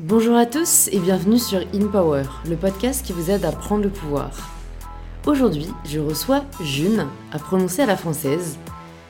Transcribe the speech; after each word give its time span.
Bonjour 0.00 0.36
à 0.36 0.46
tous 0.46 0.88
et 0.92 1.00
bienvenue 1.00 1.40
sur 1.40 1.58
In 1.74 1.88
Power, 1.88 2.22
le 2.48 2.54
podcast 2.54 3.04
qui 3.04 3.12
vous 3.12 3.32
aide 3.32 3.44
à 3.44 3.50
prendre 3.50 3.82
le 3.82 3.90
pouvoir. 3.90 4.30
Aujourd'hui, 5.26 5.66
je 5.84 5.98
reçois 5.98 6.44
June, 6.62 7.08
à 7.32 7.40
prononcer 7.40 7.82
à 7.82 7.86
la 7.86 7.96
française, 7.96 8.58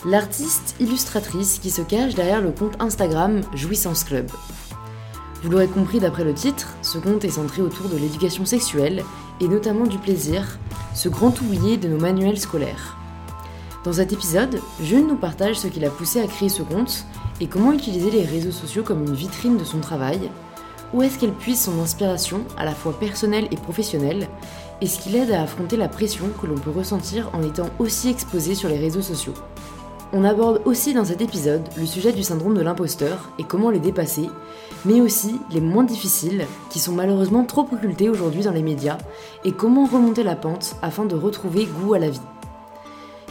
l'artiste 0.06 0.76
illustratrice 0.80 1.58
qui 1.58 1.68
se 1.68 1.82
cache 1.82 2.14
derrière 2.14 2.40
le 2.40 2.52
compte 2.52 2.80
Instagram 2.80 3.42
Jouissance 3.52 4.02
Club. 4.02 4.30
Vous 5.42 5.50
l'aurez 5.50 5.68
compris 5.68 6.00
d'après 6.00 6.24
le 6.24 6.32
titre, 6.32 6.74
ce 6.80 6.96
compte 6.96 7.22
est 7.22 7.32
centré 7.32 7.60
autour 7.60 7.90
de 7.90 7.98
l'éducation 7.98 8.46
sexuelle 8.46 9.04
et 9.42 9.48
notamment 9.48 9.84
du 9.84 9.98
plaisir, 9.98 10.58
ce 10.94 11.10
grand 11.10 11.38
oublié 11.42 11.76
de 11.76 11.88
nos 11.88 12.00
manuels 12.00 12.40
scolaires. 12.40 12.96
Dans 13.84 13.92
cet 13.92 14.14
épisode, 14.14 14.58
June 14.82 15.06
nous 15.06 15.16
partage 15.16 15.56
ce 15.56 15.68
qui 15.68 15.80
l'a 15.80 15.90
poussé 15.90 16.22
à 16.22 16.26
créer 16.26 16.48
ce 16.48 16.62
compte 16.62 17.04
et 17.42 17.46
comment 17.46 17.72
utiliser 17.72 18.10
les 18.10 18.24
réseaux 18.24 18.52
sociaux 18.52 18.82
comme 18.82 19.04
une 19.04 19.14
vitrine 19.14 19.58
de 19.58 19.64
son 19.64 19.80
travail, 19.80 20.30
où 20.94 21.02
est-ce 21.02 21.18
qu'elle 21.18 21.32
puise 21.32 21.60
son 21.60 21.80
inspiration, 21.80 22.44
à 22.56 22.64
la 22.64 22.74
fois 22.74 22.98
personnelle 22.98 23.48
et 23.50 23.56
professionnelle, 23.56 24.28
et 24.80 24.86
ce 24.86 24.98
qui 24.98 25.10
l'aide 25.10 25.32
à 25.32 25.42
affronter 25.42 25.76
la 25.76 25.88
pression 25.88 26.26
que 26.40 26.46
l'on 26.46 26.58
peut 26.58 26.70
ressentir 26.70 27.30
en 27.32 27.42
étant 27.42 27.68
aussi 27.78 28.08
exposé 28.08 28.54
sur 28.54 28.68
les 28.68 28.78
réseaux 28.78 29.02
sociaux? 29.02 29.34
On 30.12 30.24
aborde 30.24 30.62
aussi 30.64 30.94
dans 30.94 31.04
cet 31.04 31.20
épisode 31.20 31.68
le 31.76 31.84
sujet 31.84 32.12
du 32.12 32.22
syndrome 32.22 32.54
de 32.54 32.62
l'imposteur 32.62 33.30
et 33.38 33.44
comment 33.44 33.70
le 33.70 33.78
dépasser, 33.78 34.30
mais 34.86 35.02
aussi 35.02 35.38
les 35.50 35.60
moins 35.60 35.84
difficiles 35.84 36.46
qui 36.70 36.78
sont 36.78 36.92
malheureusement 36.92 37.44
trop 37.44 37.68
occultés 37.70 38.08
aujourd'hui 38.08 38.42
dans 38.42 38.52
les 38.52 38.62
médias 38.62 38.96
et 39.44 39.52
comment 39.52 39.84
remonter 39.84 40.22
la 40.22 40.36
pente 40.36 40.76
afin 40.80 41.04
de 41.04 41.14
retrouver 41.14 41.66
goût 41.66 41.92
à 41.92 41.98
la 41.98 42.08
vie. 42.08 42.20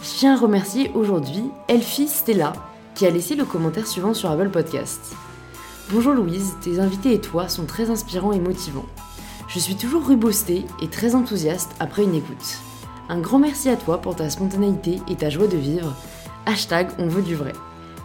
Je 0.04 0.20
tiens 0.20 0.36
à 0.36 0.40
remercier 0.40 0.92
aujourd'hui 0.94 1.50
Elfie 1.68 2.08
Stella 2.08 2.54
qui 2.94 3.08
a 3.08 3.10
laissé 3.10 3.36
le 3.36 3.46
commentaire 3.46 3.88
suivant 3.88 4.14
sur 4.14 4.30
Apple 4.30 4.50
Podcast. 4.50 5.16
Bonjour 5.90 6.14
Louise, 6.14 6.56
tes 6.60 6.82
invités 6.82 7.14
et 7.14 7.22
toi 7.22 7.48
sont 7.48 7.64
très 7.64 7.90
inspirants 7.90 8.34
et 8.34 8.42
motivants. 8.42 8.86
Je 9.48 9.58
suis 9.58 9.78
toujours 9.78 10.06
rubostée 10.06 10.66
et 10.82 10.90
très 10.90 11.16
enthousiaste 11.16 11.72
après 11.80 12.04
une 12.04 12.14
écoute. 12.14 12.58
Un 13.08 13.22
grand 13.22 13.40
merci 13.40 13.70
à 13.70 13.78
toi 13.78 14.02
pour 14.02 14.18
ta 14.18 14.30
spontanéité 14.30 15.00
et 15.10 15.16
ta 15.16 15.30
joie 15.30 15.48
de 15.48 15.56
vivre. 15.56 15.96
Hashtag 16.46 16.90
on 17.00 17.08
veut 17.08 17.22
du 17.22 17.36
vrai. 17.36 17.54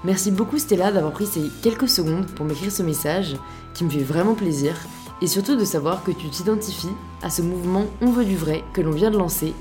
Merci 0.04 0.30
beaucoup 0.30 0.60
Stella 0.60 0.92
d'avoir 0.92 1.12
pris 1.12 1.26
ces 1.26 1.50
quelques 1.60 1.88
secondes 1.88 2.26
pour 2.26 2.46
m'écrire 2.46 2.70
ce 2.70 2.84
message 2.84 3.34
qui 3.74 3.82
me 3.82 3.90
fait 3.90 3.98
vraiment 3.98 4.34
plaisir 4.34 4.76
et 5.20 5.26
surtout 5.26 5.56
de 5.56 5.64
savoir 5.64 6.04
que 6.04 6.12
tu 6.12 6.28
t'identifies 6.28 6.94
à 7.20 7.30
ce 7.30 7.42
mouvement 7.42 7.86
On 8.00 8.12
veut 8.12 8.24
du 8.24 8.36
vrai 8.36 8.62
que 8.74 8.80
l'on 8.80 8.92
vient 8.92 9.10
de 9.10 9.18
lancer 9.18 9.54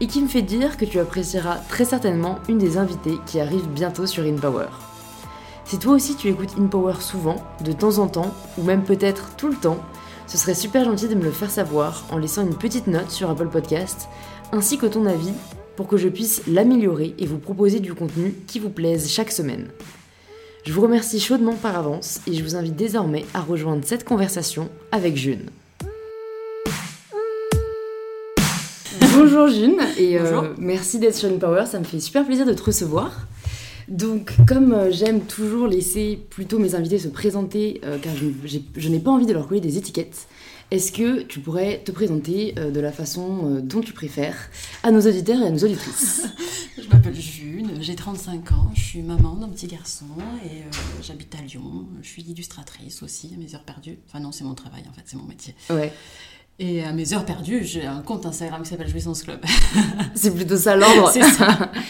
et 0.00 0.08
qui 0.08 0.20
me 0.20 0.28
fait 0.28 0.42
dire 0.42 0.76
que 0.76 0.84
tu 0.84 0.98
apprécieras 0.98 1.58
très 1.68 1.84
certainement 1.84 2.40
une 2.48 2.58
des 2.58 2.78
invitées 2.78 3.20
qui 3.26 3.38
arrive 3.38 3.68
bientôt 3.68 4.06
sur 4.06 4.24
InPower. 4.24 4.66
Si 5.70 5.78
toi 5.78 5.92
aussi 5.92 6.16
tu 6.16 6.26
écoutes 6.26 6.58
InPower 6.58 6.94
souvent, 6.98 7.36
de 7.64 7.70
temps 7.70 7.98
en 7.98 8.08
temps, 8.08 8.34
ou 8.58 8.64
même 8.64 8.82
peut-être 8.82 9.36
tout 9.36 9.46
le 9.46 9.54
temps, 9.54 9.78
ce 10.26 10.36
serait 10.36 10.56
super 10.56 10.84
gentil 10.84 11.06
de 11.06 11.14
me 11.14 11.22
le 11.22 11.30
faire 11.30 11.48
savoir 11.48 12.06
en 12.10 12.18
laissant 12.18 12.42
une 12.42 12.56
petite 12.56 12.88
note 12.88 13.08
sur 13.08 13.30
Apple 13.30 13.46
Podcast, 13.46 14.08
ainsi 14.50 14.78
que 14.78 14.86
ton 14.86 15.06
avis, 15.06 15.30
pour 15.76 15.86
que 15.86 15.96
je 15.96 16.08
puisse 16.08 16.42
l'améliorer 16.48 17.14
et 17.20 17.26
vous 17.26 17.38
proposer 17.38 17.78
du 17.78 17.94
contenu 17.94 18.34
qui 18.48 18.58
vous 18.58 18.68
plaise 18.68 19.08
chaque 19.08 19.30
semaine. 19.30 19.68
Je 20.64 20.72
vous 20.72 20.80
remercie 20.80 21.20
chaudement 21.20 21.54
par 21.54 21.78
avance 21.78 22.20
et 22.26 22.34
je 22.34 22.42
vous 22.42 22.56
invite 22.56 22.74
désormais 22.74 23.24
à 23.32 23.40
rejoindre 23.40 23.84
cette 23.84 24.02
conversation 24.02 24.70
avec 24.90 25.16
June. 25.16 25.50
Bonjour 29.14 29.46
June 29.46 29.78
et 29.96 30.18
euh, 30.18 30.48
merci 30.58 30.98
d'être 30.98 31.14
sur 31.14 31.30
InPower, 31.30 31.66
ça 31.66 31.78
me 31.78 31.84
fait 31.84 32.00
super 32.00 32.26
plaisir 32.26 32.44
de 32.44 32.54
te 32.54 32.62
recevoir. 32.64 33.12
Donc, 33.90 34.32
comme 34.46 34.72
euh, 34.72 34.92
j'aime 34.92 35.22
toujours 35.22 35.66
laisser 35.66 36.16
plutôt 36.30 36.60
mes 36.60 36.76
invités 36.76 36.98
se 37.00 37.08
présenter, 37.08 37.80
euh, 37.84 37.98
car 37.98 38.12
je, 38.14 38.88
n'ai 38.88 39.00
pas 39.00 39.10
envie 39.10 39.26
de 39.26 39.32
leur 39.32 39.48
coller 39.48 39.60
des 39.60 39.76
étiquettes, 39.76 40.28
est-ce 40.70 40.92
que 40.92 41.22
tu 41.22 41.40
pourrais 41.40 41.82
te 41.84 41.90
présenter 41.90 42.54
euh, 42.56 42.70
de 42.70 42.78
la 42.78 42.92
façon 42.92 43.60
dont 43.60 43.80
tu 43.80 43.92
préfères 43.92 44.36
à 44.84 44.92
nos 44.92 45.00
auditeurs 45.00 45.42
et 45.42 45.46
à 45.46 45.50
nos 45.50 45.58
auditrices? 45.58 46.24
Je 46.80 46.88
m'appelle 46.88 47.20
June, 47.20 47.72
j'ai 47.80 47.94
35 47.94 48.52
ans, 48.52 48.70
je 48.74 48.80
suis 48.80 49.02
maman 49.02 49.34
d'un 49.34 49.48
petit 49.48 49.66
garçon 49.66 50.06
et 50.44 50.62
j'habite 51.02 51.34
à 51.34 51.42
Lyon. 51.42 51.86
Je 52.00 52.08
suis 52.08 52.22
illustratrice 52.22 53.02
aussi 53.02 53.32
à 53.34 53.36
mes 53.36 53.54
heures 53.54 53.64
perdues. 53.64 53.98
Enfin 54.06 54.18
non, 54.18 54.32
c'est 54.32 54.44
mon 54.44 54.54
travail 54.54 54.82
en 54.88 54.92
fait, 54.94 55.02
c'est 55.04 55.16
mon 55.16 55.26
métier. 55.26 55.54
Ouais. 55.68 55.92
Et 56.58 56.82
à 56.82 56.92
mes 56.92 57.12
heures 57.12 57.26
perdues, 57.26 57.64
j'ai 57.64 57.84
un 57.84 58.00
compte 58.00 58.24
Instagram 58.24 58.62
qui 58.62 58.70
s'appelle 58.70 58.88
Jouissance 58.88 59.22
Club. 59.22 59.44
c'est 60.14 60.34
plutôt 60.34 60.56
ça 60.56 60.74
l'ordre. 60.74 61.10
c'est 61.12 61.22
ça. 61.22 61.70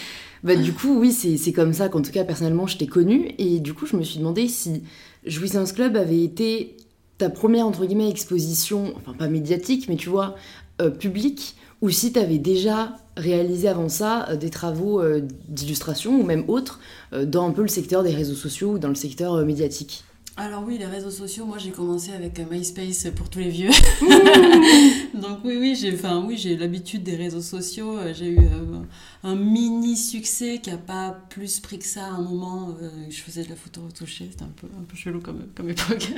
Bah, 0.43 0.57
du 0.57 0.73
coup, 0.73 0.99
oui, 0.99 1.13
c'est 1.13 1.53
comme 1.53 1.73
ça 1.73 1.89
qu'en 1.89 2.03
tout 2.03 2.13
cas, 2.13 2.25
personnellement, 2.25 2.67
je 2.67 2.79
t'ai 2.79 2.87
connue. 2.87 3.33
Et 3.39 3.61
du 3.61 3.75
coup, 3.75 3.87
je 3.87 3.97
me 3.97 4.03
suis 4.03 4.19
demandé 4.19 4.49
si 4.49 4.83
Jouissance 5.27 5.73
Club 5.73 5.97
avait 5.97 6.23
été 6.23 6.77
ta 7.19 7.29
première, 7.29 7.67
entre 7.67 7.85
guillemets, 7.85 8.09
exposition, 8.09 8.95
enfin 8.97 9.13
pas 9.13 9.29
médiatique, 9.29 9.89
mais 9.89 9.97
tu 9.97 10.09
vois, 10.09 10.37
euh, 10.81 10.89
publique, 10.91 11.57
ou 11.83 11.91
si 11.91 12.13
tu 12.13 12.19
avais 12.19 12.39
déjà 12.39 12.97
réalisé 13.17 13.69
avant 13.69 13.91
ça 13.91 14.27
euh, 14.31 14.37
des 14.37 14.49
travaux 14.49 15.03
euh, 15.03 15.21
d'illustration 15.49 16.19
ou 16.19 16.25
même 16.25 16.45
autres 16.49 16.81
dans 17.13 17.47
un 17.47 17.51
peu 17.51 17.63
le 17.63 17.69
secteur 17.69 18.03
des 18.03 18.15
réseaux 18.15 18.35
sociaux 18.35 18.73
ou 18.73 18.79
dans 18.79 18.89
le 18.89 18.95
secteur 18.95 19.45
médiatique. 19.45 20.05
Alors 20.41 20.65
oui, 20.67 20.79
les 20.79 20.87
réseaux 20.87 21.11
sociaux, 21.11 21.45
moi 21.45 21.59
j'ai 21.59 21.71
commencé 21.71 22.13
avec 22.13 22.39
MySpace 22.39 23.09
pour 23.15 23.29
tous 23.29 23.41
les 23.41 23.51
vieux. 23.51 23.69
Donc 25.15 25.41
oui, 25.45 25.59
oui, 25.61 25.77
j'ai 25.79 25.93
enfin, 25.93 26.25
oui, 26.27 26.39
j'ai 26.39 26.57
l'habitude 26.57 27.03
des 27.03 27.15
réseaux 27.15 27.43
sociaux. 27.43 27.99
Euh, 27.99 28.15
j'ai 28.15 28.29
eu 28.29 28.39
euh, 28.39 28.81
un 29.23 29.35
mini 29.35 29.99
succès 29.99 30.59
qui 30.63 30.71
a 30.71 30.79
pas 30.79 31.11
plus 31.29 31.61
pris 31.61 31.79
que 31.79 31.85
ça 31.85 32.07
à 32.07 32.13
un 32.13 32.23
moment. 32.23 32.75
Euh, 32.81 32.89
je 33.11 33.21
faisais 33.21 33.45
de 33.45 33.51
la 33.51 33.55
photo 33.55 33.83
retouchée, 33.83 34.29
c'était 34.31 34.45
un 34.45 34.55
peu, 34.57 34.67
un 34.67 34.85
peu 34.85 34.97
chelou 34.97 35.21
comme, 35.21 35.47
comme 35.55 35.69
époque. 35.69 36.11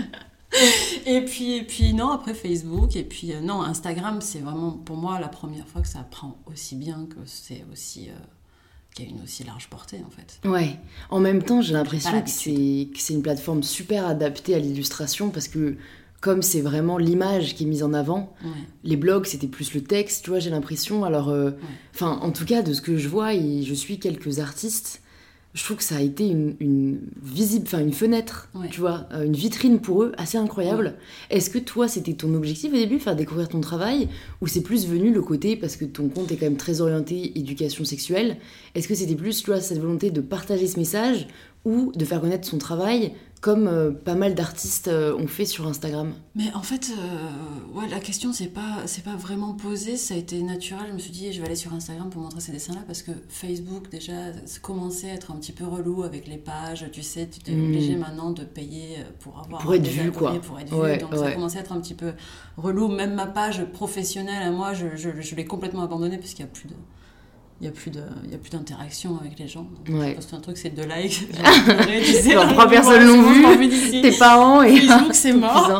et 1.06 1.24
puis, 1.24 1.56
et 1.56 1.64
puis 1.64 1.92
non, 1.92 2.10
après 2.10 2.34
Facebook, 2.34 2.94
et 2.94 3.02
puis 3.02 3.32
non, 3.42 3.60
Instagram, 3.60 4.20
c'est 4.20 4.38
vraiment 4.38 4.70
pour 4.70 4.98
moi 4.98 5.18
la 5.18 5.28
première 5.28 5.66
fois 5.66 5.82
que 5.82 5.88
ça 5.88 6.06
prend 6.08 6.38
aussi 6.46 6.76
bien, 6.76 7.08
que 7.10 7.18
c'est 7.26 7.64
aussi 7.72 8.08
qui 8.94 9.02
a 9.02 9.06
une 9.06 9.22
aussi 9.22 9.44
large 9.44 9.68
portée 9.68 10.00
en 10.06 10.10
fait. 10.10 10.46
Ouais. 10.48 10.76
En 11.10 11.20
même 11.20 11.42
temps, 11.42 11.62
j'ai 11.62 11.72
l'impression 11.72 12.20
que 12.22 12.30
c'est 12.30 13.14
une 13.14 13.22
plateforme 13.22 13.62
super 13.62 14.06
adaptée 14.06 14.54
à 14.54 14.58
l'illustration 14.58 15.30
parce 15.30 15.48
que 15.48 15.76
comme 16.20 16.42
c'est 16.42 16.60
vraiment 16.60 16.98
l'image 16.98 17.56
qui 17.56 17.64
est 17.64 17.66
mise 17.66 17.82
en 17.82 17.92
avant, 17.92 18.32
les 18.84 18.96
blogs 18.96 19.26
c'était 19.26 19.48
plus 19.48 19.74
le 19.74 19.82
texte, 19.82 20.24
tu 20.24 20.30
vois, 20.30 20.38
j'ai 20.38 20.50
l'impression. 20.50 21.04
Alors, 21.04 21.30
euh, 21.30 21.50
enfin, 21.94 22.18
en 22.22 22.30
tout 22.30 22.44
cas, 22.44 22.62
de 22.62 22.72
ce 22.72 22.80
que 22.80 22.96
je 22.96 23.08
vois, 23.08 23.34
et 23.34 23.64
je 23.64 23.74
suis 23.74 23.98
quelques 23.98 24.38
artistes 24.38 25.02
je 25.54 25.64
trouve 25.64 25.76
que 25.76 25.84
ça 25.84 25.96
a 25.96 26.00
été 26.00 26.26
une, 26.28 26.98
visible, 27.22 27.64
enfin 27.66 27.80
une 27.80 27.92
fenêtre, 27.92 28.48
tu 28.70 28.80
vois, 28.80 29.06
euh, 29.12 29.24
une 29.24 29.34
vitrine 29.34 29.80
pour 29.80 30.02
eux 30.02 30.12
assez 30.16 30.38
incroyable. 30.38 30.94
Est-ce 31.28 31.50
que 31.50 31.58
toi, 31.58 31.88
c'était 31.88 32.14
ton 32.14 32.34
objectif 32.34 32.72
au 32.72 32.76
début, 32.76 32.98
faire 32.98 33.16
découvrir 33.16 33.50
ton 33.50 33.60
travail, 33.60 34.08
ou 34.40 34.46
c'est 34.46 34.62
plus 34.62 34.86
venu 34.86 35.12
le 35.12 35.20
côté 35.20 35.56
parce 35.56 35.76
que 35.76 35.84
ton 35.84 36.08
compte 36.08 36.32
est 36.32 36.36
quand 36.36 36.46
même 36.46 36.56
très 36.56 36.80
orienté 36.80 37.38
éducation 37.38 37.84
sexuelle? 37.84 38.38
Est-ce 38.74 38.88
que 38.88 38.94
c'était 38.94 39.14
plus, 39.14 39.42
tu 39.42 39.50
vois, 39.50 39.60
cette 39.60 39.78
volonté 39.78 40.10
de 40.10 40.22
partager 40.22 40.66
ce 40.66 40.78
message 40.78 41.26
ou 41.66 41.92
de 41.94 42.04
faire 42.04 42.22
connaître 42.22 42.48
son 42.48 42.58
travail 42.58 43.12
comme 43.42 43.66
euh, 43.66 43.90
pas 43.90 44.14
mal 44.14 44.36
d'artistes 44.36 44.86
euh, 44.86 45.16
ont 45.16 45.26
fait 45.26 45.44
sur 45.44 45.66
Instagram 45.66 46.14
Mais 46.36 46.52
en 46.54 46.62
fait, 46.62 46.92
euh, 46.96 47.76
ouais, 47.76 47.88
la 47.88 47.98
question 47.98 48.32
c'est 48.32 48.46
pas 48.46 48.82
c'est 48.86 49.02
pas 49.02 49.16
vraiment 49.16 49.52
posée, 49.52 49.96
ça 49.96 50.14
a 50.14 50.16
été 50.16 50.40
naturel. 50.42 50.86
Je 50.88 50.92
me 50.92 50.98
suis 51.00 51.10
dit 51.10 51.32
je 51.32 51.40
vais 51.40 51.46
aller 51.46 51.56
sur 51.56 51.74
Instagram 51.74 52.08
pour 52.08 52.22
montrer 52.22 52.40
ces 52.40 52.52
dessins-là 52.52 52.82
parce 52.86 53.02
que 53.02 53.10
Facebook 53.28 53.90
déjà 53.90 54.14
commençait 54.62 55.10
à 55.10 55.14
être 55.14 55.32
un 55.32 55.36
petit 55.36 55.50
peu 55.50 55.64
relou 55.66 56.04
avec 56.04 56.28
les 56.28 56.36
pages. 56.36 56.86
Tu 56.92 57.02
sais, 57.02 57.28
tu 57.28 57.50
es 57.50 57.54
hmm. 57.54 57.64
obligé 57.64 57.96
maintenant 57.96 58.30
de 58.30 58.44
payer 58.44 58.98
pour 59.18 59.40
avoir 59.40 59.60
pour 59.60 59.74
être 59.74 59.88
vu 59.88 60.12
quoi. 60.12 60.38
Pour 60.40 60.60
être 60.60 60.72
vu. 60.72 60.98
Donc 60.98 61.14
ça 61.16 61.26
a 61.26 61.32
commencé 61.32 61.58
à 61.58 61.62
être 61.62 61.72
un 61.72 61.80
petit 61.80 61.94
peu 61.94 62.12
relou. 62.56 62.86
Même 62.86 63.14
ma 63.14 63.26
page 63.26 63.64
professionnelle 63.72 64.44
à 64.44 64.52
moi, 64.52 64.72
je, 64.72 64.94
je, 64.94 65.20
je 65.20 65.34
l'ai 65.34 65.46
complètement 65.46 65.82
abandonnée 65.82 66.16
parce 66.16 66.32
qu'il 66.34 66.44
n'y 66.44 66.50
a 66.50 66.54
plus 66.54 66.68
de 66.68 66.74
il 67.62 67.66
n'y 67.66 67.68
a 67.68 67.70
plus 67.70 67.92
de 67.92 68.00
il 68.24 68.32
y 68.32 68.34
a 68.34 68.38
plus 68.38 68.50
d'interaction 68.50 69.16
avec 69.20 69.38
les 69.38 69.46
gens. 69.46 69.68
Donc 69.86 70.00
ouais. 70.00 70.16
un 70.32 70.40
truc 70.40 70.58
c'est 70.58 70.70
deux 70.70 70.82
likes. 70.82 71.28
Trois 72.52 72.68
personnes 72.68 73.06
l'ont 73.06 73.22
vu 73.22 73.68
tes 74.02 74.10
parents 74.18 74.62
et 74.62 74.80
Facebook 74.80 75.08
c'est 75.14 75.32
mort. 75.32 75.78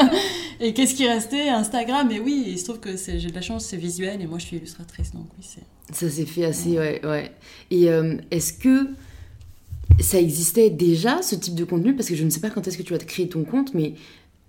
et 0.60 0.72
qu'est-ce 0.72 0.94
qui 0.94 1.06
restait? 1.06 1.50
Instagram. 1.50 2.10
Et 2.10 2.20
oui 2.20 2.44
il 2.46 2.58
se 2.58 2.64
trouve 2.64 2.80
que 2.80 2.96
j'ai 2.96 3.28
de 3.28 3.34
la 3.34 3.42
chance 3.42 3.66
c'est 3.66 3.76
visuel 3.76 4.22
et 4.22 4.26
moi 4.26 4.38
je 4.38 4.46
suis 4.46 4.56
illustratrice 4.56 5.12
donc 5.12 5.26
oui 5.36 5.46
c'est 5.46 5.62
ça 5.94 6.08
s'est 6.08 6.24
fait 6.24 6.46
assez 6.46 6.78
ouais. 6.78 7.04
ouais 7.04 7.30
et 7.70 7.90
euh, 7.90 8.16
est-ce 8.30 8.54
que 8.54 8.88
ça 9.98 10.18
existait 10.18 10.70
déjà 10.70 11.20
ce 11.20 11.34
type 11.34 11.54
de 11.54 11.64
contenu? 11.64 11.94
Parce 11.94 12.08
que 12.08 12.14
je 12.14 12.24
ne 12.24 12.30
sais 12.30 12.40
pas 12.40 12.48
quand 12.48 12.66
est-ce 12.66 12.78
que 12.78 12.82
tu 12.82 12.94
as 12.94 12.98
créé 12.98 13.28
ton 13.28 13.44
compte 13.44 13.74
mais 13.74 13.92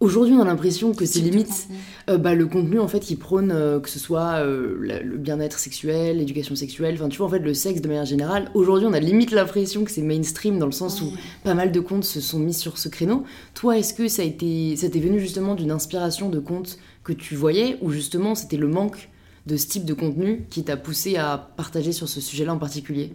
Aujourd'hui, 0.02 0.34
on 0.34 0.42
a 0.42 0.46
l'impression 0.46 0.96
que 0.96 1.06
c'est 1.06 1.20
limite 1.20 1.68
euh, 2.10 2.18
bah, 2.18 2.34
le 2.34 2.48
contenu 2.48 2.80
en 2.80 2.88
fait 2.88 3.02
qui 3.02 3.16
prône 3.16 3.52
euh, 3.52 3.80
que 3.80 3.88
ce 3.88 4.00
soit 4.00 4.44
euh, 4.44 4.76
le 4.80 5.18
bien-être 5.18 5.60
sexuel, 5.60 6.18
l'éducation 6.18 6.56
sexuelle, 6.56 6.96
enfin 6.96 7.08
tu 7.08 7.20
vois 7.20 7.28
en 7.28 7.30
fait 7.30 7.38
le 7.38 7.54
sexe 7.54 7.82
de 7.82 7.88
manière 7.88 8.06
générale. 8.06 8.50
Aujourd'hui, 8.56 8.88
on 8.88 8.94
a 8.94 9.00
limite 9.00 9.30
l'impression 9.30 9.84
que 9.84 9.92
c'est 9.92 10.02
mainstream 10.02 10.58
dans 10.58 10.66
le 10.66 10.72
sens 10.72 11.04
où 11.04 11.14
pas 11.44 11.54
mal 11.54 11.72
de 11.72 11.80
comptes 11.80 12.04
se 12.04 12.20
sont 12.20 12.40
mis 12.40 12.56
sur 12.56 12.80
ce 12.80 12.90
créneau. 12.90 13.26
Toi, 13.54 13.78
est-ce 13.78 13.94
que 13.94 14.08
ça 14.08 14.24
a 14.24 14.26
été, 14.26 14.76
ça 14.76 14.90
t'est 14.90 15.00
venu 15.00 15.20
justement 15.20 15.54
d'une 15.54 15.70
inspiration 15.70 16.30
de 16.30 16.40
comptes 16.40 16.80
que 17.04 17.14
tu 17.14 17.36
voyais 17.36 17.78
ou 17.82 17.92
justement 17.92 18.34
c'était 18.34 18.58
le 18.58 18.68
manque 18.68 19.10
de 19.46 19.56
ce 19.56 19.68
type 19.68 19.86
de 19.86 19.94
contenu 19.94 20.48
qui 20.50 20.64
t'a 20.64 20.78
poussé 20.78 21.18
à 21.18 21.52
partager 21.58 21.92
sur 21.92 22.10
ce 22.10 22.22
sujet-là 22.22 22.56
en 22.56 22.60
particulier? 22.60 23.14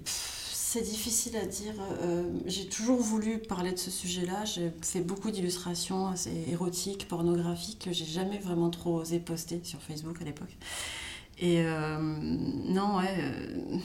C'est 0.76 0.82
difficile 0.82 1.36
à 1.36 1.46
dire. 1.46 1.72
Euh, 2.02 2.30
j'ai 2.44 2.68
toujours 2.68 3.00
voulu 3.00 3.38
parler 3.38 3.72
de 3.72 3.78
ce 3.78 3.90
sujet-là. 3.90 4.44
J'ai 4.44 4.70
fait 4.82 5.00
beaucoup 5.00 5.30
d'illustrations 5.30 6.08
assez 6.08 6.44
érotiques, 6.48 7.08
pornographiques, 7.08 7.84
que 7.86 7.92
j'ai 7.92 8.04
jamais 8.04 8.38
vraiment 8.38 8.68
trop 8.68 9.00
osé 9.00 9.18
poster 9.18 9.60
sur 9.64 9.80
Facebook 9.80 10.20
à 10.20 10.24
l'époque. 10.24 10.54
Et 11.38 11.62
euh, 11.62 11.98
non, 11.98 12.98
ouais. 12.98 13.16
Euh, 13.18 13.78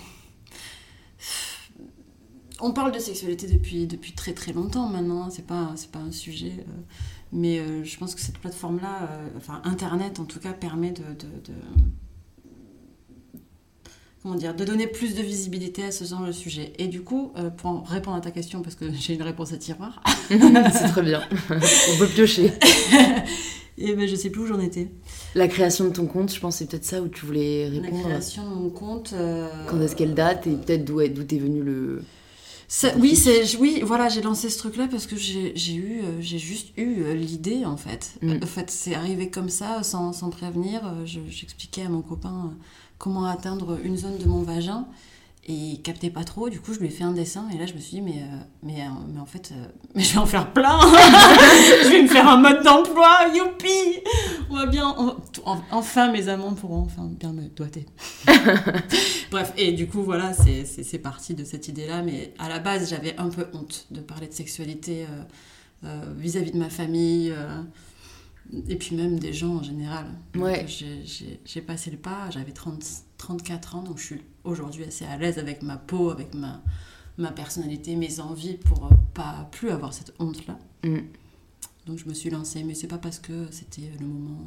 on 2.60 2.74
parle 2.74 2.92
de 2.92 3.00
sexualité 3.00 3.48
depuis, 3.48 3.88
depuis 3.88 4.12
très 4.12 4.34
très 4.34 4.52
longtemps 4.52 4.90
maintenant, 4.90 5.24
hein. 5.24 5.30
c'est 5.32 5.48
pas, 5.48 5.72
c'est 5.78 5.92
pas 5.92 6.00
un 6.00 6.12
sujet. 6.12 6.66
mais 7.32 7.86
je 7.86 7.98
pense 7.98 8.16
que 8.16 8.22
cette 8.22 8.38
plateforme-là, 8.38 9.10
enfin 9.38 9.62
Internet 9.64 10.20
en 10.20 10.26
tout 10.26 10.40
cas, 10.40 10.54
permet 10.54 10.92
de 10.92 11.04
comment 14.22 14.36
dire, 14.36 14.54
de 14.54 14.64
donner 14.64 14.88
plus 14.88 15.16
de 15.16 15.22
visibilité 15.22 15.84
à 15.84 15.92
ce 15.92 16.04
genre 16.04 16.26
de 16.26 16.32
sujet. 16.32 16.74
Et 16.78 16.88
du 16.88 17.02
coup, 17.02 17.32
euh, 17.38 17.50
pour 17.50 17.88
répondre 17.88 18.18
à 18.18 18.22
ta 18.22 18.32
question, 18.32 18.62
parce 18.62 18.76
que 18.76 18.86
j'ai 18.94 19.16
une 19.16 19.24
réponse 19.24 19.54
à 19.54 19.58
tiroir. 19.58 20.02
c'est 20.30 20.90
très 20.90 21.02
bien. 21.02 21.22
On 21.50 21.98
peut 21.98 22.08
piocher. 22.08 22.52
Et 23.78 23.96
ben, 23.96 24.08
je 24.08 24.16
sais 24.16 24.30
plus 24.30 24.42
où 24.42 24.48
j'en 24.48 24.60
étais. 24.60 24.92
La 25.34 25.48
création 25.48 25.86
de 25.86 25.90
ton 25.90 26.06
compte, 26.06 26.32
je 26.32 26.40
pense 26.40 26.58
c'est 26.58 26.70
peut-être 26.70 26.86
ça 26.86 27.02
où 27.02 27.08
tu 27.08 27.26
voulais 27.26 27.68
répondre. 27.68 27.98
La 27.98 28.00
création 28.10 28.48
de 28.48 28.54
mon 28.54 28.70
compte. 28.70 29.14
Euh, 29.14 29.48
Quand 29.68 29.82
est-ce 29.82 29.96
qu'elle 29.96 30.14
date 30.14 30.46
et 30.46 30.52
peut-être 30.52 30.86
d'où 30.86 31.02
est, 31.02 31.08
est 31.08 31.40
venu 31.40 31.64
le. 31.64 32.04
oui, 33.00 33.16
c'est 33.16 33.56
oui, 33.58 33.82
voilà, 33.84 34.08
j'ai 34.08 34.22
lancé 34.22 34.50
ce 34.52 34.60
truc-là 34.60 34.88
parce 34.92 35.08
que 35.08 35.16
j'ai 35.16 35.74
eu, 35.74 36.02
euh, 36.02 36.20
j'ai 36.20 36.38
juste 36.38 36.78
eu 36.78 37.16
l'idée 37.16 37.66
en 37.66 37.78
fait. 37.78 38.12
Mm. 38.22 38.44
En 38.44 38.46
fait, 38.46 38.70
c'est 38.70 38.94
arrivé 38.94 39.30
comme 39.30 39.50
ça, 39.50 39.82
sans, 39.82 40.14
sans 40.14 40.30
prévenir. 40.30 40.82
J'expliquais 41.06 41.84
à 41.84 41.90
mon 41.90 42.02
copain 42.02 42.54
comment 43.02 43.26
atteindre 43.26 43.80
une 43.84 43.98
zone 43.98 44.18
de 44.20 44.26
mon 44.26 44.44
vagin 44.44 44.86
et 45.48 45.54
il 45.54 45.82
captait 45.82 46.12
pas 46.12 46.24
trop. 46.24 46.50
Du 46.50 46.60
coup, 46.60 46.72
je 46.72 46.80
lui 46.80 46.86
ai 46.86 46.92
fait 46.92 47.04
un 47.04 47.14
dessin 47.14 47.48
et 47.52 47.58
là, 47.58 47.66
je 47.66 47.74
me 47.74 47.80
suis 47.80 47.96
dit, 47.98 48.02
mais, 48.02 48.22
euh, 48.22 48.38
mais, 48.62 48.82
euh, 48.82 48.90
mais 49.12 49.20
en 49.20 49.26
fait, 49.26 49.52
euh, 49.52 49.66
mais 49.96 50.04
je 50.04 50.14
vais 50.14 50.20
en 50.20 50.28
faire 50.28 50.54
plein. 50.54 50.80
je 51.84 51.90
vais 51.90 52.04
me 52.04 52.08
faire 52.08 52.28
un 52.28 52.38
mode 52.38 52.64
d'emploi. 52.64 53.26
Youpi 53.36 54.04
On 54.52 54.56
va 54.56 54.68
bien. 54.68 54.96
enfin, 55.72 56.12
mes 56.12 56.30
amants 56.30 56.54
pourront 56.54 56.84
enfin 56.84 57.10
bien 57.20 57.34
me 57.34 57.48
doiter. 57.48 57.88
Bref, 59.32 59.52
et 59.58 59.72
du 59.72 59.88
coup, 59.88 60.04
voilà, 60.04 60.34
c'est 60.34 61.00
parti 61.00 61.34
de 61.34 61.44
cette 61.44 61.68
idée-là. 61.68 62.04
Mais 62.04 62.36
à 62.38 62.50
la 62.50 62.60
base, 62.60 62.88
j'avais 62.92 63.18
un 63.18 63.30
peu 63.30 63.48
honte 63.54 63.88
de 63.90 64.00
parler 64.00 64.28
de 64.28 64.34
sexualité 64.34 65.08
vis-à-vis 66.18 66.52
-vis 66.52 66.54
de 66.54 66.60
ma 66.60 66.70
famille 66.70 67.34
et 68.68 68.76
puis 68.76 68.96
même 68.96 69.20
des 69.20 69.34
gens 69.34 69.56
en 69.56 69.64
général. 69.64 70.06
Ouais. 70.36 70.66
J'ai 70.68 71.62
passé 71.62 71.92
le 71.92 71.98
pas, 71.98 72.30
j'avais 72.30 72.52
34 72.52 73.76
ans, 73.76 73.84
donc 73.84 73.98
je 73.98 74.06
suis 74.06 74.22
aujourd'hui 74.44 74.84
assez 74.84 75.06
à 75.06 75.18
l'aise 75.18 75.38
avec 75.38 75.62
ma 75.62 75.78
peau, 75.78 76.10
avec 76.10 76.34
ma, 76.34 76.62
ma 77.18 77.32
personnalité, 77.32 77.96
mes 77.96 78.20
envies 78.20 78.58
pour 78.58 78.86
euh, 78.86 78.96
pas 79.14 79.48
plus 79.52 79.70
avoir 79.70 79.94
cette 79.94 80.14
honte-là. 80.20 80.58
Mm. 80.84 81.00
Donc 81.88 81.98
je 81.98 82.08
me 82.08 82.14
suis 82.14 82.30
lancée, 82.30 82.64
mais 82.64 82.76
c'est 82.76 82.88
pas 82.88 83.00
parce 83.00 83.18
que 83.18 83.48
c'était 83.50 83.90
le 84.00 84.06
moment 84.06 84.38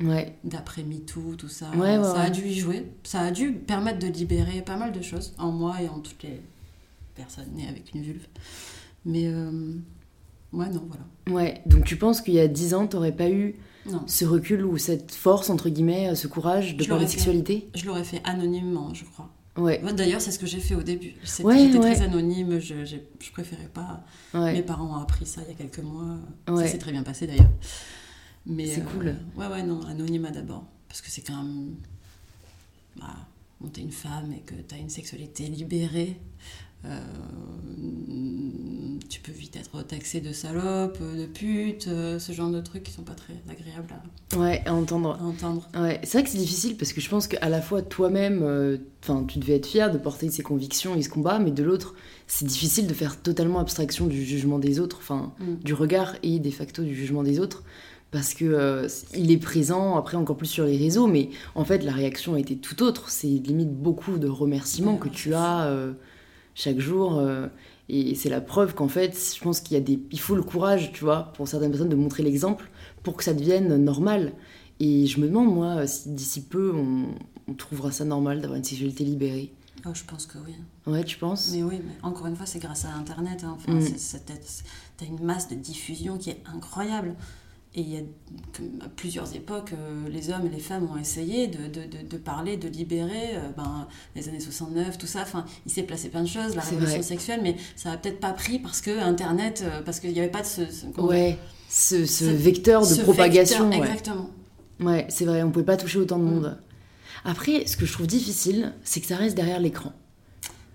euh, 0.00 0.06
ouais. 0.06 0.38
d'après 0.44 0.82
MeToo, 0.82 1.36
tout 1.36 1.48
ça. 1.48 1.70
ça 1.74 2.20
a 2.20 2.30
dû 2.30 2.46
y 2.46 2.54
jouer. 2.54 2.90
Ça 3.02 3.20
a 3.20 3.30
dû 3.30 3.52
permettre 3.52 3.98
de 3.98 4.06
libérer 4.06 4.62
pas 4.62 4.76
mal 4.76 4.92
de 4.92 5.02
choses 5.02 5.34
en 5.38 5.52
moi 5.52 5.82
et 5.82 5.88
en 5.88 6.00
toutes 6.00 6.22
les 6.22 6.40
personnes 7.14 7.52
nées 7.54 7.68
avec 7.68 7.94
une 7.94 8.02
vulve. 8.02 8.26
Mais 9.04 9.26
euh, 9.26 9.74
Ouais, 10.52 10.68
non, 10.68 10.82
voilà. 10.88 11.04
Ouais, 11.28 11.62
donc 11.66 11.84
tu 11.84 11.96
penses 11.96 12.20
qu'il 12.20 12.34
y 12.34 12.40
a 12.40 12.48
10 12.48 12.74
ans, 12.74 12.86
t'aurais 12.86 13.14
pas 13.14 13.30
eu 13.30 13.56
ce 14.06 14.24
recul 14.24 14.64
ou 14.64 14.78
cette 14.78 15.12
force, 15.12 15.50
entre 15.50 15.68
guillemets, 15.68 16.14
ce 16.14 16.26
courage 16.26 16.76
de 16.76 16.84
parler 16.84 17.04
de 17.04 17.10
sexualité? 17.10 17.68
Je 17.74 17.86
l'aurais 17.86 18.04
fait 18.04 18.20
anonymement, 18.24 18.92
je 18.94 19.04
crois. 19.04 19.30
Ouais. 19.56 19.80
D'ailleurs, 19.94 20.20
c'est 20.20 20.30
ce 20.30 20.38
que 20.38 20.46
j'ai 20.46 20.60
fait 20.60 20.74
au 20.74 20.82
début. 20.82 21.14
J'étais 21.22 21.78
très 21.78 22.02
anonyme, 22.02 22.58
je, 22.60 22.84
je, 22.84 22.96
préférais 23.32 23.70
pas. 23.72 24.04
Mes 24.34 24.62
parents 24.62 24.96
ont 24.96 25.00
appris 25.00 25.26
ça 25.26 25.42
il 25.42 25.48
y 25.48 25.52
a 25.52 25.54
quelques 25.54 25.84
mois. 25.84 26.16
Ça 26.46 26.66
s'est 26.66 26.78
très 26.78 26.92
bien 26.92 27.02
passé 27.02 27.26
d'ailleurs. 27.26 27.50
Mais 28.46 28.66
c'est 28.66 28.84
cool. 28.84 29.08
Euh, 29.08 29.14
ouais, 29.36 29.46
ouais, 29.48 29.62
non, 29.62 29.82
anonymat 29.82 30.30
d'abord. 30.30 30.64
Parce 30.88 31.02
que 31.02 31.10
c'est 31.10 31.20
quand 31.20 31.36
même. 31.36 31.74
Bah, 32.96 33.14
quand 33.60 33.68
t'es 33.68 33.82
une 33.82 33.92
femme 33.92 34.32
et 34.32 34.40
que 34.40 34.54
t'as 34.54 34.78
une 34.78 34.88
sexualité 34.88 35.46
libérée, 35.46 36.16
tu 39.10 39.20
peux 39.20 39.32
vite 39.32 39.56
être 39.56 39.82
taxé 39.82 40.20
de 40.20 40.32
salope, 40.32 40.98
de 41.00 41.26
pute, 41.26 41.88
euh, 41.88 42.18
ce 42.18 42.32
genre 42.32 42.50
de 42.50 42.60
trucs 42.60 42.84
qui 42.84 42.92
sont 42.92 43.02
pas 43.02 43.14
très 43.14 43.34
agréables 43.50 43.92
à, 44.32 44.38
ouais, 44.38 44.62
à 44.64 44.72
entendre. 44.72 45.18
entendre. 45.20 45.68
Ouais, 45.74 46.00
c'est 46.04 46.18
vrai 46.18 46.24
que 46.24 46.30
c'est 46.30 46.38
difficile 46.38 46.76
parce 46.76 46.92
que 46.92 47.00
je 47.00 47.08
pense 47.10 47.26
qu'à 47.26 47.48
la 47.48 47.60
fois 47.60 47.82
toi-même, 47.82 48.40
euh, 48.42 48.78
enfin, 49.02 49.24
tu 49.26 49.40
devais 49.40 49.56
être 49.56 49.66
fier 49.66 49.90
de 49.90 49.98
porter 49.98 50.30
ses 50.30 50.42
convictions 50.42 50.94
et 50.94 51.02
ce 51.02 51.08
combat, 51.08 51.40
mais 51.40 51.50
de 51.50 51.62
l'autre, 51.62 51.94
c'est 52.28 52.46
difficile 52.46 52.86
de 52.86 52.94
faire 52.94 53.20
totalement 53.20 53.58
abstraction 53.58 54.06
du 54.06 54.24
jugement 54.24 54.60
des 54.60 54.78
autres, 54.78 54.98
enfin, 55.00 55.32
mm. 55.40 55.56
du 55.64 55.74
regard 55.74 56.14
et 56.22 56.38
de 56.38 56.50
facto 56.50 56.84
du 56.84 56.94
jugement 56.94 57.22
des 57.22 57.40
autres 57.40 57.64
parce 58.12 58.34
que 58.34 58.88
il 59.14 59.30
est 59.30 59.36
présent 59.36 59.96
après 59.96 60.16
encore 60.16 60.36
plus 60.36 60.48
sur 60.48 60.64
les 60.64 60.76
réseaux 60.76 61.06
mais 61.06 61.30
en 61.54 61.64
fait 61.64 61.84
la 61.84 61.92
réaction 61.92 62.34
a 62.34 62.40
été 62.40 62.56
tout 62.56 62.82
autre 62.82 63.08
c'est 63.08 63.28
limite 63.28 63.72
beaucoup 63.72 64.18
de 64.18 64.26
remerciements 64.26 64.96
que 64.96 65.08
tu 65.08 65.32
as 65.32 65.72
chaque 66.60 66.78
jour. 66.78 67.18
Euh, 67.18 67.46
et 67.88 68.14
c'est 68.14 68.28
la 68.28 68.40
preuve 68.40 68.74
qu'en 68.74 68.88
fait, 68.88 69.18
je 69.36 69.42
pense 69.42 69.60
qu'il 69.60 69.74
y 69.74 69.76
a 69.76 69.82
des, 69.82 69.98
il 70.12 70.20
faut 70.20 70.36
le 70.36 70.42
courage, 70.42 70.92
tu 70.92 71.04
vois, 71.04 71.32
pour 71.34 71.48
certaines 71.48 71.70
personnes 71.70 71.88
de 71.88 71.96
montrer 71.96 72.22
l'exemple 72.22 72.70
pour 73.02 73.16
que 73.16 73.24
ça 73.24 73.34
devienne 73.34 73.76
normal. 73.76 74.32
Et 74.78 75.06
je 75.06 75.20
me 75.20 75.26
demande, 75.26 75.52
moi, 75.52 75.86
si 75.86 76.10
d'ici 76.10 76.42
peu, 76.42 76.72
on, 76.74 77.08
trouvera 77.54 77.90
ça 77.90 78.04
normal 78.04 78.40
d'avoir 78.40 78.58
une 78.58 78.64
sexualité 78.64 79.02
libérée. 79.02 79.52
Oh, 79.84 79.90
je 79.92 80.04
pense 80.04 80.24
que 80.24 80.38
oui. 80.38 80.54
Ouais, 80.86 81.02
tu 81.02 81.18
penses? 81.18 81.50
Mais 81.52 81.64
oui, 81.64 81.80
mais 81.84 81.94
encore 82.02 82.28
une 82.28 82.36
fois, 82.36 82.46
c'est 82.46 82.60
grâce 82.60 82.84
à 82.84 82.92
Internet. 82.92 83.42
Hein. 83.42 83.56
Enfin, 83.56 83.72
mm. 83.72 83.84
t'as 84.96 85.06
une 85.06 85.20
masse 85.24 85.48
de 85.48 85.56
diffusion 85.56 86.16
qui 86.16 86.30
est 86.30 86.42
incroyable. 86.46 87.16
Et 87.76 87.82
il 87.82 87.88
y 87.88 87.96
a, 87.96 88.00
à 88.84 88.88
plusieurs 88.88 89.36
époques, 89.36 89.74
euh, 89.74 90.08
les 90.08 90.30
hommes 90.30 90.44
et 90.46 90.48
les 90.48 90.58
femmes 90.58 90.88
ont 90.92 90.96
essayé 90.96 91.46
de, 91.46 91.68
de, 91.68 91.86
de, 92.04 92.16
parler, 92.16 92.56
de 92.56 92.66
libérer, 92.66 93.36
euh, 93.36 93.48
ben, 93.56 93.86
les 94.16 94.28
années 94.28 94.40
69, 94.40 94.98
tout 94.98 95.06
ça. 95.06 95.20
Enfin, 95.22 95.44
il 95.66 95.70
s'est 95.70 95.84
placé 95.84 96.08
plein 96.08 96.22
de 96.22 96.28
choses, 96.28 96.56
la 96.56 96.62
révolution 96.62 97.02
sexuelle, 97.02 97.40
mais 97.44 97.54
ça 97.76 97.90
n'a 97.90 97.96
peut-être 97.96 98.18
pas 98.18 98.32
pris 98.32 98.58
parce 98.58 98.80
que 98.80 98.98
Internet, 98.98 99.62
euh, 99.64 99.82
parce 99.82 100.00
qu'il 100.00 100.12
n'y 100.12 100.18
avait 100.18 100.30
pas 100.30 100.42
de 100.42 100.46
ce, 100.46 100.62
ouais, 101.00 101.38
ce, 101.68 102.06
ce, 102.06 102.24
vecteur 102.24 102.84
de 102.84 103.02
propagation. 103.02 103.70
Exactement. 103.70 104.30
Ouais, 104.80 105.06
c'est 105.08 105.24
vrai, 105.24 105.44
on 105.44 105.46
ne 105.46 105.52
pouvait 105.52 105.64
pas 105.64 105.76
toucher 105.76 105.98
autant 105.98 106.18
de 106.18 106.24
mm. 106.24 106.30
monde. 106.30 106.58
Après, 107.24 107.66
ce 107.66 107.76
que 107.76 107.86
je 107.86 107.92
trouve 107.92 108.08
difficile, 108.08 108.72
c'est 108.82 109.00
que 109.00 109.06
ça 109.06 109.16
reste 109.16 109.36
derrière 109.36 109.60
l'écran. 109.60 109.92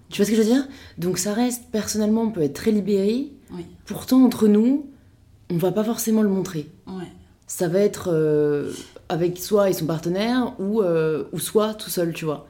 Tu 0.09 0.18
vois 0.18 0.25
ce 0.25 0.31
que 0.31 0.38
je 0.38 0.41
veux 0.44 0.48
dire? 0.48 0.65
Donc 0.98 1.18
ça 1.18 1.33
reste, 1.33 1.63
personnellement, 1.74 2.21
on 2.21 2.31
peut 2.31 2.44
être 2.44 2.53
très 2.53 2.71
libéré. 2.71 3.34
Oui. 3.51 3.65
Pourtant, 3.86 4.24
entre 4.24 4.48
nous, 4.48 4.89
on 5.50 5.58
va 5.58 5.72
pas 5.72 5.84
forcément 5.84 6.22
le 6.22 6.30
montrer. 6.30 6.70
Ça 7.48 7.68
va 7.68 7.80
être 7.80 8.10
euh, 8.12 8.72
avec 9.10 9.38
soi 9.38 9.70
et 9.70 9.74
son 9.74 9.86
partenaire 9.86 10.54
ou, 10.60 10.82
euh, 10.82 11.25
ou 11.32 11.40
soit 11.40 11.75
tout 11.75 11.90
seul, 11.90 12.14
tu 12.14 12.25
vois 12.25 12.48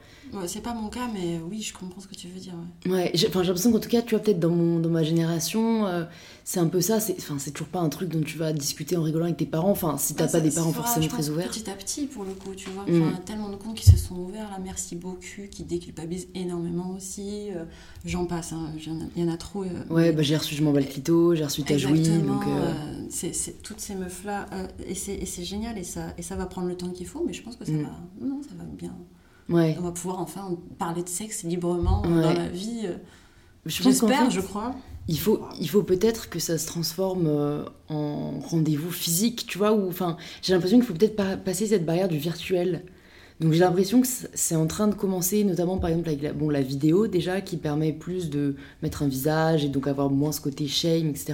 c'est 0.48 0.62
pas 0.62 0.74
mon 0.74 0.89
cas, 0.89 1.08
mais 1.13 1.39
oui, 1.50 1.62
je 1.62 1.74
comprends 1.74 2.01
ce 2.01 2.08
que 2.08 2.15
tu 2.15 2.27
veux 2.27 2.39
dire. 2.39 2.53
Ouais, 2.86 3.12
j'ai 3.13 3.27
l'impression 3.27 3.72
qu'en 3.72 3.79
tout 3.79 3.89
cas, 3.89 4.01
tu 4.01 4.15
vois, 4.15 4.24
peut-être 4.24 4.39
dans, 4.39 4.50
mon, 4.50 4.79
dans 4.79 4.89
ma 4.89 5.03
génération, 5.03 5.86
euh, 5.86 6.03
c'est 6.44 6.60
un 6.60 6.67
peu 6.67 6.82
ça. 6.82 7.00
C'est 7.00 7.51
toujours 7.51 7.67
pas 7.67 7.79
un 7.79 7.89
truc 7.89 8.10
dont 8.10 8.22
tu 8.22 8.38
vas 8.38 8.53
discuter 8.53 8.98
en 8.98 9.03
rigolant 9.03 9.25
avec 9.25 9.38
tes 9.38 9.46
parents. 9.46 9.72
Enfin, 9.72 9.98
si 9.98 10.15
t'as 10.15 10.27
pas 10.27 10.39
des 10.39 10.51
parents 10.51 10.74
forcément 10.74 11.08
très 11.08 11.29
ouverts. 11.29 11.50
Petit 11.50 11.70
à 11.70 11.74
petit, 11.74 12.08
pour 12.08 12.24
le 12.24 12.34
coup, 12.34 12.53
tu 12.55 12.70
vois. 12.70 12.86
Mm. 12.88 13.15
a 13.15 13.17
tellement 13.20 13.50
de 13.50 13.55
comptes 13.55 13.75
qui 13.75 13.89
se 13.89 13.98
sont 13.98 14.15
ouverts, 14.15 14.50
là, 14.51 14.60
merci 14.63 14.96
beaucoup, 14.96 15.15
qui 15.50 15.63
déculpabilisent 15.63 16.27
énormément 16.36 16.91
aussi. 16.96 17.51
Euh, 17.51 17.65
j'en 18.05 18.25
passe, 18.25 18.53
hein, 18.53 18.72
il 19.15 19.24
y 19.24 19.27
en 19.27 19.34
a 19.34 19.38
trop. 19.38 19.63
Euh, 19.63 19.94
ouais, 19.94 20.12
bah, 20.12 20.22
j'ai 20.22 20.38
reçu 20.38 20.55
Je 20.55 20.63
m'en 20.63 20.72
bats 20.72 20.82
le 20.82 20.86
clito, 20.86 21.36
j'ai 21.36 21.46
reçu 21.46 21.63
Ta 21.63 21.77
Joui. 21.77 22.01
Donc, 22.01 22.44
c'est 23.10 23.62
toutes 23.62 23.79
ces 23.79 23.96
meufs-là. 23.96 24.48
et 24.88 24.96
c'est 24.96 25.44
génial, 25.44 25.77
et 25.77 25.84
ça, 25.84 26.13
et 26.17 26.22
ça 26.22 26.36
va 26.36 26.46
prendre 26.46 26.67
le 26.67 26.75
temps 26.75 26.89
qu'il 26.89 27.08
faut, 27.08 27.24
mais 27.25 27.34
je 27.34 27.44
pense 27.44 27.55
que 27.55 27.65
ça, 27.65 27.72
mm. 27.72 27.84
va, 27.84 28.25
non, 28.25 28.41
ça 28.41 28.55
va 28.58 28.63
bien. 28.65 28.96
On 29.50 29.82
va 29.82 29.92
pouvoir 29.92 30.20
enfin 30.20 30.58
parler 30.78 31.04
de 31.04 31.10
sexe 31.10 31.44
librement 31.44 32.02
dans 32.02 32.34
la 32.34 32.48
vie. 32.48 32.82
Euh, 32.86 32.98
j'espère, 33.66 34.30
je 34.30 34.42
crois. 34.42 34.75
Il 35.08 35.20
faut, 35.20 35.42
il 35.62 35.70
faut 35.70 35.84
peut-être 35.84 36.30
que 36.30 36.40
ça 36.40 36.58
se 36.58 36.66
transforme 36.66 37.28
euh, 37.28 37.64
en 37.90 38.40
rendez-vous 38.40 38.90
physique, 38.90 39.46
tu 39.48 39.60
vois, 39.60 39.72
ou 39.72 39.88
enfin, 39.88 40.18
j'ai 40.42 40.54
l'impression 40.54 40.80
qu'il 40.80 40.88
faut 40.88 40.96
peut-être 40.96 41.16
pas 41.16 41.38
passer 41.38 41.68
cette 41.68 41.86
barrière 41.86 42.08
du 42.08 42.18
virtuel. 42.18 42.84
Donc 43.40 43.52
j'ai 43.52 43.60
l'impression 43.60 44.02
que 44.02 44.08
c'est 44.08 44.56
en 44.56 44.66
train 44.66 44.88
de 44.88 44.96
commencer, 44.96 45.44
notamment 45.44 45.78
par 45.78 45.90
exemple 45.90 46.08
avec 46.08 46.22
la, 46.22 46.32
bon, 46.32 46.50
la 46.50 46.62
vidéo 46.62 47.08
déjà, 47.08 47.42
qui 47.42 47.58
permet 47.58 47.92
plus 47.92 48.30
de 48.30 48.56
mettre 48.82 49.04
un 49.04 49.08
visage 49.08 49.66
et 49.66 49.70
donc 49.70 49.88
avoir 49.88 50.10
moins 50.10 50.32
ce 50.32 50.40
côté 50.40 50.68
shame, 50.68 51.10
etc. 51.10 51.34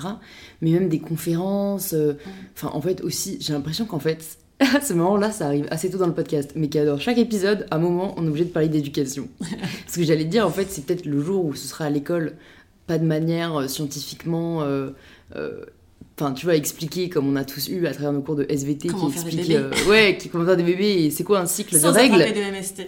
Mais 0.61 0.71
même 0.71 0.89
des 0.89 0.99
conférences. 0.99 1.93
Euh, 1.93 2.13
enfin, 2.55 2.71
en 2.73 2.81
fait 2.81 3.01
aussi, 3.01 3.37
j'ai 3.39 3.53
l'impression 3.53 3.85
qu'en 3.85 3.99
fait, 3.99 4.39
ce 4.81 4.93
moment-là, 4.93 5.31
ça 5.31 5.47
arrive 5.47 5.67
assez 5.71 5.89
tôt 5.89 5.97
dans 5.97 6.07
le 6.07 6.13
podcast, 6.13 6.51
mais 6.55 6.67
qu'adore 6.67 6.99
chaque 7.01 7.17
épisode, 7.17 7.65
à 7.71 7.75
un 7.75 7.79
moment, 7.79 8.13
on 8.17 8.25
est 8.25 8.29
obligé 8.29 8.45
de 8.45 8.49
parler 8.49 8.69
d'éducation. 8.69 9.27
Ce 9.87 9.97
que 9.97 10.03
j'allais 10.03 10.25
dire, 10.25 10.45
en 10.45 10.51
fait, 10.51 10.67
c'est 10.69 10.85
peut-être 10.85 11.05
le 11.05 11.21
jour 11.21 11.45
où 11.45 11.55
ce 11.55 11.67
sera 11.67 11.85
à 11.85 11.89
l'école, 11.89 12.33
pas 12.87 12.97
de 12.97 13.05
manière 13.05 13.55
euh, 13.55 13.67
scientifiquement. 13.67 14.61
Euh, 14.61 14.91
euh, 15.35 15.65
enfin, 16.19 16.33
tu 16.33 16.45
vois, 16.45 16.55
expliquer 16.55 17.09
comme 17.09 17.27
on 17.27 17.35
a 17.35 17.43
tous 17.43 17.69
eu 17.69 17.87
à 17.87 17.93
travers 17.93 18.13
nos 18.13 18.21
cours 18.21 18.35
de 18.35 18.45
SVT 18.49 18.89
comment 18.89 19.09
qui 19.09 19.13
explique. 19.13 19.57
ouais, 19.87 20.17
qui 20.19 20.29
comment 20.29 20.45
faire 20.45 20.57
des 20.57 20.63
bébés 20.63 21.05
et 21.05 21.11
c'est 21.11 21.23
quoi 21.23 21.39
un 21.39 21.45
cycle 21.45 21.77
Sans 21.77 21.91
de 21.91 21.97
règles. 21.97 22.17
de 22.17 22.59
MST. 22.59 22.87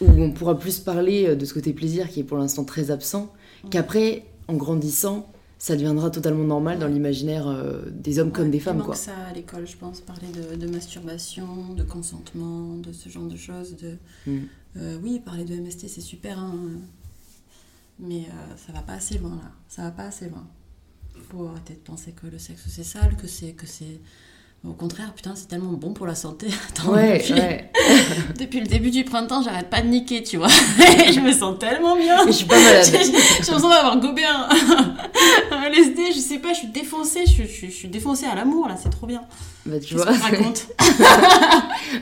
où 0.00 0.22
on 0.22 0.30
pourra 0.30 0.58
plus 0.58 0.78
parler 0.78 1.36
de 1.36 1.44
ce 1.44 1.52
côté 1.52 1.72
plaisir 1.72 2.08
qui 2.08 2.20
est 2.20 2.24
pour 2.24 2.38
l'instant 2.38 2.64
très 2.64 2.90
absent, 2.90 3.32
qu'après, 3.70 4.24
en 4.48 4.54
grandissant, 4.54 5.30
ça 5.58 5.74
deviendra 5.74 6.10
totalement 6.10 6.44
normal 6.44 6.78
dans 6.78 6.86
l'imaginaire 6.86 7.48
euh, 7.48 7.82
des 7.90 8.18
hommes 8.18 8.30
comme 8.30 8.50
des 8.50 8.60
femmes. 8.60 8.76
Il 8.76 8.78
manque 8.78 8.86
Quoi. 8.86 8.94
ça 8.96 9.16
à 9.28 9.32
l'école, 9.32 9.66
je 9.66 9.76
pense, 9.76 10.00
parler 10.00 10.28
de, 10.28 10.56
de 10.56 10.70
masturbation, 10.70 11.72
de 11.74 11.82
consentement, 11.82 12.76
de 12.76 12.92
ce 12.92 13.08
genre 13.08 13.26
de 13.26 13.36
choses. 13.36 13.76
De... 13.76 13.96
Mm. 14.26 14.44
Euh, 14.76 14.98
oui, 15.02 15.20
parler 15.24 15.44
de 15.44 15.56
MST, 15.56 15.88
c'est 15.88 16.02
super, 16.02 16.38
hein, 16.38 16.54
mais 17.98 18.24
euh, 18.24 18.56
ça 18.66 18.72
va 18.72 18.82
pas 18.82 18.94
assez 18.94 19.18
loin 19.18 19.36
là. 19.36 19.50
Ça 19.68 19.82
va 19.82 19.90
pas 19.90 20.04
assez 20.04 20.28
loin. 20.28 20.46
Faut 21.30 21.46
arrêter 21.46 21.74
de 21.74 21.78
penser 21.78 22.12
que 22.12 22.26
le 22.26 22.38
sexe 22.38 22.64
c'est 22.68 22.84
sale, 22.84 23.16
que 23.16 23.26
c'est 23.26 23.52
que 23.52 23.66
c'est 23.66 24.00
au 24.64 24.72
contraire, 24.72 25.12
putain, 25.14 25.34
c'est 25.36 25.46
tellement 25.46 25.72
bon 25.72 25.92
pour 25.92 26.06
la 26.06 26.14
santé. 26.16 26.48
Attends, 26.70 26.92
Ouais, 26.92 27.18
depuis, 27.18 27.32
ouais. 27.34 27.70
depuis 28.38 28.60
le 28.60 28.66
début 28.66 28.90
du 28.90 29.04
printemps, 29.04 29.40
j'arrête 29.42 29.70
pas 29.70 29.80
de 29.80 29.86
niquer, 29.86 30.22
tu 30.24 30.38
vois. 30.38 30.48
Et 31.06 31.12
je 31.12 31.20
me 31.20 31.32
sens 31.32 31.56
tellement 31.58 31.96
bien. 31.96 32.24
Et 32.24 32.32
je 32.32 32.32
suis 32.38 32.46
pas 32.46 32.58
malade. 32.60 32.84
J'ai 32.90 32.98
l'impression 33.12 33.68
d'avoir 33.68 33.98
gobé 34.00 34.24
un, 34.24 34.48
un 35.52 35.62
LSD, 35.70 36.12
je 36.14 36.18
sais 36.18 36.38
pas, 36.38 36.52
je 36.52 36.58
suis 36.58 36.68
défoncée, 36.68 37.20
je, 37.26 37.30
suis- 37.32 37.42
je, 37.46 37.52
suis- 37.52 37.70
je 37.70 37.76
suis 37.76 37.88
défoncée 37.88 38.26
à 38.26 38.34
l'amour 38.34 38.66
là, 38.68 38.76
c'est 38.82 38.90
trop 38.90 39.06
bien. 39.06 39.22
Bah, 39.66 39.78
tu 39.80 39.94
vois, 39.94 40.04
raconte 40.06 40.66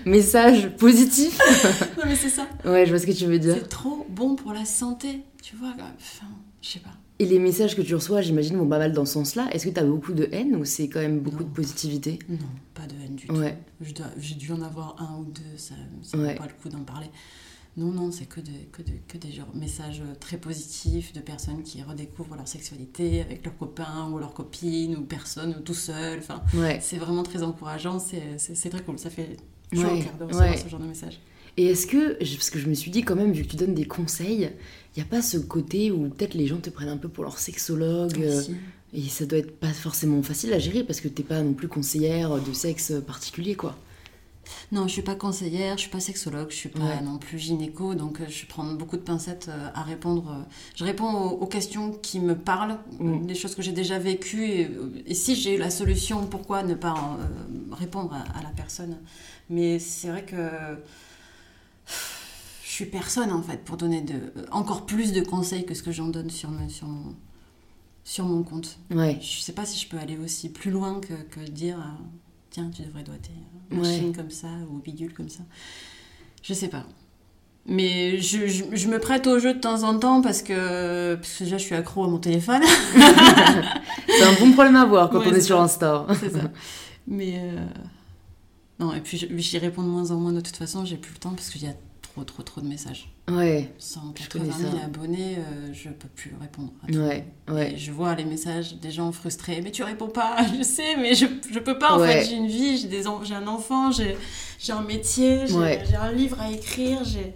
message 0.07 0.69
positif. 0.77 1.39
Non 1.99 2.05
mais 2.07 2.17
c'est 2.17 2.29
ça. 2.31 2.47
Ouais, 2.65 2.85
je 2.87 2.91
vois 2.91 2.99
ce 2.99 3.07
que 3.07 3.13
tu 3.13 3.27
veux 3.27 3.39
dire. 3.39 3.57
C'est 3.59 3.69
trop 3.69 4.07
bon 4.09 4.37
pour 4.37 4.53
la 4.53 4.65
santé, 4.65 5.21
tu 5.43 5.57
vois. 5.57 5.71
Enfin, 5.75 6.27
je 6.63 6.69
sais 6.71 6.79
pas. 6.81 6.91
Et 7.21 7.27
les 7.27 7.39
messages 7.39 7.77
que 7.77 7.83
tu 7.83 7.95
reçois, 7.95 8.23
j'imagine, 8.23 8.57
vont 8.57 8.69
pas 8.69 8.79
mal 8.79 8.93
dans 8.93 9.05
ce 9.05 9.13
sens-là. 9.15 9.49
Est-ce 9.53 9.67
que 9.67 9.71
tu 9.71 9.79
as 9.79 9.85
beaucoup 9.85 10.13
de 10.15 10.29
haine 10.33 10.57
ou 10.57 10.65
c'est 10.65 10.89
quand 10.89 10.99
même 11.01 11.21
beaucoup 11.21 11.43
Non. 11.45 11.49
de 11.49 11.55
positivité? 11.55 12.19
Non, 12.29 12.39
pas 12.75 12.87
de 12.87 12.95
haine 13.05 13.15
du 13.15 13.27
tout. 13.29 13.37
Ouais. 13.37 13.57
Dois- 13.95 14.07
J'ai 14.19 14.35
dû 14.35 14.51
en 14.53 14.61
avoir 14.63 14.97
un 15.01 15.19
ou 15.21 15.25
deux, 15.27 15.57
ça 15.57 15.75
ça 16.03 16.19
Ouais. 16.19 16.33
vaut 16.33 16.39
pas 16.41 16.47
le 16.47 16.53
coup 16.61 16.69
d'en 16.69 16.83
parler. 16.83 17.07
Non, 17.77 17.93
non, 17.93 18.11
c'est 18.13 18.27
que, 18.27 18.41
des- 18.41 18.69
que, 18.73 18.83
des- 18.83 19.01
que 19.09 19.17
des 19.19 19.33
messages 19.55 20.03
très 20.21 20.37
positifs 20.39 21.13
de 21.13 21.21
personnes 21.21 21.63
qui 21.63 21.83
redécouvrent 21.83 22.35
leur 22.37 22.47
sexualité 22.49 23.21
avec 23.21 23.45
leurs 23.45 23.57
copains 23.59 24.09
ou 24.13 24.19
leurs 24.19 24.33
copines 24.35 24.97
ou 24.97 25.03
personne 25.03 25.55
ou 25.59 25.61
tout 25.61 25.75
seul. 25.75 26.19
Enfin, 26.19 26.43
Ouais. 26.55 26.79
c'est 26.83 26.99
vraiment 26.99 27.23
très 27.25 27.43
encourageant, 27.45 27.99
c'est 28.01 28.71
très 28.71 28.83
cool. 28.83 28.99
Ça 28.99 29.11
fait 29.11 29.37
chaud 29.73 29.81
au 29.83 30.03
cœur 30.03 30.17
de 30.19 30.25
recevoir 30.25 30.59
ce 30.59 30.69
genre 30.69 30.81
de 30.81 30.87
message. 30.87 31.21
Et 31.57 31.67
est-ce 31.67 31.87
que, 31.87 32.15
parce 32.35 32.51
que 32.51 32.59
je 32.59 32.69
me 32.69 32.75
suis 32.75 32.91
dit 32.91 33.03
quand 33.03 33.15
même, 33.17 33.33
vu 33.33 33.45
que 33.45 33.49
tu 33.51 33.57
donnes 33.57 33.75
des 33.75 33.85
conseils, 33.87 34.51
il 34.97 35.01
n'y 35.01 35.03
a 35.03 35.07
pas 35.09 35.23
ce 35.23 35.37
côté 35.39 35.91
où 35.93 36.09
peut-être 36.09 36.35
les 36.35 36.47
gens 36.47 36.59
te 36.59 36.71
prennent 36.71 36.89
un 36.89 36.97
peu 36.97 37.09
pour 37.09 37.25
leur 37.25 37.39
sexologue 37.39 38.21
euh, 38.23 38.43
et 38.93 39.03
ça 39.03 39.25
doit 39.27 39.39
être 39.39 39.59
pas 39.59 39.73
forcément 39.73 40.23
facile 40.23 40.53
à 40.53 40.59
gérer 40.59 40.83
parce 40.85 41.01
que 41.01 41.09
t'es 41.09 41.23
pas 41.23 41.43
non 41.43 41.53
plus 41.53 41.69
conseillère 41.69 42.41
de 42.41 42.53
sexe 42.53 42.93
particulier, 43.07 43.55
quoi. 43.55 43.77
Non, 44.73 44.87
je 44.87 44.93
suis 44.93 45.03
pas 45.03 45.15
conseillère, 45.15 45.77
je 45.79 45.83
suis 45.83 45.91
pas 45.91 46.01
sexologue, 46.01 46.51
je 46.51 46.57
suis 46.57 46.69
pas 46.69 46.81
Ouais. 46.81 47.01
non 47.03 47.17
plus 47.19 47.39
gynéco, 47.39 47.95
donc 47.95 48.21
euh, 48.21 48.25
je 48.29 48.45
prends 48.47 48.65
beaucoup 48.75 48.97
de 48.99 49.03
pincettes 49.03 49.47
euh, 49.49 49.69
à 49.75 49.83
répondre. 49.83 50.45
Je 50.77 50.85
réponds 50.85 51.11
aux, 51.13 51.31
aux 51.39 51.47
questions 51.47 51.93
qui 51.93 52.21
me 52.21 52.35
parlent, 52.35 52.77
Mm. 53.01 53.25
des 53.27 53.35
choses 53.35 53.55
que 53.55 53.63
j'ai 53.63 53.73
déjà 53.73 53.99
vécues, 53.99 54.45
et, 54.45 54.71
et 55.07 55.15
si 55.15 55.35
j'ai 55.35 55.55
eu 55.55 55.59
la 55.59 55.71
solution, 55.71 56.27
pourquoi 56.27 56.63
ne 56.63 56.75
pas 56.75 56.93
euh, 56.95 57.75
répondre 57.75 58.13
à, 58.13 58.39
à 58.39 58.43
la 58.43 58.51
personne? 58.51 58.99
Mais 59.49 59.79
c'est 59.79 60.09
vrai 60.09 60.25
que 60.25 60.37
suis 62.75 62.87
personne 62.87 63.33
en 63.33 63.43
fait 63.43 63.65
pour 63.65 63.77
donner 63.77 64.03
de, 64.03 64.15
encore 64.51 64.87
plus 64.87 65.13
de 65.13 65.21
conseils 65.21 65.65
que 65.67 65.75
ce 65.75 65.83
que 65.83 65.93
j'en 65.93 66.09
donne 66.09 66.31
sur, 66.31 66.51
me- 66.51 66.69
sur, 66.69 66.87
mon, 66.87 67.15
sur 68.05 68.25
mon 68.27 68.43
compte. 68.43 68.79
Ouais. 68.91 69.19
Je 69.21 69.41
sais 69.41 69.53
pas 69.53 69.65
si 69.65 69.79
je 69.83 69.89
peux 69.89 69.99
aller 69.99 70.17
aussi 70.19 70.49
plus 70.51 70.71
loin 70.71 71.01
que, 71.01 71.15
que 71.31 71.41
dire 71.41 71.79
euh, 71.79 72.05
tiens, 72.51 72.71
tu 72.75 72.83
devrais 72.83 73.03
doiter 73.03 73.31
Ouais. 73.71 73.79
machine 73.79 74.15
comme 74.15 74.31
ça 74.31 74.49
ou 74.71 74.79
bidule 74.79 75.13
comme 75.15 75.29
ça. 75.31 75.43
Je 76.43 76.53
sais 76.55 76.69
pas. 76.69 76.85
Mais 77.67 78.21
je, 78.21 78.47
je- 78.47 78.65
je 78.73 78.89
me 78.89 78.99
prête 78.99 79.27
au 79.27 79.39
jeu 79.39 79.55
de 79.55 79.59
temps 79.59 79.85
en 79.85 79.99
temps 79.99 80.21
parce 80.21 80.43
que, 80.43 81.15
parce 81.15 81.39
que 81.39 81.45
déjà 81.45 81.57
je 81.57 81.65
suis 81.65 81.75
accro 81.75 82.05
à 82.05 82.09
mon 82.09 82.19
téléphone. 82.19 82.61
C'est 84.07 84.23
un 84.23 84.33
bon 84.39 84.53
problème 84.53 84.77
à 84.77 84.83
avoir 84.83 85.09
quand 85.11 85.21
Ouais, 85.21 85.27
on 85.29 85.31
est 85.33 85.35
c'est 85.37 85.47
sur. 85.47 85.61
Insta. 85.61 86.07
C'est 86.21 86.31
ça. 86.31 86.51
Mais 87.07 87.35
euh, 87.39 87.65
non, 88.79 88.93
et 88.95 89.01
puis 89.01 89.17
je- 89.19 89.27
j'y 89.39 89.59
réponds 89.59 89.83
de 89.83 89.89
moins 89.89 90.11
en 90.11 90.17
moins 90.17 90.33
de 90.33 90.41
toute 90.41 90.57
façon, 90.57 90.85
j'ai 90.85 90.97
plus 90.97 91.13
le 91.15 91.19
temps 91.19 91.31
parce 91.31 91.49
qu'il 91.51 91.63
y 91.63 91.67
a 91.67 91.75
trop, 92.15 92.25
trop, 92.25 92.43
trop 92.43 92.61
de 92.61 92.67
messages. 92.67 93.09
Ouais, 93.31 93.71
180 93.79 94.29
connais 94.41 94.53
000 94.53 94.71
ça. 94.79 94.85
abonnés, 94.85 95.37
euh, 95.39 95.73
je 95.73 95.89
peux 95.89 96.09
plus 96.15 96.35
répondre 96.41 96.71
à 96.87 96.93
tout. 96.93 96.99
ouais, 96.99 97.25
ouais. 97.49 97.73
Et 97.73 97.77
je 97.79 97.91
vois 97.91 98.15
les 98.15 98.25
messages 98.25 98.77
des 98.77 98.91
gens 98.91 99.11
frustrés. 99.13 99.61
Mais 99.63 99.71
tu 99.71 99.83
réponds 99.83 100.09
pas, 100.09 100.37
je 100.59 100.63
sais, 100.63 100.97
mais 100.97 101.15
je, 101.15 101.27
je 101.53 101.59
peux 101.59 101.79
pas. 101.79 101.93
En 101.95 102.01
Ouais. 102.01 102.21
fait, 102.23 102.31
j'ai 102.31 102.37
une 102.37 102.47
vie, 102.47 102.79
j'ai 102.79 102.89
des 102.89 103.03
j'ai 103.25 103.35
un 103.35 103.47
enfant, 103.47 103.91
j'ai 103.91 104.17
j'ai 104.61 104.73
un 104.73 104.83
métier, 104.83 105.47
j'ai 105.47 105.55
Ouais. 105.55 105.83
j'ai 105.89 105.97
un 105.97 106.13
livre 106.13 106.41
à 106.41 106.51
écrire, 106.51 107.03
j'ai. 107.05 107.33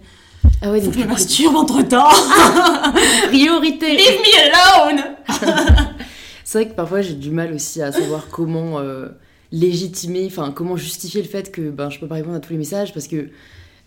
Ah 0.61 0.71
ouais, 0.71 0.79
Faut 0.79 0.85
donc 0.87 0.95
que 0.95 0.99
je 1.01 1.05
me 1.05 1.09
masturbe 1.11 1.55
entre 1.55 1.81
temps. 1.83 2.09
priorité. 3.27 3.95
Leave 3.97 4.19
me 4.19 4.95
alone. 4.95 5.15
C'est 6.43 6.59
vrai 6.63 6.69
que 6.71 6.75
parfois 6.75 7.01
j'ai 7.01 7.13
du 7.13 7.29
mal 7.31 7.53
aussi 7.53 7.81
à 7.81 7.91
savoir 7.91 8.27
comment 8.29 8.79
euh, 8.79 9.09
légitimer, 9.51 10.25
enfin 10.25 10.51
comment 10.51 10.77
justifier 10.77 11.21
le 11.21 11.27
fait 11.27 11.51
que 11.51 11.69
ben, 11.69 11.89
je 11.89 11.99
peux 11.99 12.07
pas 12.07 12.15
répondre 12.15 12.35
à 12.35 12.39
tous 12.39 12.51
les 12.53 12.57
messages 12.57 12.91
parce 12.93 13.07
que 13.07 13.29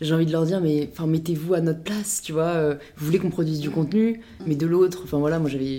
j'ai 0.02 0.14
envie 0.14 0.26
de 0.26 0.32
leur 0.32 0.44
dire 0.44 0.61
mais 0.61 0.88
enfin 0.92 1.06
mettez-vous 1.06 1.54
à 1.54 1.61
notre 1.61 1.82
place, 1.82 2.21
tu 2.23 2.32
vois. 2.32 2.42
euh, 2.44 2.75
vous 2.97 3.06
voulez 3.06 3.18
qu'on 3.18 3.30
produise 3.30 3.61
du 3.61 3.71
contenu, 3.71 4.21
mais 4.47 4.54
de 4.54 4.66
l'autre, 4.66 5.02
enfin 5.04 5.18
voilà, 5.18 5.38
moi 5.38 5.49
j'avais 5.49 5.78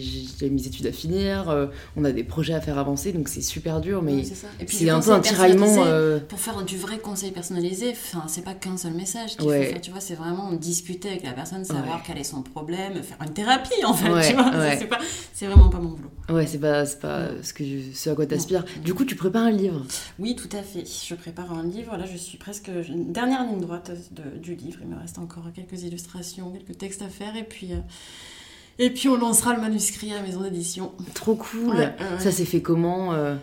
mes 0.50 0.68
études 0.68 0.88
à 0.88 0.92
finir, 0.92 1.50
euh, 1.50 1.68
on 1.96 2.04
a 2.06 2.12
des 2.12 2.24
projets 2.24 2.54
à 2.54 2.62
faire 2.62 2.78
avancer, 2.78 3.12
donc 3.14 3.28
c'est 3.30 3.42
super 3.42 3.82
dur, 3.82 4.02
mais 4.02 4.14
Ouais, 4.16 4.24
c'est 4.68 4.90
un 4.90 5.00
peu 5.00 5.12
un 5.12 5.20
tiraillement. 5.20 5.84
euh, 5.86 6.20
Pour 6.28 6.40
faire 6.40 6.64
du 6.64 6.78
vrai 6.78 6.98
conseil 7.00 7.32
personnalisé, 7.32 7.92
enfin, 7.92 8.24
c'est 8.28 8.44
pas 8.44 8.54
qu'un 8.54 8.78
seul 8.78 8.94
message 8.94 9.36
qu'il 9.38 9.48
Ouais. 9.48 9.66
faut 9.66 9.72
faire, 9.74 9.82
tu 9.82 9.92
vois, 9.92 10.00
c'est 10.00 10.16
vraiment 10.16 10.52
discuter 10.54 11.10
avec 11.10 11.24
la 11.24 11.34
personne, 11.34 11.64
savoir 11.66 11.98
Ouais. 11.98 12.02
quel 12.06 12.18
est 12.18 12.24
son 12.24 12.42
problème, 12.42 13.02
faire 13.04 13.18
une 13.26 13.34
thérapie 13.34 13.84
en 13.86 13.94
fait, 13.94 14.30
tu 14.30 14.36
vois. 14.36 14.52
C'est 15.34 15.46
vraiment 15.48 15.70
pas 15.70 15.80
mon 15.80 15.90
boulot. 15.90 16.10
Ouais, 16.30 16.46
c'est 16.48 16.58
pas, 16.60 16.86
c'est 16.86 17.00
pas 17.00 17.28
ce, 17.42 17.54
que 17.54 17.64
je- 17.66 17.94
ce 17.94 18.10
à 18.10 18.16
quoi 18.16 18.26
t'aspires. 18.26 18.64
Du 18.84 18.94
coup, 18.94 19.04
tu 19.06 19.16
prépares 19.16 19.44
un 19.44 19.52
livre. 19.52 19.84
Oui, 20.20 20.36
tout 20.36 20.50
à 20.56 20.62
fait. 20.62 20.84
Je 21.08 21.16
prépare 21.16 21.52
un 21.52 21.64
livre. 21.64 21.98
Là, 21.98 22.06
je 22.12 22.18
suis 22.18 22.38
presque 22.38 22.70
dernière 23.10 23.44
ligne 23.46 23.60
droite 23.60 23.92
de- 24.14 24.38
du 24.38 24.56
livre. 24.56 24.80
Il 24.82 24.88
me 24.88 24.98
reste 24.98 25.18
encore 25.20 25.46
quelques 25.54 25.84
illustrations, 25.84 26.52
quelques 26.52 26.78
textes 26.78 27.02
à 27.02 27.10
faire, 27.10 27.36
et 27.36 27.44
puis 27.44 27.74
euh, 27.74 27.80
et 28.80 28.90
puis 28.90 29.08
on 29.10 29.18
lancera 29.18 29.54
le 29.54 29.62
manuscrit 29.62 30.12
à 30.12 30.16
la 30.16 30.22
maison 30.24 30.42
d'édition. 30.42 30.94
Trop 31.14 31.36
cool. 31.36 31.76
Ouais. 31.76 31.96
Ça 32.20 32.32
s'est 32.32 32.46
fait 32.46 32.62
comment 32.62 33.14
euh, 33.14 33.36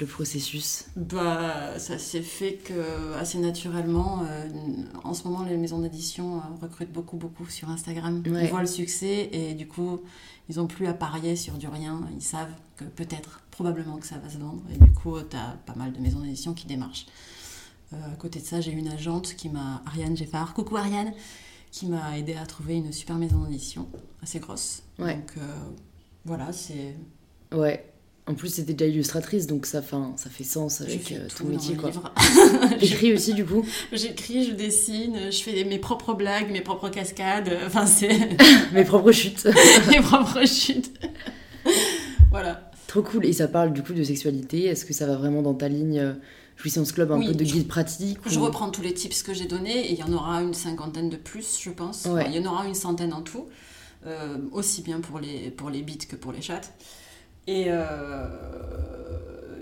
le 0.00 0.06
processus? 0.06 0.86
Bah, 0.96 1.78
ça 1.78 1.98
s'est 1.98 2.22
fait 2.22 2.54
que 2.54 3.14
assez 3.18 3.38
naturellement. 3.38 4.22
euh, 4.28 4.48
en 5.04 5.14
ce 5.14 5.24
moment, 5.24 5.42
les 5.44 5.56
maisons 5.56 5.80
d'édition 5.80 6.40
recrutent 6.60 6.92
beaucoup, 6.92 7.16
beaucoup 7.16 7.46
sur 7.48 7.68
Instagram. 7.70 8.22
Ouais. 8.26 8.44
Ils 8.44 8.50
voient 8.50 8.60
le 8.60 8.66
succès 8.66 9.28
et 9.32 9.54
du 9.54 9.66
coup, 9.68 10.00
ils 10.48 10.58
ont 10.60 10.66
plus 10.66 10.86
à 10.86 10.94
parier 10.94 11.36
sur 11.36 11.54
du 11.54 11.68
rien. 11.68 12.00
Ils 12.14 12.22
savent 12.22 12.52
que 12.76 12.84
peut-être, 12.84 13.42
probablement 13.50 13.96
que 13.98 14.06
ça 14.06 14.18
va 14.18 14.28
se 14.30 14.38
vendre. 14.38 14.62
Et 14.72 14.78
du 14.78 14.92
coup, 14.92 15.16
tu 15.28 15.36
as 15.36 15.56
pas 15.66 15.74
mal 15.74 15.92
de 15.92 15.98
maisons 15.98 16.20
d'édition 16.20 16.54
qui 16.54 16.66
démarchent. 16.66 17.06
Euh, 17.92 17.96
à 18.12 18.16
côté 18.16 18.40
de 18.40 18.44
ça, 18.44 18.60
j'ai 18.60 18.72
une 18.72 18.88
agente 18.88 19.34
qui 19.36 19.48
m'a, 19.48 19.82
Ariane 19.86 20.16
Geffard, 20.16 20.52
coucou 20.54 20.76
Ariane, 20.76 21.12
qui 21.70 21.86
m'a 21.86 22.18
aidé 22.18 22.34
à 22.34 22.44
trouver 22.46 22.74
une 22.74 22.92
super 22.92 23.16
maison 23.16 23.44
d'édition 23.44 23.88
assez 24.22 24.40
grosse. 24.40 24.82
Ouais. 24.98 25.14
Donc 25.16 25.32
euh, 25.38 25.40
voilà, 26.24 26.52
c'est 26.52 26.94
Ouais. 27.54 27.84
En 28.26 28.34
plus, 28.34 28.48
c'était 28.48 28.74
déjà 28.74 28.90
illustratrice, 28.92 29.46
donc 29.46 29.64
ça, 29.64 29.80
fin, 29.80 30.12
ça 30.16 30.28
fait 30.28 30.44
sens 30.44 30.82
avec 30.82 31.12
euh, 31.12 31.28
tout 31.28 31.44
ton 31.44 31.48
métier, 31.48 31.76
quoi. 31.76 31.90
J'écris 32.78 33.14
aussi, 33.14 33.32
du 33.32 33.46
coup. 33.46 33.64
J'écris, 33.92 34.44
je 34.44 34.52
dessine, 34.52 35.32
je 35.32 35.42
fais 35.42 35.64
mes 35.64 35.78
propres 35.78 36.12
blagues, 36.12 36.50
mes 36.50 36.60
propres 36.60 36.90
cascades, 36.90 37.50
enfin 37.64 37.86
c'est 37.86 38.36
Mes 38.74 38.84
propres 38.84 39.12
chutes. 39.12 39.48
mes 39.88 40.02
propres 40.02 40.46
chutes. 40.46 40.92
voilà. 42.30 42.70
Trop 42.86 43.00
cool. 43.00 43.24
Et 43.24 43.32
ça 43.32 43.48
parle 43.48 43.72
du 43.72 43.82
coup 43.82 43.94
de 43.94 44.04
sexualité. 44.04 44.64
Est-ce 44.66 44.84
que 44.84 44.92
ça 44.92 45.06
va 45.06 45.16
vraiment 45.16 45.40
dans 45.40 45.54
ta 45.54 45.68
ligne 45.68 46.14
Jouissance 46.58 46.92
Club, 46.92 47.12
un 47.12 47.18
Oui, 47.18 47.28
peu 47.28 47.34
de 47.34 47.44
je- 47.44 47.52
guide 47.54 47.68
pratique 47.68 48.18
Je 48.26 48.38
ou- 48.38 48.42
reprends 48.44 48.68
tous 48.70 48.82
les 48.82 48.92
tips 48.92 49.22
que 49.22 49.32
j'ai 49.32 49.46
donnés 49.46 49.86
et 49.88 49.92
il 49.92 49.98
y 49.98 50.02
en 50.02 50.12
aura 50.12 50.42
une 50.42 50.54
cinquantaine 50.54 51.08
de 51.08 51.16
plus, 51.16 51.58
je 51.62 51.70
pense. 51.70 52.04
Ouais. 52.04 52.22
Enfin, 52.22 52.30
il 52.30 52.36
y 52.36 52.46
en 52.46 52.50
aura 52.52 52.66
une 52.66 52.74
centaine 52.74 53.12
en 53.14 53.22
tout, 53.22 53.46
euh, 54.06 54.36
aussi 54.52 54.82
bien 54.82 55.00
pour 55.00 55.20
les, 55.20 55.50
pour 55.50 55.70
les 55.70 55.82
bits 55.82 55.98
que 55.98 56.16
pour 56.16 56.32
les 56.32 56.42
chats. 56.42 56.60
Et, 57.46 57.66
euh, 57.68 58.28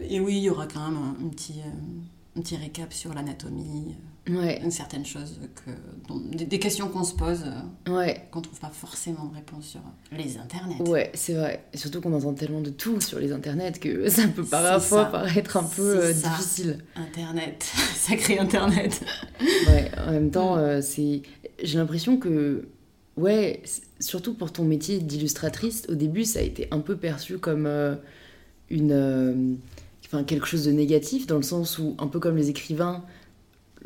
et 0.08 0.20
oui, 0.20 0.36
il 0.38 0.42
y 0.42 0.50
aura 0.50 0.66
quand 0.66 0.88
même 0.90 0.96
un, 0.98 1.16
un 1.24 1.28
petit, 1.28 1.60
euh, 1.60 2.38
un 2.38 2.40
petit 2.40 2.56
récap 2.56 2.92
sur 2.92 3.12
l'anatomie, 3.14 3.94
Ouais, 4.28 4.60
une 4.62 4.72
certaine 4.72 5.06
chose, 5.06 5.38
que, 5.64 5.70
dont- 6.08 6.18
des, 6.32 6.46
des 6.46 6.58
questions 6.58 6.88
qu'on 6.88 7.04
se 7.04 7.14
pose, 7.14 7.44
euh, 7.86 7.96
ouais, 7.96 8.26
qu'on 8.32 8.40
ne 8.40 8.44
trouve 8.44 8.58
pas 8.58 8.70
forcément 8.72 9.26
de 9.26 9.36
réponse 9.36 9.66
sur 9.66 9.80
les 10.10 10.36
internets. 10.38 10.80
ouais, 10.88 11.12
c'est 11.14 11.34
vrai. 11.34 11.64
Et 11.72 11.76
surtout 11.76 12.00
qu'on 12.00 12.12
entend 12.12 12.34
tellement 12.34 12.60
de 12.60 12.70
tout 12.70 13.00
sur 13.00 13.20
les 13.20 13.30
internets 13.30 13.72
que 13.78 14.08
ça 14.10 14.26
peut 14.26 14.44
parfois 14.44 15.04
paraître 15.06 15.56
un 15.56 15.62
peu 15.62 16.06
euh, 16.06 16.12
difficile. 16.12 16.78
Internet, 16.96 17.64
sacré 17.94 18.38
Internet. 18.38 19.00
Ouais, 19.68 19.90
en 20.06 20.10
même 20.10 20.30
temps, 20.30 20.56
Mm. 20.56 20.58
euh, 20.60 20.80
c'est. 20.82 21.22
J'ai 21.62 21.78
l'impression 21.78 22.16
que. 22.18 22.66
Ouais, 23.16 23.62
surtout 24.00 24.34
pour 24.34 24.52
ton 24.52 24.64
métier 24.64 24.98
d'illustratrice, 24.98 25.84
au 25.88 25.94
début, 25.94 26.24
ça 26.24 26.40
a 26.40 26.42
été 26.42 26.66
un 26.72 26.80
peu 26.80 26.96
perçu 26.96 27.38
comme 27.38 27.66
euh, 27.66 27.94
une. 28.70 29.56
Enfin, 30.04 30.22
quelque 30.24 30.46
chose 30.46 30.64
de 30.64 30.70
négatif, 30.72 31.26
dans 31.26 31.36
le 31.36 31.42
sens 31.42 31.78
où, 31.78 31.94
un 31.98 32.06
peu 32.06 32.20
comme 32.20 32.36
les 32.36 32.48
écrivains, 32.50 33.04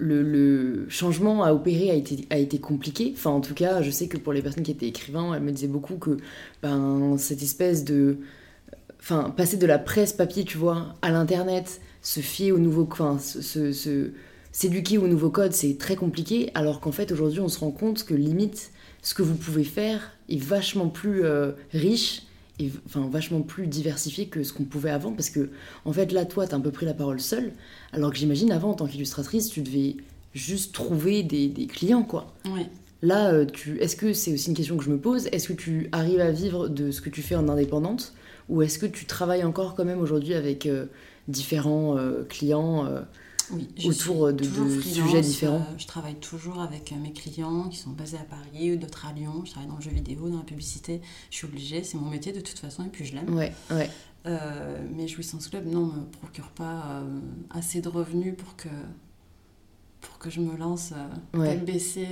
le, 0.01 0.87
changement 0.89 1.45
à 1.45 1.53
opérer 1.53 1.91
a 1.91 2.37
été, 2.39 2.59
compliqué. 2.59 3.13
Enfin, 3.15 3.31
en 3.31 3.41
tout 3.41 3.55
cas, 3.55 3.83
je 3.83 3.91
sais 3.91 4.09
que 4.09 4.17
pour 4.17 4.33
les 4.33 4.43
personnes 4.43 4.63
qui 4.63 4.71
étaient 4.71 4.89
écrivains, 4.89 5.35
elles 5.35 5.43
me 5.43 5.53
disaient 5.53 5.69
beaucoup 5.69 5.97
que 5.97 6.17
ben, 6.63 7.17
cette 7.19 7.43
espèce 7.43 7.85
de. 7.85 8.19
Enfin, 8.99 9.33
passer 9.35 9.57
de 9.57 9.67
la 9.67 9.79
presse 9.79 10.13
papier, 10.13 10.45
tu 10.45 10.59
vois, 10.59 10.95
à 11.01 11.11
l'internet, 11.11 11.81
se 12.03 12.21
fier 12.21 12.53
au 12.53 12.59
nouveau. 12.59 12.89
Enfin, 12.91 13.19
se, 13.19 14.11
s'éduquer 14.53 14.99
au 14.99 15.07
nouveau 15.07 15.31
code, 15.31 15.53
c'est 15.53 15.79
très 15.79 15.95
compliqué, 15.95 16.51
alors 16.55 16.81
qu'en 16.81 16.93
fait, 16.93 17.13
aujourd'hui, 17.13 17.41
on 17.41 17.49
se 17.49 17.61
rend 17.61 17.71
compte 17.71 18.05
que 18.05 18.15
limite, 18.15 18.73
ce 19.01 19.15
que 19.15 19.23
vous 19.23 19.37
pouvez 19.37 19.65
faire 19.65 20.13
est 20.29 20.43
vachement 20.43 20.89
plus 20.89 21.25
euh, 21.25 21.53
riche 21.73 22.23
enfin, 22.87 23.09
vachement 23.11 23.43
plus 23.43 23.67
diversifié 23.67 24.27
que 24.27 24.43
ce 24.43 24.53
qu'on 24.53 24.65
pouvait 24.65 24.91
avant, 24.91 25.13
parce 25.13 25.31
que, 25.31 25.51
en 25.85 25.93
fait, 25.93 26.13
là, 26.13 26.25
toi, 26.25 26.47
t'as 26.47 26.57
un 26.57 26.61
peu 26.61 26.71
pris 26.71 26.87
la 26.87 26.95
parole 26.95 27.21
seule, 27.21 27.53
alors 27.93 28.11
que 28.11 28.19
j'imagine, 28.19 28.53
avant, 28.53 28.71
en 28.71 28.75
tant 28.75 28.87
qu'illustratrice, 28.87 29.49
tu 29.49 29.63
devais 29.63 29.97
juste 30.35 30.75
trouver 30.75 31.23
des, 31.23 31.49
des 31.49 31.67
clients, 31.67 32.03
quoi. 32.03 32.35
Là, 33.03 33.33
euh, 33.33 33.47
tu... 33.47 33.79
est-ce 33.79 33.97
que 33.97 34.13
c'est 34.13 34.33
aussi 34.35 34.49
une 34.51 34.57
question 34.57 34.77
que 34.77 34.85
je 34.85 34.91
me 34.91 34.99
pose 34.99 35.29
Est-ce 35.33 35.49
que 35.49 35.55
tu 35.55 35.89
arrives 35.93 36.21
à 36.21 36.31
vivre 36.31 36.69
de 36.69 36.91
ce 36.91 37.01
que 37.01 37.09
tu 37.09 37.23
fais 37.23 37.35
en 37.35 37.49
indépendante 37.49 38.13
Ou 38.49 38.63
est-ce 38.63 38.79
que 38.79 38.87
tu 38.87 39.07
travailles 39.07 39.45
encore 39.45 39.75
quand 39.75 39.85
même 39.85 40.01
aujourd'hui 40.01 40.35
avec 40.35 40.67
euh, 40.67 40.87
différents 41.29 41.97
clients 42.29 42.87
oui, 43.53 43.69
autour 43.85 44.33
de, 44.33 44.45
sujets 44.81 45.21
différents 45.21 45.67
euh, 45.71 45.79
Je 45.79 45.87
travaille 45.87 46.17
toujours 46.17 46.61
avec 46.61 46.93
euh, 46.93 46.97
mes 46.97 47.13
clients 47.13 47.69
qui 47.69 47.79
sont 47.79 47.91
basés 47.91 48.19
à 48.19 48.25
Paris 48.25 48.73
ou 48.73 48.77
d'autres 48.77 49.07
à 49.07 49.13
Lyon. 49.13 49.43
Je 49.45 49.51
travaille 49.51 49.69
dans 49.69 49.77
le 49.77 49.83
jeu 49.83 49.91
vidéo, 49.91 50.29
dans 50.29 50.39
la 50.39 50.45
publicité. 50.45 51.01
Je 51.31 51.37
suis 51.37 51.47
obligée, 51.47 51.83
c'est 51.83 51.99
mon 51.99 52.11
métier 52.11 52.33
de 52.33 52.41
toute 52.41 52.59
façon 52.59 52.85
et 52.85 52.89
puis 52.89 53.05
je 53.05 53.15
l'aime. 53.15 53.35
Ouais, 53.35 53.53
ouais. 53.71 53.91
Euh, 54.27 54.79
mais 54.95 55.09
Jouissance 55.09 55.49
Club, 55.49 55.67
non, 55.67 55.87
me 55.87 56.05
procure 56.21 56.49
pas 56.49 57.03
assez 57.51 57.81
de 57.81 57.89
revenus 57.89 58.35
pour 58.37 58.55
que, 58.57 58.69
pour 60.01 60.19
que 60.19 60.29
je 60.29 60.41
me 60.41 60.57
lance 60.57 60.93
euh, 61.35 61.57
baisser 61.57 62.07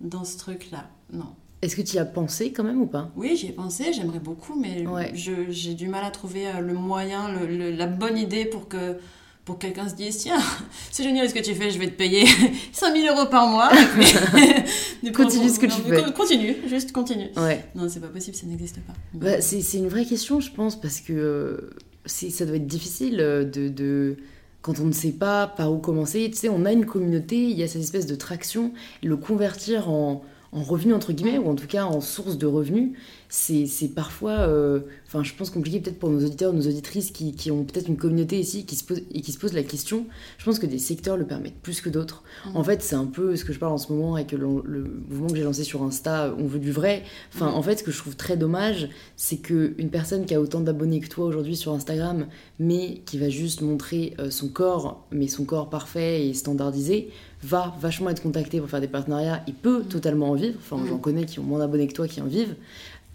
dans 0.00 0.24
ce 0.24 0.38
truc-là. 0.38 0.88
Non. 1.12 1.34
Est-ce 1.60 1.76
que 1.76 1.82
tu 1.82 1.96
y 1.96 1.98
as 1.98 2.04
pensé 2.04 2.52
quand 2.52 2.64
même 2.64 2.80
ou 2.80 2.86
pas? 2.86 3.10
Oui, 3.16 3.36
j'y 3.36 3.48
ai 3.48 3.52
pensé, 3.52 3.92
j'aimerais 3.92 4.18
beaucoup, 4.18 4.58
mais 4.58 4.84
j'ai 5.14 5.74
du 5.74 5.88
mal 5.88 6.04
à 6.04 6.10
trouver 6.10 6.50
le 6.60 6.74
moyen, 6.74 7.28
la 7.48 7.86
bonne 7.86 8.18
idée 8.18 8.44
pour 8.44 8.68
que 8.68 8.98
pour 9.44 9.58
que 9.58 9.66
quelqu'un 9.66 9.88
se 9.88 9.94
dise 9.94 10.18
tiens 10.18 10.38
c'est 10.90 11.02
génial 11.02 11.28
ce 11.28 11.34
que 11.34 11.40
tu 11.40 11.54
fais 11.54 11.70
je 11.70 11.78
vais 11.78 11.88
te 11.88 11.96
payer 11.96 12.26
5000 12.72 13.08
euros 13.08 13.26
par 13.26 13.48
mois. 13.48 13.70
Continue 15.14 15.48
ce 15.50 15.58
que 15.58 15.66
tu 15.66 15.82
fais 15.82 16.12
continue 16.12 16.56
juste 16.66 16.92
continue. 16.92 17.28
Ouais. 17.36 17.64
non 17.74 17.88
c'est 17.88 18.00
pas 18.00 18.08
possible 18.08 18.36
ça 18.36 18.46
n'existe 18.46 18.80
pas. 18.80 18.94
Bah, 19.12 19.40
c'est 19.40 19.78
une 19.78 19.88
vraie 19.88 20.04
question 20.06 20.40
je 20.40 20.50
pense 20.50 20.80
parce 20.80 21.00
que 21.00 21.12
euh, 21.12 21.70
ça 22.06 22.46
doit 22.46 22.56
être 22.56 22.66
difficile 22.66 23.20
euh, 23.20 23.44
de, 23.44 23.68
de, 23.68 24.16
quand 24.62 24.80
on 24.80 24.84
ne 24.84 24.92
sait 24.92 25.12
pas 25.12 25.46
par 25.46 25.72
où 25.72 25.78
commencer 25.78 26.30
tu 26.30 26.36
sais 26.36 26.48
on 26.48 26.64
a 26.64 26.72
une 26.72 26.86
communauté 26.86 27.36
il 27.36 27.58
y 27.58 27.62
a 27.62 27.68
cette 27.68 27.82
espèce 27.82 28.06
de 28.06 28.14
traction 28.14 28.72
le 29.02 29.16
convertir 29.16 29.90
en 29.90 30.24
en 30.54 30.62
revenu 30.62 30.94
entre 30.94 31.12
guillemets 31.12 31.38
ou 31.38 31.48
en 31.50 31.54
tout 31.54 31.66
cas 31.66 31.84
en 31.84 32.00
source 32.00 32.38
de 32.38 32.46
revenus 32.46 32.92
c'est 33.36 33.88
parfois, 33.88 34.30
euh, 34.30 34.80
enfin, 35.08 35.24
je 35.24 35.34
pense 35.34 35.50
compliqué 35.50 35.80
peut-être 35.80 35.98
pour 35.98 36.08
nos 36.08 36.24
auditeurs, 36.24 36.52
nos 36.52 36.68
auditrices 36.68 37.10
qui, 37.10 37.34
qui 37.34 37.50
ont 37.50 37.64
peut-être 37.64 37.88
une 37.88 37.96
communauté 37.96 38.38
ici 38.38 38.64
qui 38.64 38.76
se 38.76 38.84
pose, 38.84 39.02
et 39.10 39.22
qui 39.22 39.32
se 39.32 39.38
posent 39.38 39.54
la 39.54 39.64
question. 39.64 40.06
Je 40.38 40.44
pense 40.44 40.60
que 40.60 40.66
des 40.66 40.78
secteurs 40.78 41.16
le 41.16 41.26
permettent 41.26 41.60
plus 41.60 41.80
que 41.80 41.88
d'autres. 41.88 42.22
Mmh. 42.46 42.56
En 42.56 42.62
fait, 42.62 42.80
c'est 42.80 42.94
un 42.94 43.06
peu 43.06 43.34
ce 43.34 43.44
que 43.44 43.52
je 43.52 43.58
parle 43.58 43.72
en 43.72 43.78
ce 43.78 43.92
moment 43.92 44.14
avec 44.14 44.30
le, 44.30 44.46
mouvement 44.46 45.26
que 45.26 45.34
j'ai 45.34 45.42
lancé 45.42 45.64
sur 45.64 45.82
Insta, 45.82 46.32
On 46.38 46.46
veut 46.46 46.60
du 46.60 46.70
vrai. 46.70 47.02
Enfin, 47.34 47.50
mmh. 47.50 47.54
en 47.54 47.62
fait, 47.62 47.78
ce 47.80 47.82
que 47.82 47.90
je 47.90 47.98
trouve 47.98 48.14
très 48.14 48.36
dommage, 48.36 48.88
c'est 49.16 49.38
qu'une 49.38 49.90
personne 49.90 50.26
qui 50.26 50.34
a 50.34 50.40
autant 50.40 50.60
d'abonnés 50.60 51.00
que 51.00 51.08
toi 51.08 51.26
aujourd'hui 51.26 51.56
sur 51.56 51.72
Instagram, 51.72 52.26
mais 52.60 53.02
qui 53.04 53.18
va 53.18 53.30
juste 53.30 53.62
montrer 53.62 54.14
euh, 54.20 54.30
son 54.30 54.48
corps, 54.48 55.08
mais 55.10 55.26
son 55.26 55.44
corps 55.44 55.70
parfait 55.70 56.28
et 56.28 56.34
standardisé, 56.34 57.10
va 57.42 57.76
vachement 57.80 58.10
être 58.10 58.22
contacté 58.22 58.60
pour 58.60 58.70
faire 58.70 58.80
des 58.80 58.88
partenariats. 58.88 59.42
Il 59.48 59.54
peut 59.54 59.80
mmh. 59.80 59.88
totalement 59.88 60.30
en 60.30 60.34
vivre. 60.34 60.56
Enfin, 60.58 60.82
j'en 60.88 60.98
connais 60.98 61.26
qui 61.26 61.40
ont 61.40 61.42
moins 61.44 61.58
d'abonnés 61.58 61.88
que 61.88 61.94
toi 61.94 62.06
qui 62.06 62.20
en 62.20 62.26
vivent. 62.26 62.54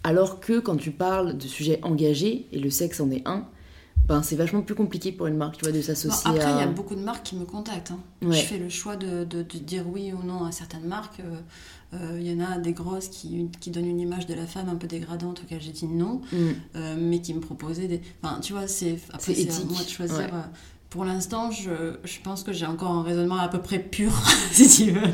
Alors 0.03 0.39
que 0.39 0.60
quand 0.60 0.77
tu 0.77 0.91
parles 0.91 1.38
de 1.38 1.48
sujets 1.48 1.79
engagés, 1.84 2.48
et 2.51 2.60
le 2.60 2.70
sexe 2.70 3.00
en 3.00 3.12
est 3.12 3.27
un, 3.27 3.46
ben 4.10 4.23
c'est 4.23 4.36
vachement 4.36 4.63
plus 4.63 4.73
compliqué 4.73 5.12
pour 5.12 5.28
une 5.28 5.38
marque, 5.38 5.58
tu 5.58 5.65
vois, 5.65 5.71
de 5.71 5.82
s'associer 5.82 6.32
Après, 6.32 6.52
il 6.52 6.58
y 6.58 6.63
a 6.63 6.67
beaucoup 6.67 6.95
de 6.95 7.02
marques 7.02 7.23
qui 7.23 7.36
me 7.36 7.45
contactent. 7.45 7.91
Hein. 7.91 8.00
Je 8.23 8.41
fais 8.41 8.58
le 8.58 8.67
choix 8.67 8.95
de, 8.95 9.23
dire 9.43 9.86
oui 9.88 10.12
ou 10.13 10.26
non 10.26 10.45
à 10.45 10.52
certaines 10.52 10.88
marques. 10.88 11.19
Euh, 11.19 11.39
euh, 11.93 12.17
il 12.19 12.28
y 12.28 12.34
en 12.34 12.43
a 12.43 12.58
des 12.58 12.73
grosses 12.73 13.08
qui, 13.08 13.50
qui, 13.60 13.71
donnent 13.71 13.88
une 13.88 14.00
image 14.00 14.26
de 14.26 14.34
la 14.34 14.45
femme 14.45 14.69
un 14.69 14.76
peu 14.76 14.88
dégradante 14.88 15.41
auquel 15.43 15.62
j'ai 15.62 15.71
dit 15.71 15.88
non, 15.88 16.21
mm. 16.32 16.38
euh, 16.76 16.95
mais 17.00 17.19
qui 17.21 17.34
me 17.34 17.39
proposaient 17.39 17.88
des... 17.88 18.02
Enfin, 18.21 18.39
tu 18.39 18.54
vois, 18.54 18.67
c'est... 18.67 19.00
Après, 19.12 19.34
c'est 19.34 19.50
à 19.50 19.65
moi 19.65 19.82
de 19.84 19.89
choisir 19.89 20.30
pour 20.89 21.06
l'instant, 21.06 21.52
je, 21.52 21.97
je, 22.04 22.19
pense 22.19 22.43
que 22.43 22.52
j'ai 22.52 22.65
encore 22.65 22.91
un 22.91 23.04
raisonnement 23.04 23.38
à 23.38 23.47
peu 23.47 23.60
près 23.60 23.80
pur, 23.80 24.12
si 24.52 24.67
tu 24.67 24.91
veux. 24.91 25.13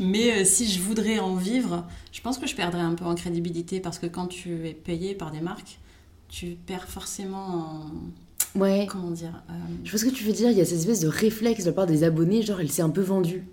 Mais 0.00 0.32
euh, 0.32 0.44
si 0.44 0.70
je 0.70 0.80
voudrais 0.80 1.18
en 1.18 1.34
vivre, 1.34 1.86
je 2.12 2.20
pense 2.20 2.38
que 2.38 2.46
je 2.46 2.54
perdrais 2.54 2.82
un 2.82 2.94
peu 2.94 3.04
en 3.04 3.14
crédibilité 3.14 3.80
parce 3.80 3.98
que 3.98 4.06
quand 4.06 4.28
tu 4.28 4.68
es 4.68 4.74
payé 4.74 5.14
par 5.14 5.32
des 5.32 5.40
marques, 5.40 5.78
tu 6.28 6.56
perds 6.66 6.88
forcément 6.88 7.82
en... 8.54 8.58
Ouais. 8.58 8.86
Comment 8.88 9.10
dire 9.10 9.42
euh, 9.50 9.52
Je 9.84 9.90
vois 9.90 10.00
ce 10.00 10.04
que 10.04 10.10
tu 10.10 10.24
veux 10.24 10.32
dire. 10.32 10.50
Il 10.50 10.56
y 10.56 10.60
a 10.60 10.64
cette 10.64 10.78
espèce 10.78 11.00
de 11.00 11.08
réflexe 11.08 11.64
de 11.64 11.70
la 11.70 11.74
part 11.74 11.86
des 11.86 12.04
abonnés, 12.04 12.42
genre 12.42 12.60
elle 12.60 12.70
s'est 12.70 12.82
un 12.82 12.90
peu 12.90 13.02
vendue. 13.02 13.44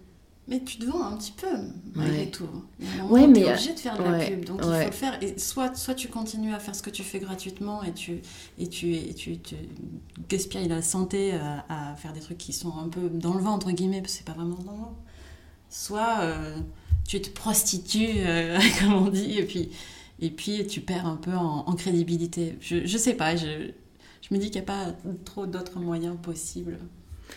Mais 0.48 0.64
tu 0.64 0.78
te 0.78 0.86
vends 0.86 1.04
un 1.04 1.18
petit 1.18 1.32
peu, 1.32 1.48
malgré 1.96 2.30
tout. 2.30 2.48
Ouais, 3.10 3.26
mais. 3.26 3.42
Tu 3.42 3.46
es 3.46 3.52
obligé 3.52 3.74
de 3.74 3.80
faire 3.80 3.98
de 3.98 4.04
la 4.04 4.20
pub, 4.20 4.46
donc 4.46 4.60
il 4.62 4.66
faut 4.66 4.86
le 4.86 4.92
faire. 4.92 5.24
Et 5.24 5.40
soit, 5.40 5.76
soit 5.76 5.96
tu 5.96 6.08
continues 6.08 6.54
à 6.54 6.60
faire 6.60 6.76
ce 6.76 6.84
que 6.84 6.92
tu 6.92 7.02
fais 7.02 7.20
gratuitement 7.20 7.82
et 7.84 7.94
tu, 7.94 8.22
et 8.60 8.68
tu, 8.68 8.94
et 8.94 9.14
tu, 9.16 9.40
tu 9.40 9.56
gaspilles 10.30 10.68
la 10.68 10.84
santé 10.84 11.34
à, 11.34 11.96
faire 11.96 12.14
des 12.14 12.20
trucs 12.20 12.38
qui 12.38 12.54
sont 12.54 12.78
un 12.78 12.90
peu 12.90 13.10
dans 13.10 13.34
le 13.34 13.42
vent, 13.42 13.54
entre 13.54 13.72
guillemets, 13.72 14.02
parce 14.02 14.14
que 14.14 14.18
c'est 14.20 14.26
pas 14.26 14.34
vraiment 14.34 14.58
dans 14.58 14.72
le 14.74 14.78
vent. 14.78 14.96
Soit 15.70 16.20
euh, 16.22 16.58
tu 17.08 17.22
te 17.22 17.30
prostitues, 17.30 18.18
euh, 18.18 18.60
comme 18.80 18.94
on 18.94 19.08
dit, 19.08 19.40
et 19.40 19.46
puis, 19.46 19.72
et 20.20 20.30
puis 20.30 20.68
tu 20.68 20.82
perds 20.82 21.08
un 21.08 21.18
peu 21.18 21.34
en, 21.34 21.74
crédibilité. 21.74 22.56
Je, 22.62 22.86
je 22.86 22.98
sais 23.00 23.16
pas, 23.16 23.36
je, 23.36 23.72
je 24.22 24.34
me 24.34 24.40
dis 24.40 24.52
qu'il 24.52 24.62
n'y 24.62 24.68
a 24.68 24.72
pas 24.72 24.94
trop 25.24 25.48
d'autres 25.48 25.80
moyens 25.80 26.18
possibles. 26.22 26.78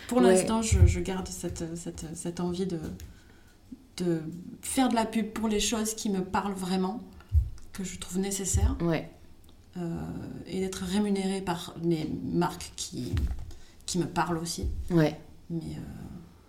Pour 0.07 0.21
l'instant, 0.21 0.61
je, 0.61 0.99
garde 0.99 1.27
cette, 1.27 1.75
cette, 1.75 2.05
cette 2.15 2.39
envie 2.39 2.65
de, 2.65 2.79
de 3.97 4.21
faire 4.61 4.89
de 4.89 4.95
la 4.95 5.05
pub 5.05 5.27
pour 5.27 5.47
les 5.47 5.59
choses 5.59 5.93
qui 5.93 6.09
me 6.09 6.23
parlent 6.23 6.53
vraiment, 6.53 7.01
que 7.73 7.83
je 7.83 7.97
trouve 7.99 8.19
nécessaires. 8.19 8.75
Ouais. 8.81 9.09
Euh, 9.77 9.81
et 10.47 10.61
d'être 10.61 10.83
rémunérée 10.83 11.41
par 11.41 11.75
des 11.81 12.09
marques 12.23 12.71
qui, 12.75 13.13
qui 13.85 13.99
me 13.99 14.05
parlent 14.05 14.39
aussi. 14.39 14.65
Ouais. 14.89 15.19
Mais, 15.49 15.59
euh, 15.59 15.81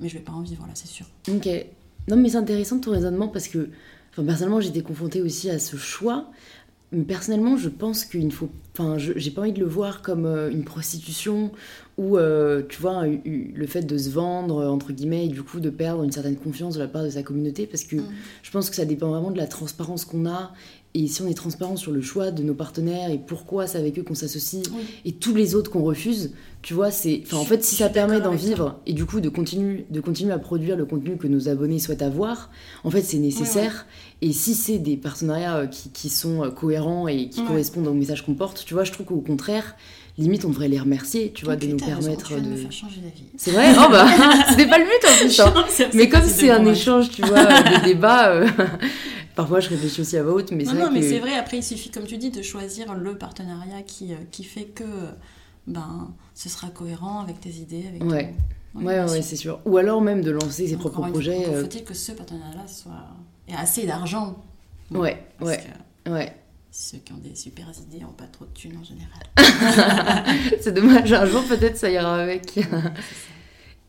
mais 0.01 0.09
je 0.09 0.15
vais 0.15 0.25
pas 0.25 0.33
en 0.33 0.41
vivre 0.41 0.67
là, 0.67 0.73
c'est 0.75 0.89
sûr. 0.89 1.07
Ok. 1.29 1.49
Non, 2.09 2.17
mais 2.17 2.31
c'est 2.31 2.39
intéressant 2.39 2.81
ton 2.81 2.93
raisonnement 2.93 3.29
parce 3.29 3.49
que, 3.49 3.71
enfin, 4.11 4.25
personnellement, 4.25 4.61
j'étais 4.61 4.83
confrontée 4.83 5.21
aussi 5.21 5.51
à 5.51 5.59
ce 5.59 5.77
choix. 5.77 6.31
Personnellement, 7.07 7.57
je 7.57 7.68
pense 7.68 8.05
qu'il 8.05 8.26
ne 8.26 8.33
faut. 8.33 8.48
Enfin, 8.76 8.98
j'ai 8.98 9.31
pas 9.31 9.42
envie 9.42 9.53
de 9.53 9.61
le 9.61 9.66
voir 9.66 10.03
comme 10.03 10.26
euh, 10.26 10.50
une 10.50 10.64
prostitution 10.64 11.53
ou, 11.98 12.16
euh, 12.16 12.62
tu 12.68 12.81
vois, 12.81 13.05
le 13.07 13.66
fait 13.66 13.83
de 13.83 13.98
se 13.98 14.11
vendre, 14.11 14.66
entre 14.66 14.92
guillemets, 14.92 15.26
et 15.26 15.29
du 15.29 15.42
coup 15.42 15.61
de 15.61 15.70
perdre 15.70 16.03
une 16.03 16.11
certaine 16.11 16.37
confiance 16.37 16.74
de 16.74 16.81
la 16.81 16.88
part 16.88 17.05
de 17.05 17.11
sa 17.11 17.22
communauté, 17.22 17.66
parce 17.66 17.85
que 17.85 17.96
mm. 17.96 18.07
je 18.42 18.50
pense 18.50 18.70
que 18.70 18.76
ça 18.76 18.87
dépend 18.87 19.11
vraiment 19.11 19.31
de 19.31 19.37
la 19.37 19.46
transparence 19.46 20.05
qu'on 20.05 20.26
a 20.26 20.53
et 20.92 21.07
si 21.07 21.22
on 21.22 21.29
est 21.29 21.35
transparent 21.35 21.76
sur 21.76 21.92
le 21.92 22.00
choix 22.00 22.33
de 22.33 22.42
nos 22.42 22.55
partenaires 22.55 23.11
et 23.11 23.18
pourquoi 23.18 23.68
c'est 23.68 23.79
avec 23.79 23.98
eux 23.98 24.03
qu'on 24.03 24.16
s'associe 24.16 24.64
et 25.05 25.12
tous 25.12 25.35
les 25.35 25.55
autres 25.55 25.70
qu'on 25.70 25.85
refuse, 25.85 26.33
tu 26.62 26.74
vois, 26.74 26.90
c'est. 26.90 27.22
Enfin, 27.24 27.38
en 27.38 27.44
fait, 27.44 27.64
si 27.64 27.76
ça 27.76 27.88
permet 27.88 28.20
d'en 28.20 28.35
vivre 28.35 28.81
et 28.87 28.92
du 28.92 29.07
coup 29.07 29.20
de 29.20 29.29
continuer, 29.29 29.87
de 29.88 30.00
continuer 30.00 30.33
à 30.33 30.38
produire 30.38 30.76
le 30.76 30.85
contenu 30.85 31.16
que 31.16 31.26
nos 31.26 31.48
abonnés 31.48 31.79
souhaitent 31.79 32.03
avoir, 32.03 32.50
en 32.85 32.90
fait, 32.90 33.03
c'est 33.03 33.18
nécessaire. 33.18 33.87
Et 34.20 34.33
si 34.33 34.55
c'est 34.55 34.79
des 34.79 34.96
partenariats 34.96 35.57
euh, 35.57 35.66
qui, 35.66 35.90
qui, 35.90 36.11
sont 36.11 36.44
euh, 36.44 36.50
cohérents 36.50 37.09
et 37.09 37.31
qui 37.31 37.42
correspondent 37.44 37.87
au 37.87 37.94
message 37.94 38.26
qu'on 38.26 38.35
porte, 38.35 38.64
tu 38.66 38.74
vois, 38.74 38.85
je 38.85 38.92
trouve 38.92 39.07
qu'au 39.07 39.20
contraire, 39.20 39.76
limite, 40.18 40.44
on 40.44 40.50
devrait 40.50 40.68
les 40.68 40.79
remercier, 40.79 41.33
tu 41.33 41.46
vois, 41.46 41.57
de 41.57 41.66
nous 41.66 41.76
permettre 41.76 42.35
de. 42.35 42.48
Me 42.48 42.57
faire 42.57 42.72
changer 42.72 43.00
d'avis. 43.00 43.24
C'est 43.37 43.53
vrai? 43.53 43.72
Oh 43.79 43.90
bah, 43.90 44.07
c'était 44.50 44.66
pas 44.66 44.79
le 44.79 44.85
but 44.85 45.09
en 45.09 45.16
plus. 45.20 45.40
Hein. 45.40 45.88
Mais 45.94 46.09
comme 46.09 46.24
c'est 46.24 46.50
un 46.50 46.64
échange, 46.66 47.11
tu 47.11 47.22
vois, 47.22 47.44
de 47.44 47.85
débat. 47.85 48.29
Euh, 48.31 48.48
Parfois, 49.35 49.61
je 49.61 49.69
réfléchis 49.69 50.01
aussi 50.01 50.16
à 50.16 50.23
voix 50.23 50.35
haute, 50.35 50.53
mais 50.53 50.64
c'est 50.64 50.75
Non, 50.75 50.90
mais 50.90 51.03
c'est 51.03 51.19
vrai, 51.19 51.37
après, 51.37 51.59
il 51.59 51.62
suffit, 51.62 51.90
comme 51.90 52.05
tu 52.05 52.16
dis, 52.16 52.31
de 52.31 52.43
choisir 52.43 52.95
le 52.95 53.16
partenariat 53.16 53.83
qui, 53.83 54.12
euh, 54.12 54.16
qui 54.31 54.45
fait 54.45 54.64
que 54.64 54.85
ben, 55.66 56.12
ce 56.35 56.49
sera 56.49 56.69
cohérent 56.69 57.21
avec 57.21 57.40
tes 57.40 57.51
idées. 57.51 57.87
Avec 57.88 58.05
ouais. 58.05 58.35
ouais, 58.75 59.03
ouais, 59.03 59.23
c'est 59.23 59.37
sûr. 59.37 59.61
Ou 59.64 59.77
alors 59.77 60.01
même 60.01 60.23
de 60.23 60.31
lancer 60.31 60.66
ses 60.66 60.77
propres 60.77 61.07
projets. 61.09 61.47
Euh, 61.49 61.62
faut-il 61.62 61.85
que 61.85 61.95
ce 61.95 62.12
partenariat 62.12 62.66
soit... 62.66 63.07
ait 63.49 63.55
assez 63.55 63.87
d'argent. 63.87 64.37
Ouais, 64.90 65.25
ouais, 65.40 65.61
ouais. 66.09 66.35
Ceux 66.73 66.99
qui 66.99 67.12
ont 67.12 67.19
des 67.19 67.35
super 67.35 67.66
idées 67.83 68.01
n'ont 68.01 68.12
pas 68.12 68.27
trop 68.27 68.45
de 68.45 68.53
thunes 68.53 68.79
en 68.79 68.85
général. 68.85 69.27
c'est 70.61 70.73
dommage, 70.73 71.12
un 71.12 71.27
jour 71.27 71.43
peut-être 71.45 71.77
ça 71.77 71.90
ira 71.90 72.16
avec. 72.16 72.61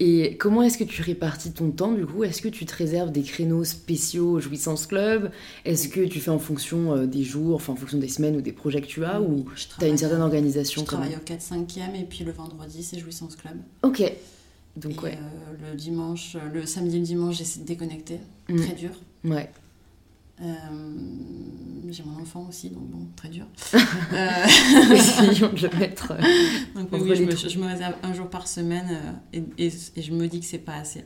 Et 0.04 0.36
comment 0.38 0.64
est-ce 0.64 0.80
que 0.80 0.84
tu 0.84 1.04
répartis 1.04 1.52
ton 1.52 1.70
temps 1.70 1.92
du 1.92 2.08
coup? 2.08 2.24
Est-ce 2.24 2.42
que 2.42 2.48
tu 2.48 2.66
te 2.66 2.76
réserves 2.76 3.12
des 3.12 3.22
créneaux 3.22 3.64
spéciaux 3.64 4.40
Jouissance 4.40 4.88
Club? 4.88 5.30
Est-ce 5.64 5.90
que 5.90 6.02
tu 6.02 6.20
fais 6.20 6.32
en 6.32 6.40
fonction 6.40 6.96
euh, 6.96 7.06
des 7.06 7.24
jours, 7.24 7.58
enfin 7.58 7.74
en 7.74 7.76
fonction 7.76 8.00
des 8.00 8.08
semaines 8.08 8.36
ou 8.36 8.42
des 8.42 8.52
projets 8.52 8.82
que 8.82 8.88
tu 8.88 9.06
as 9.06 9.22
Ou 9.22 9.46
tu 9.78 9.86
as 9.86 9.88
une 9.88 10.00
certaine 10.00 10.22
organisation 10.22 10.82
Je 10.82 10.88
travaille 10.88 11.16
au 11.16 11.20
4-5e 11.20 11.94
et 12.02 12.06
puis 12.10 12.24
le 12.24 12.32
vendredi 12.32 12.82
c'est 12.82 12.98
Jouissance 12.98 13.36
Club. 13.36 13.58
Ok. 13.84 14.02
Donc, 14.76 14.94
Et, 14.94 15.00
ouais. 15.02 15.20
euh, 15.20 15.70
le 15.72 15.78
dimanche, 15.78 16.36
le 16.52 16.66
samedi 16.66 16.96
et 16.96 17.00
le 17.00 17.06
dimanche, 17.06 17.38
j'essaie 17.38 17.60
de 17.60 17.66
déconnecter. 17.66 18.18
Mm. 18.50 18.56
Très 18.56 18.74
dur. 18.74 18.90
Ouais. 19.24 19.52
Euh, 20.42 20.48
j'ai 21.90 22.04
mon 22.04 22.22
enfant 22.22 22.46
aussi, 22.50 22.70
donc 22.70 22.84
bon, 22.90 23.06
très 23.16 23.30
dur. 23.30 23.46
Essayons 24.94 25.50
de 25.54 25.68
le 25.68 25.78
mettre. 25.80 26.12
euh, 26.14 26.22
donc 26.76 26.90
oui, 26.94 27.00
oui, 27.04 27.16
je, 27.16 27.24
me, 27.24 27.32
je 27.36 27.60
me 27.60 27.66
réserve 27.68 27.96
un 28.04 28.14
jour 28.14 28.28
par 28.30 28.48
semaine 28.48 28.88
euh, 29.36 29.38
et, 29.58 29.66
et- 29.68 29.72
et 29.96 30.02
je 30.02 30.12
me 30.14 30.28
dis 30.28 30.40
que 30.40 30.46
c'est 30.46 30.58
pas 30.58 30.76
assez. 30.76 31.04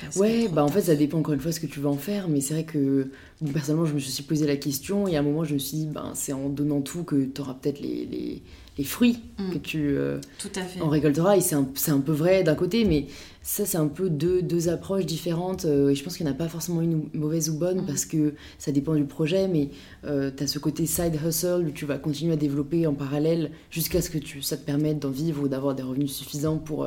Parce 0.00 0.16
Ouais, 0.16 0.48
bah 0.48 0.64
en 0.64 0.68
fait, 0.68 0.82
ça 0.82 0.94
dépend 0.94 1.18
encore 1.18 1.34
une 1.34 1.40
fois 1.40 1.50
ce 1.52 1.60
que 1.60 1.66
tu 1.66 1.80
veux 1.80 1.88
en 1.88 1.96
faire, 1.96 2.28
mais 2.28 2.40
c'est 2.40 2.54
vrai 2.54 2.64
que 2.64 3.10
personnellement, 3.52 3.86
je 3.86 3.94
me 3.94 3.98
suis 3.98 4.22
posé 4.22 4.46
la 4.46 4.56
question 4.56 5.08
et 5.08 5.16
à 5.16 5.20
un 5.20 5.22
moment, 5.22 5.44
je 5.44 5.54
me 5.54 5.58
suis 5.58 5.78
dit, 5.78 5.86
ben, 5.86 6.12
c'est 6.14 6.32
en 6.32 6.48
donnant 6.48 6.80
tout 6.80 7.02
que 7.02 7.24
tu 7.24 7.40
auras 7.40 7.54
peut-être 7.54 7.80
les, 7.80 8.06
les, 8.06 8.42
les 8.78 8.84
fruits 8.84 9.18
Mm. 9.38 9.50
que 9.52 9.58
tu 9.58 9.78
euh, 9.96 10.18
Tout 10.38 10.48
à 10.56 10.62
fait. 10.62 10.80
en 10.80 10.88
récolteras. 10.88 11.36
Et 11.36 11.40
c'est 11.40 11.54
un, 11.54 11.66
un 11.88 12.00
peu 12.00 12.12
vrai 12.12 12.42
d'un 12.42 12.54
côté, 12.54 12.84
mais 12.84 13.06
ça, 13.42 13.66
c'est 13.66 13.76
un 13.78 13.88
peu 13.88 14.08
deux, 14.10 14.40
deux 14.42 14.68
approches 14.68 15.04
différentes. 15.06 15.64
euh, 15.64 15.90
et 15.90 15.94
je 15.94 16.02
pense 16.04 16.16
qu'il 16.16 16.24
n'y 16.26 16.30
en 16.32 16.34
a 16.34 16.38
pas 16.38 16.48
forcément 16.48 16.80
une 16.80 17.08
mauvaise 17.14 17.50
ou 17.50 17.54
bonne 17.58 17.82
Mm. 17.82 17.86
parce 17.86 18.04
que 18.04 18.34
ça 18.58 18.72
dépend 18.72 18.94
du 18.94 19.04
projet, 19.04 19.48
mais 19.48 19.70
tu 20.04 20.08
as 20.42 20.46
ce 20.46 20.58
côté 20.58 20.86
side 20.86 21.18
hustle 21.26 21.64
où 21.68 21.70
tu 21.70 21.84
vas 21.86 21.98
continuer 21.98 22.32
à 22.34 22.36
développer 22.36 22.86
en 22.86 22.94
parallèle 22.94 23.50
jusqu'à 23.70 24.00
ce 24.00 24.10
que 24.10 24.18
tu, 24.18 24.42
ça 24.42 24.56
te 24.56 24.64
permette 24.64 24.98
d'en 25.00 25.10
vivre 25.10 25.42
ou 25.44 25.48
d'avoir 25.48 25.74
des 25.74 25.82
revenus 25.82 26.12
suffisants 26.12 26.58
pour. 26.58 26.86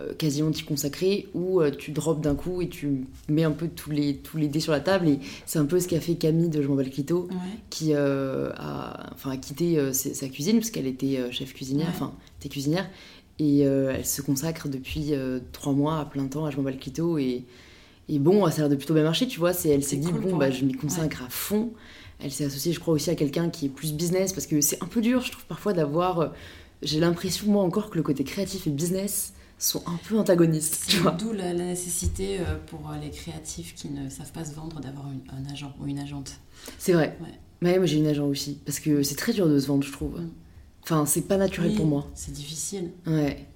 Euh, 0.00 0.14
quasiment 0.14 0.50
t'y 0.50 0.62
consacrer 0.64 1.28
ou 1.34 1.60
euh, 1.60 1.70
tu 1.70 1.90
drops 1.90 2.20
d'un 2.22 2.34
coup 2.34 2.62
et 2.62 2.68
tu 2.68 3.04
mets 3.28 3.44
un 3.44 3.50
peu 3.50 3.68
tous 3.68 3.90
les, 3.90 4.16
tous 4.16 4.38
les 4.38 4.48
dés 4.48 4.60
sur 4.60 4.72
la 4.72 4.80
table. 4.80 5.08
Et 5.08 5.18
c'est 5.46 5.58
un 5.58 5.66
peu 5.66 5.80
ce 5.80 5.88
qu'a 5.88 6.00
fait 6.00 6.14
Camille 6.14 6.48
de 6.48 6.62
Je 6.62 6.68
m'en 6.68 6.76
clito 6.82 7.28
Ouais. 7.30 7.36
qui 7.70 7.92
euh, 7.94 8.50
a, 8.56 9.10
enfin, 9.12 9.30
a 9.30 9.36
quitté 9.36 9.78
sa 9.92 10.28
cuisine 10.28 10.58
parce 10.58 10.70
qu'elle 10.70 10.86
était 10.86 11.18
chef 11.30 11.52
cuisinière, 11.54 11.88
Ouais. 11.88 11.92
enfin 11.94 12.12
était 12.40 12.48
cuisinière. 12.48 12.88
Et 13.38 13.66
euh, 13.66 13.92
elle 13.96 14.06
se 14.06 14.22
consacre 14.22 14.68
depuis 14.68 15.14
euh, 15.14 15.40
trois 15.52 15.72
mois 15.72 15.98
à 15.98 16.04
plein 16.04 16.26
temps 16.26 16.44
à 16.44 16.50
Je 16.50 16.58
m'en 16.60 16.70
clito 16.72 17.18
et, 17.18 17.44
et 18.08 18.18
bon 18.18 18.46
ça 18.50 18.56
a 18.56 18.58
l'air 18.60 18.68
de 18.68 18.76
plutôt 18.76 18.94
bien 18.94 19.02
marcher 19.02 19.26
tu 19.26 19.38
vois. 19.40 19.52
C'est 19.52 19.70
elle 19.70 19.82
s'est 19.82 19.96
dit 19.96 20.10
cool 20.10 20.20
bon 20.20 20.36
bah 20.36 20.50
je 20.50 20.64
m'y 20.64 20.74
consacre 20.74 21.22
à 21.22 21.28
fond. 21.28 21.72
Elle 22.20 22.30
s'est 22.30 22.44
associée 22.44 22.72
je 22.72 22.78
crois 22.80 22.94
aussi 22.94 23.10
à 23.10 23.14
quelqu'un 23.14 23.50
qui 23.50 23.66
est 23.66 23.68
plus 23.68 23.92
business 23.94 24.32
parce 24.32 24.46
que 24.46 24.60
c'est 24.60 24.80
un 24.82 24.86
peu 24.86 25.00
dur 25.00 25.22
je 25.22 25.32
trouve 25.32 25.44
parfois 25.46 25.72
d'avoir 25.72 26.20
euh, 26.20 26.28
j'ai 26.82 27.00
l'impression 27.00 27.50
moi 27.50 27.62
encore 27.64 27.90
que 27.90 27.96
le 27.96 28.02
côté 28.02 28.22
créatif 28.22 28.66
et 28.66 28.70
business 28.70 29.32
sont 29.66 29.82
un 29.86 29.98
peu 30.08 30.18
antagonistes 30.18 30.84
tu 30.88 30.96
C'est 30.96 31.02
vois 31.02 31.12
D'où 31.12 31.32
la, 31.32 31.52
la 31.52 31.64
nécessité 31.64 32.40
euh, 32.40 32.56
pour 32.66 32.90
euh, 32.90 32.96
les 33.00 33.10
créatifs 33.10 33.74
qui 33.74 33.88
ne 33.90 34.08
savent 34.08 34.32
pas 34.32 34.44
se 34.44 34.52
vendre 34.54 34.80
d'avoir 34.80 35.06
un 35.06 35.50
agent 35.52 35.74
ou 35.80 35.86
une 35.86 35.98
agente. 35.98 36.32
c'est 36.78 36.92
vrai 36.92 37.16
Ouais. 37.62 37.78
moi 37.78 37.86
j'ai 37.86 37.98
une 37.98 38.06
agent 38.08 38.26
aussi 38.26 38.58
parce 38.66 38.80
que 38.80 39.02
c'est 39.02 39.14
très 39.16 39.32
dur 39.32 39.48
de 39.48 39.58
se 39.58 39.66
vendre 39.68 39.84
je 39.84 39.92
trouve 39.92 40.20
Mm. 40.20 40.30
enfin 40.82 41.06
c'est 41.06 41.22
pas 41.28 41.36
naturel 41.36 41.70
Oui, 41.70 41.76
pour 41.76 41.86
moi 41.86 42.10
C'est 42.14 42.32
difficile. 42.32 42.90
Ouais. 43.06 43.46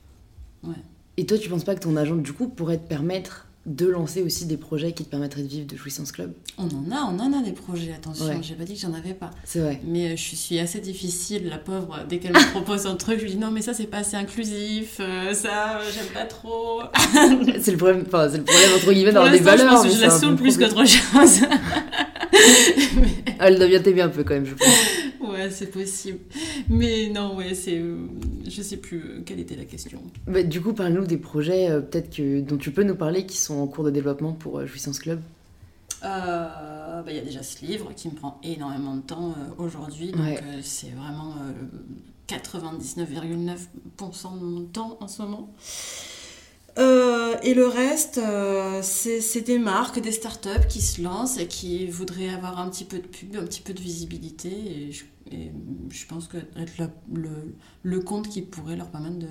Ouais. 0.63 0.75
Et 1.19 1.25
toi, 1.27 1.39
tu 1.39 1.49
penses 1.49 1.65
pas 1.65 1.75
que 1.75 1.81
ton 1.81 1.97
agent, 1.97 2.17
du 2.17 2.33
coup, 2.35 2.47
pourrait 2.49 2.77
te 2.77 2.87
permettre 2.87 3.46
de 3.67 3.87
lancer 3.87 4.23
aussi 4.23 4.47
des 4.47 4.57
projets 4.57 4.93
qui 4.93 5.05
te 5.05 5.11
permettraient 5.11 5.43
de 5.43 5.49
vivre 5.49 5.67
de 5.67 5.77
Jouissance 5.77 6.13
Club 6.13 6.33
On 6.57 6.67
en 6.67 6.91
a, 6.97 7.01
on 7.13 7.19
en 7.19 7.33
a 7.39 7.43
des 7.43 7.51
projets, 7.51 7.93
attention, 7.93 8.27
Ouais. 8.27 8.39
j'ai 8.41 8.55
pas 8.55 8.63
dit 8.65 8.75
que 8.75 8.81
j'en 8.81 8.95
avais 8.95 9.13
pas. 9.13 9.31
C'est 9.45 9.59
vrai. 9.59 9.81
Mais 9.85 10.13
euh, 10.13 10.17
je 10.17 10.37
suis 10.37 10.59
assez 10.61 10.79
difficile, 10.81 11.49
la 11.49 11.59
pauvre, 11.59 11.99
dès 12.09 12.19
qu'elle 12.19 12.33
me 12.33 12.51
propose 12.53 12.87
un 12.87 12.95
truc, 12.95 13.19
je 13.19 13.25
lui 13.25 13.31
dis 13.33 13.37
non 13.39 13.51
mais 13.51 13.63
ça 13.63 13.75
c'est 13.75 13.87
pas 13.89 13.99
assez 13.99 14.17
inclusif, 14.17 14.99
euh, 15.01 15.35
ça 15.35 15.79
euh, 15.79 15.83
j'aime 15.93 16.07
pas 16.15 16.25
trop. 16.27 16.81
c'est 17.61 17.73
le 17.73 17.77
problème, 17.77 18.05
enfin, 18.07 18.29
c'est 18.31 18.39
le 18.39 18.45
problème 18.45 18.71
entre 18.77 18.93
guillemets 18.93 19.13
d'avoir 19.13 19.33
des 19.33 19.39
je 19.39 19.43
valeurs. 19.43 19.75
pense 19.75 19.83
que 19.83 19.89
je 19.91 19.95
c'est 19.95 20.01
la 20.07 20.11
saoule 20.11 20.37
plus 20.37 20.57
qu'autre 20.57 20.85
chose. 20.87 21.41
Elle 23.39 23.69
bien 23.69 23.81
t'aimer 23.81 24.03
un 24.03 24.09
peu 24.09 24.25
quand 24.25 24.35
même, 24.35 24.47
je 24.47 24.55
pense. 24.55 24.69
Ouais, 25.21 25.51
c'est 25.51 25.71
possible. 25.71 26.19
Mais 26.69 27.09
non, 27.09 27.37
ouais, 27.37 27.55
c'est... 27.55 27.79
euh, 27.79 28.07
je 28.47 28.63
sais 28.63 28.77
plus 28.77 28.99
euh, 28.99 29.23
quelle 29.25 29.41
était 29.41 29.57
la 29.57 29.65
question. 29.65 30.03
Bah, 30.27 30.43
du 30.43 30.61
coup, 30.61 30.73
parle-nous 30.73 31.07
des 31.07 31.17
projets 31.19 31.71
euh, 31.71 31.81
peut-être 31.81 32.15
que 32.15 32.41
dont 32.41 32.57
tu 32.57 32.71
peux 32.71 32.83
nous 32.85 32.97
parler 32.97 33.27
qui 33.27 33.37
sont 33.37 33.55
en 33.55 33.67
cours 33.67 33.85
de 33.85 33.91
développement 33.91 34.33
pour 34.33 34.59
euh, 34.59 34.67
Jouissance 34.67 34.99
Club. 34.99 35.21
Euh, 36.05 37.03
bah, 37.03 37.11
Il 37.11 37.17
y 37.17 37.21
a 37.21 37.23
déjà 37.23 37.43
ce 37.43 37.65
livre 37.65 37.93
qui 37.95 38.09
me 38.09 38.15
prend 38.15 38.39
énormément 38.43 38.97
de 38.97 39.03
temps 39.03 39.35
aujourd'hui, 39.59 40.13
donc 40.13 40.21
Ouais. 40.21 40.41
c'est 40.63 40.91
vraiment 40.91 41.35
euh, 41.41 41.53
99,9% 42.29 44.39
de 44.39 44.45
mon 44.45 44.65
temps 44.65 44.97
en 45.01 45.09
ce 45.09 45.23
moment. 45.23 45.49
Euh, 46.79 47.37
et 47.43 47.55
le 47.55 47.67
reste, 47.67 48.19
euh, 48.19 48.81
c'est 48.83 49.41
des 49.41 49.59
marques, 49.59 50.01
des 50.01 50.13
startups 50.13 50.67
qui 50.69 50.83
se 50.83 51.01
lancent 51.01 51.39
et 51.39 51.47
qui 51.47 51.87
voudraient 51.87 52.29
avoir 52.29 52.59
un 52.59 52.69
petit 52.69 52.85
peu 52.85 52.99
de 52.99 53.07
pub, 53.07 53.37
un 53.37 53.45
petit 53.45 53.63
peu 53.63 53.73
de 53.73 53.81
visibilité. 53.81 54.51
Et 54.51 54.93
je, 54.93 56.07
pense 56.07 56.29
que 56.29 56.39
être 56.57 56.91
le, 57.83 58.01
compte 58.01 58.29
qui 58.29 58.43
pourrait 58.43 58.77
leur 58.77 58.91
permettre 58.91 59.27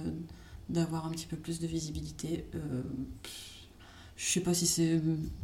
d'avoir 0.70 1.06
un 1.06 1.12
petit 1.12 1.28
peu 1.28 1.38
plus 1.38 1.60
de 1.60 1.68
visibilité. 1.68 2.46
Euh, 2.56 2.82
je 4.16 4.26
sais 4.26 4.40
pas 4.40 4.54
si 4.54 4.66
c'est 4.66 5.00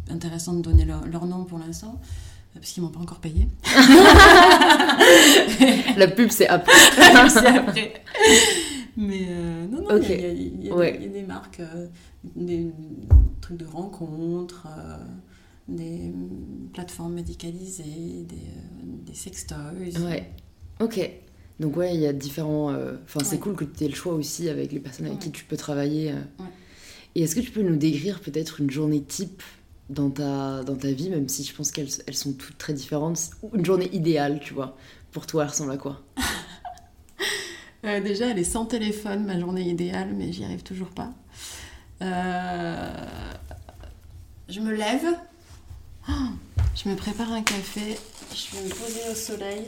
intéressant 0.10 0.54
de 0.54 0.62
donner 0.62 0.86
leur 0.86 1.26
nom 1.26 1.44
pour 1.44 1.60
l'instant, 1.60 2.00
parce 2.54 2.72
qu'ils 2.72 2.84
m'ont 2.84 2.90
pas 2.90 3.00
encore 3.00 3.20
payé. 3.20 3.48
La 5.98 6.08
pub, 6.08 6.30
c'est 6.30 6.48
après. 6.48 6.72
c'est 7.30 7.48
après. 7.48 7.94
Mais 8.98 9.26
euh, 9.30 9.68
non, 9.68 9.82
non, 9.84 10.02
il 10.02 10.10
y, 10.10 10.14
a- 10.14 10.16
il 10.16 10.22
y 10.22 10.26
a- 10.26 10.32
il 10.32 10.66
y 10.66 10.70
a- 10.70 10.76
Ouais. 10.76 10.98
il 11.00 11.08
y 11.08 11.10
a 11.10 11.14
des 11.14 11.24
marques, 11.24 11.62
euh, 11.62 11.88
des 12.36 12.68
trucs 13.40 13.58
de 13.58 13.66
rencontres, 13.66 14.68
euh, 14.68 14.98
des 15.68 16.12
plateformes 16.74 17.14
médicalisées, 17.14 18.26
des, 18.28 19.12
des 19.12 19.14
sextoys. 19.14 19.98
Ouais. 20.06 20.30
Ok. 20.82 21.00
Donc 21.60 21.78
ouais, 21.78 21.94
il 21.96 22.02
y 22.02 22.08
a 22.08 22.14
différents. 22.14 22.74
Enfin, 23.06 23.20
c'est 23.24 23.36
Ouais. 23.36 23.40
cool 23.40 23.56
que 23.56 23.64
tu 23.64 23.86
aies 23.86 23.88
le 23.88 23.96
choix 23.96 24.14
aussi 24.14 24.50
avec 24.50 24.72
les 24.72 24.80
personnes 24.80 25.06
avec 25.06 25.20
Ouais. 25.20 25.24
qui 25.26 25.32
tu 25.32 25.46
peux 25.46 25.58
travailler. 25.58 26.14
Et 27.16 27.24
est-ce 27.24 27.36
que 27.36 27.42
tu 27.42 27.52
peux 27.52 27.62
nous 27.62 27.76
décrire 27.76 28.20
peut-être 28.20 28.60
une 28.62 28.72
journée 28.72 29.02
type 29.02 29.42
dans 29.91 30.10
ta, 30.10 30.63
dans 30.63 30.75
ta 30.75 30.91
vie, 30.91 31.10
même 31.10 31.27
si 31.30 31.43
je 31.43 31.54
pense 31.54 31.71
qu'elles 31.71 31.89
elles 32.08 32.15
sont 32.15 32.34
toutes 32.34 32.58
très 32.58 32.73
différentes, 32.73 33.19
une 33.54 33.65
journée 33.65 33.89
idéale, 33.93 34.39
tu 34.41 34.54
vois 34.54 34.75
Pour 35.12 35.27
toi, 35.27 35.43
elle 35.43 35.49
ressemble 35.49 35.71
à 35.71 35.77
quoi? 35.77 36.01
Euh, 37.84 37.99
déjà, 37.99 38.27
elle 38.27 38.38
est 38.38 38.43
sans 38.43 38.65
téléphone, 38.67 39.25
ma 39.25 39.39
journée 39.39 39.63
idéale, 39.67 40.13
mais 40.15 40.32
j'y 40.32 40.43
arrive 40.43 40.62
toujours 40.62 40.89
pas. 40.89 41.12
Euh, 42.04 42.93
Je 44.47 44.60
me 44.60 44.71
lève, 44.71 45.08
Oh, 46.08 46.12
je 46.75 46.88
me 46.89 46.95
prépare 46.95 47.32
un 47.32 47.41
café, 47.41 47.97
je 48.36 48.56
vais 48.56 48.63
me 48.65 48.69
poser 48.69 49.01
au 49.12 49.15
soleil 49.15 49.63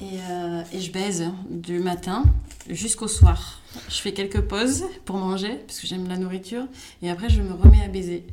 et, 0.00 0.18
euh, 0.30 0.62
et 0.72 0.80
je 0.80 0.92
baise 0.92 1.24
du 1.50 1.80
matin 1.80 2.22
jusqu'au 2.70 3.08
soir. 3.08 3.60
Je 3.88 3.96
fais 3.96 4.12
quelques 4.12 4.42
pauses 4.42 4.84
pour 5.04 5.16
manger, 5.16 5.56
parce 5.66 5.80
que 5.80 5.88
j'aime 5.88 6.06
la 6.08 6.16
nourriture, 6.16 6.66
et 7.02 7.10
après 7.10 7.28
je 7.28 7.42
me 7.42 7.54
remets 7.54 7.82
à 7.82 7.88
baiser. 7.88 8.24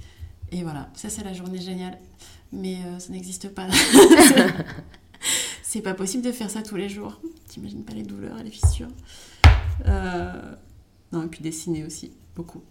Et 0.51 0.63
voilà, 0.63 0.89
ça 0.95 1.09
c'est 1.09 1.23
la 1.23 1.33
journée 1.33 1.59
géniale. 1.61 1.97
Mais 2.51 2.77
euh, 2.85 2.99
ça 2.99 3.11
n'existe 3.11 3.49
pas. 3.49 3.67
c'est 5.63 5.81
pas 5.81 5.93
possible 5.93 6.23
de 6.23 6.31
faire 6.31 6.49
ça 6.49 6.61
tous 6.63 6.75
les 6.75 6.89
jours. 6.89 7.19
T'imagines 7.47 7.83
pas 7.83 7.93
les 7.93 8.03
douleurs 8.03 8.39
et 8.39 8.43
les 8.43 8.51
fissures. 8.51 8.87
Euh, 9.85 10.55
Non, 11.11 11.23
et 11.23 11.27
puis 11.27 11.41
dessiner 11.41 11.85
aussi, 11.85 12.11
beaucoup. 12.35 12.61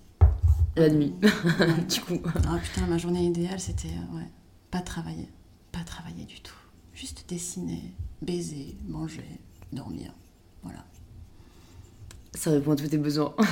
La 0.76 0.88
nuit, 0.90 1.14
Ouais. 1.22 1.82
du 1.88 2.00
coup. 2.00 2.18
Ah 2.48 2.58
putain, 2.62 2.86
ma 2.86 2.98
journée 2.98 3.24
idéale, 3.24 3.58
c'était 3.60 3.88
euh, 3.88 4.16
ouais, 4.16 4.28
pas 4.70 4.80
travailler. 4.80 5.28
Pas 5.72 5.80
travailler 5.80 6.24
du 6.24 6.40
tout. 6.40 6.54
Juste 6.94 7.24
dessiner, 7.28 7.94
baiser, 8.22 8.76
manger, 8.86 9.24
dormir. 9.72 10.12
Voilà. 10.62 10.84
Ça 12.34 12.50
répond 12.50 12.72
à 12.72 12.76
tous 12.76 12.88
tes 12.88 12.98
besoins. 12.98 13.34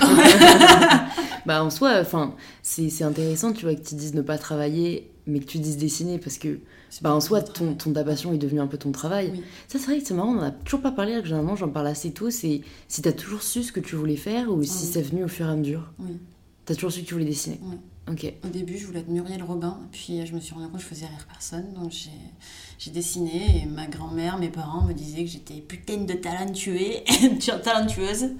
bah 1.46 1.62
en 1.62 1.70
soi, 1.70 1.98
enfin, 2.00 2.34
c'est 2.62 3.02
intéressant, 3.02 3.52
tu 3.52 3.64
vois, 3.64 3.74
que 3.74 3.86
tu 3.86 3.94
dises 3.94 4.14
ne 4.14 4.22
pas 4.22 4.36
travailler, 4.36 5.10
mais 5.26 5.40
que 5.40 5.46
tu 5.46 5.58
dises 5.58 5.76
dessiner, 5.76 6.18
parce 6.18 6.38
que 6.38 6.58
bah, 7.02 7.14
en 7.14 7.20
soi, 7.20 7.42
ton, 7.42 7.74
ton 7.74 7.92
ta 7.92 8.04
passion 8.04 8.32
est 8.32 8.38
devenu 8.38 8.60
un 8.60 8.66
peu 8.66 8.78
ton 8.78 8.92
travail. 8.92 9.30
Oui. 9.32 9.42
Ça, 9.68 9.78
c'est 9.78 9.86
vrai 9.86 10.00
que 10.00 10.06
c'est 10.06 10.14
marrant, 10.14 10.34
on 10.34 10.38
en 10.38 10.42
a 10.42 10.50
toujours 10.50 10.82
pas 10.82 10.92
parlé, 10.92 11.12
alors 11.12 11.22
que 11.22 11.28
généralement, 11.28 11.56
j'en 11.56 11.68
parle 11.68 11.86
assez 11.86 12.12
tôt, 12.12 12.30
c'est 12.30 12.62
si 12.88 13.02
t'as 13.02 13.12
toujours 13.12 13.42
su 13.42 13.62
ce 13.62 13.72
que 13.72 13.80
tu 13.80 13.96
voulais 13.96 14.16
faire 14.16 14.52
ou 14.52 14.62
si 14.62 14.86
oui. 14.86 14.90
c'est 14.92 15.02
venu 15.02 15.24
au 15.24 15.28
fur 15.28 15.46
et 15.46 15.50
à 15.50 15.56
mesure. 15.56 15.92
Oui. 15.98 16.18
T'as 16.64 16.74
toujours 16.74 16.90
su 16.90 17.02
que 17.02 17.06
tu 17.06 17.14
voulais 17.14 17.26
dessiner. 17.26 17.60
Oui. 17.62 17.76
Ok. 18.08 18.32
Au 18.44 18.48
début, 18.48 18.78
je 18.78 18.86
voulais 18.86 19.00
être 19.00 19.08
Muriel 19.08 19.42
Robin, 19.42 19.80
puis 19.90 20.24
je 20.24 20.32
me 20.32 20.38
suis 20.38 20.54
rendu 20.54 20.66
compte 20.66 20.76
que 20.76 20.82
je 20.82 20.88
faisais 20.88 21.06
rire 21.06 21.26
personne, 21.28 21.72
donc 21.74 21.92
j'ai, 21.92 22.90
dessiné, 22.92 23.62
et 23.62 23.66
ma 23.66 23.86
grand-mère, 23.86 24.38
mes 24.38 24.48
parents 24.48 24.82
me 24.82 24.92
disaient 24.92 25.24
que 25.24 25.30
j'étais 25.30 25.54
putain 25.54 26.04
de 26.04 26.12
talentueuse, 27.62 28.30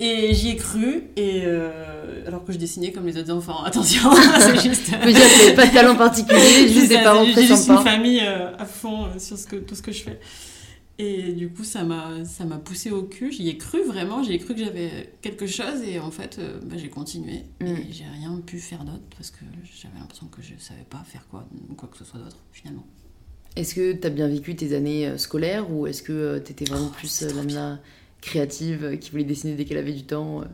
et 0.00 0.34
j'y 0.34 0.50
ai 0.50 0.56
cru, 0.56 1.04
et 1.16 1.42
euh, 1.44 2.26
alors 2.26 2.44
que 2.44 2.52
je 2.52 2.58
dessinais 2.58 2.92
comme 2.92 3.06
les 3.06 3.16
autres 3.16 3.32
enfants, 3.32 3.62
attention, 3.64 4.10
c'est 4.40 4.62
juste... 4.62 4.90
Je 4.90 5.06
veux 5.06 5.12
dire 5.12 5.22
que 5.22 5.56
pas 5.56 5.66
de 5.66 5.72
talent 5.72 5.96
particulier, 5.96 6.68
juste 6.72 6.88
des 6.88 7.02
parents 7.02 7.24
j'ai 7.24 7.32
très 7.32 7.42
juste 7.42 7.68
une 7.68 7.76
sympas. 7.76 7.84
famille 7.84 8.20
euh, 8.20 8.56
à 8.56 8.66
fond 8.66 9.04
euh, 9.04 9.18
sur 9.18 9.38
ce 9.38 9.46
que, 9.46 9.56
tout 9.56 9.74
ce 9.74 9.82
que 9.82 9.92
je 9.92 10.02
fais. 10.02 10.20
Et 10.98 11.32
du 11.32 11.48
coup, 11.48 11.64
ça 11.64 11.82
m'a, 11.82 12.24
ça 12.24 12.44
m'a 12.44 12.58
poussé 12.58 12.92
au 12.92 13.02
cul. 13.02 13.32
J'y 13.32 13.48
ai 13.48 13.58
cru 13.58 13.82
vraiment. 13.82 14.22
J'y 14.22 14.34
ai 14.34 14.38
cru 14.38 14.54
que 14.54 14.60
j'avais 14.64 15.12
quelque 15.22 15.46
chose. 15.46 15.82
Et 15.84 15.98
en 15.98 16.12
fait, 16.12 16.36
euh, 16.38 16.60
bah, 16.64 16.76
j'ai 16.78 16.88
continué. 16.88 17.42
Mm. 17.60 17.66
Et 17.66 17.86
j'ai 17.90 18.04
rien 18.04 18.40
pu 18.46 18.60
faire 18.60 18.84
d'autre 18.84 19.02
parce 19.16 19.32
que 19.32 19.44
j'avais 19.74 19.98
l'impression 19.98 20.26
que 20.26 20.40
je 20.40 20.52
savais 20.58 20.86
pas 20.88 21.02
faire 21.04 21.26
quoi, 21.28 21.48
quoi 21.76 21.88
que 21.88 21.98
ce 21.98 22.04
soit 22.04 22.20
d'autre, 22.20 22.38
finalement. 22.52 22.86
Est-ce 23.56 23.74
que 23.74 23.92
t'as 23.92 24.10
bien 24.10 24.28
vécu 24.28 24.54
tes 24.54 24.74
années 24.74 25.16
scolaires 25.18 25.70
ou 25.70 25.86
est-ce 25.86 26.02
que 26.02 26.12
euh, 26.12 26.38
t'étais 26.40 26.64
vraiment 26.64 26.90
Oh, 26.92 26.96
plus 26.96 27.22
la 27.22 27.80
créative 28.24 28.84
euh, 28.84 28.96
qui 28.96 29.10
voulait 29.10 29.24
dessiner 29.24 29.54
dès 29.54 29.64
qu'elle 29.64 29.78
avait 29.78 29.92
du 29.92 30.04
temps 30.04 30.40
euh 30.40 30.44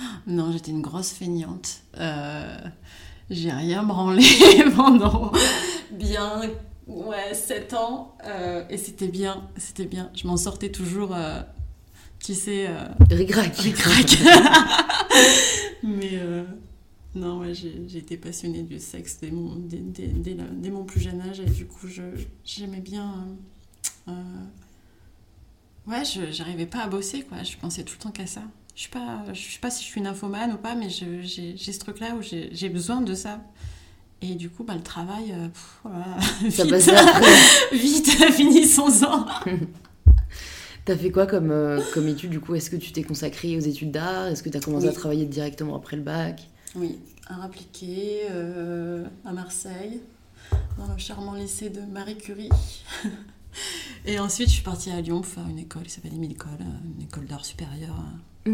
Non, 0.26 0.50
j'étais 0.52 0.70
une 0.70 0.82
grosse 0.82 1.12
feignante. 1.12 1.82
Euh, 1.98 2.58
j'ai 3.30 3.50
rien 3.50 3.82
branlé 3.82 4.24
pendant 4.76 5.32
bien 5.92 6.42
ouais, 6.86 7.34
7 7.34 7.74
ans. 7.74 8.16
Euh, 8.24 8.64
et 8.70 8.78
c'était 8.78 9.08
bien, 9.08 9.48
c'était 9.56 9.84
bien. 9.84 10.10
Je 10.14 10.26
m'en 10.26 10.36
sortais 10.36 10.70
toujours, 10.70 11.14
euh, 11.14 11.40
tu 12.18 12.34
sais... 12.34 12.68
Rigrac. 13.10 13.56
Rigrac. 13.56 14.18
Mais 15.82 16.18
non, 17.14 17.40
ouais, 17.40 17.52
j'ai 17.54 17.98
été 17.98 18.16
passionnée 18.16 18.62
du 18.62 18.78
sexe 18.78 19.18
dès 19.20 19.30
mon, 19.30 19.56
dès, 19.56 19.78
dès, 19.78 20.06
dès, 20.06 20.34
dès, 20.34 20.70
mon 20.70 20.84
plus 20.84 21.00
jeune 21.00 21.20
âge. 21.20 21.40
Et 21.40 21.50
du 21.50 21.66
coup, 21.66 21.86
j'aimais 22.44 22.80
bien... 22.80 23.26
ouais, 25.92 26.04
je 26.04 26.32
j'arrivais 26.32 26.66
pas 26.66 26.80
à 26.80 26.88
bosser, 26.88 27.22
quoi. 27.22 27.42
Je 27.42 27.56
pensais 27.56 27.84
tout 27.84 27.94
le 27.98 28.02
temps 28.02 28.10
qu'à 28.10 28.26
ça. 28.26 28.42
Je 28.74 28.84
sais 28.84 28.88
pas, 28.88 29.22
je 29.32 29.40
sais 29.40 29.60
pas 29.60 29.70
si 29.70 29.84
je 29.84 29.88
suis 29.88 30.00
nymphomane 30.00 30.52
ou 30.52 30.56
pas, 30.56 30.74
mais 30.74 30.88
j'ai 30.88 31.56
ce 31.56 31.78
truc-là 31.78 32.14
où 32.16 32.22
j'ai 32.22 32.68
besoin 32.68 33.00
de 33.00 33.14
ça. 33.14 33.40
Et 34.22 34.34
du 34.36 34.48
coup, 34.48 34.62
bah, 34.62 34.74
le 34.74 34.82
travail, 34.82 35.32
euh, 35.32 35.48
voilà. 35.82 36.16
ça 36.50 36.64
vite, 36.64 36.92
vite, 37.72 38.08
finissons-en. 38.32 39.26
T'as 40.84 40.96
fait 40.96 41.10
quoi 41.10 41.26
comme, 41.26 41.50
euh, 41.50 41.80
comme 41.92 42.06
étude 42.06 42.30
du 42.30 42.40
coup? 42.40 42.54
Est-ce 42.54 42.70
que 42.70 42.76
tu 42.76 42.92
t'es 42.92 43.02
consacrée 43.02 43.56
aux 43.56 43.60
études 43.60 43.90
d'art? 43.90 44.28
Est-ce 44.28 44.44
que 44.44 44.48
tu 44.48 44.56
as 44.56 44.60
commencé 44.60 44.86
à 44.86 44.92
travailler 44.92 45.26
directement 45.26 45.74
après 45.74 45.96
le 45.96 46.02
bac? 46.02 46.48
Oui, 46.76 47.00
art 47.26 47.42
appliqué 47.42 48.22
euh, 48.30 49.04
à 49.24 49.32
Marseille, 49.32 50.00
dans 50.78 50.92
le 50.92 50.98
charmant 50.98 51.34
lycée 51.34 51.68
de 51.68 51.80
Marie 51.80 52.16
Curie. 52.16 52.48
Et 54.06 54.18
ensuite, 54.18 54.48
je 54.48 54.54
suis 54.54 54.62
partie 54.62 54.90
à 54.90 55.00
Lyon 55.00 55.20
pour 55.20 55.30
faire 55.30 55.48
une 55.48 55.58
école 55.58 55.84
qui 55.84 55.90
s'appelle 55.90 56.14
Émile 56.14 56.36
Cole, 56.36 56.50
une 56.96 57.02
école 57.02 57.26
d'art 57.26 57.44
supérieur 57.44 57.94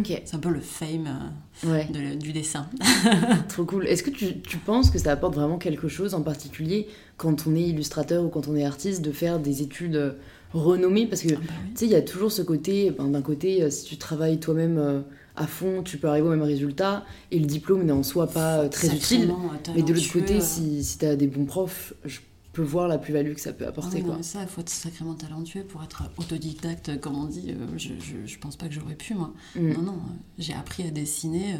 c'est 0.04 0.34
un 0.34 0.38
peu 0.38 0.50
le 0.50 0.60
fame 0.60 1.32
euh, 1.66 2.14
du 2.14 2.32
dessin. 2.32 2.68
Trop 3.48 3.64
cool. 3.64 3.86
Est-ce 3.86 4.02
que 4.02 4.10
tu, 4.10 4.40
tu, 4.40 4.58
penses 4.58 4.90
que 4.90 4.98
ça 4.98 5.12
apporte 5.12 5.34
vraiment 5.34 5.56
quelque 5.56 5.88
chose 5.88 6.14
en 6.14 6.20
particulier 6.20 6.88
quand 7.16 7.46
on 7.46 7.54
est 7.54 7.62
illustrateur 7.62 8.22
ou 8.22 8.28
quand 8.28 8.48
on 8.48 8.56
est 8.56 8.64
artiste 8.64 9.02
de 9.02 9.12
faire 9.12 9.38
des 9.38 9.62
études 9.62 9.96
euh, 9.96 10.12
renommées? 10.52 11.06
Parce 11.06 11.22
que 11.22 11.34
ah 11.34 11.38
bah 11.40 11.52
tu 11.70 11.78
sais, 11.78 11.86
il 11.86 11.92
y 11.92 11.94
a 11.94 12.02
toujours 12.02 12.30
ce 12.30 12.42
côté, 12.42 12.90
ben, 12.90 13.08
d'un 13.08 13.22
côté, 13.22 13.62
euh, 13.62 13.70
si 13.70 13.86
tu 13.86 13.96
travailles 13.96 14.38
toi-même 14.38 15.04
à 15.36 15.46
fond, 15.46 15.82
tu 15.82 15.96
peux 15.96 16.08
arriver 16.08 16.26
au 16.26 16.32
même 16.32 16.42
résultat 16.42 17.06
et 17.30 17.38
le 17.38 17.46
diplôme 17.46 17.84
n'est 17.84 17.92
en 17.92 18.02
soi 18.02 18.26
pas 18.26 18.68
très 18.68 18.88
utile. 18.88 19.32
Mais 19.74 19.82
de 19.82 19.94
l'autre 19.94 20.12
côté, 20.12 20.40
si, 20.40 20.84
si 20.84 20.98
tu 20.98 21.06
as 21.06 21.16
des 21.16 21.28
bons 21.28 21.46
profs, 21.46 21.94
je 22.04 22.18
voir 22.64 22.88
la 22.88 22.98
plus-value 22.98 23.34
que 23.34 23.40
ça 23.40 23.52
peut 23.52 23.66
apporter. 23.66 24.02
quoi. 24.02 24.22
ça, 24.22 24.42
il 24.42 24.48
faut 24.48 24.60
être 24.60 24.68
sacrément 24.70 25.14
talentueux 25.14 25.64
pour 25.64 25.82
être 25.82 26.10
autodidacte, 26.16 27.00
comme 27.00 27.16
on 27.16 27.24
dit. 27.24 27.50
Euh, 27.50 27.66
je, 27.76 27.94
je, 27.98 28.26
je 28.26 28.38
pense 28.38 28.56
pas 28.56 28.68
que 28.68 28.74
j'aurais 28.74 28.94
pu, 28.94 29.14
moi. 29.14 29.32
Mm. 29.54 29.72
Non, 29.72 29.82
non, 29.82 29.92
euh, 29.92 30.14
j'ai 30.38 30.54
appris 30.54 30.82
à 30.84 30.90
dessiner. 30.90 31.54
Euh, 31.54 31.58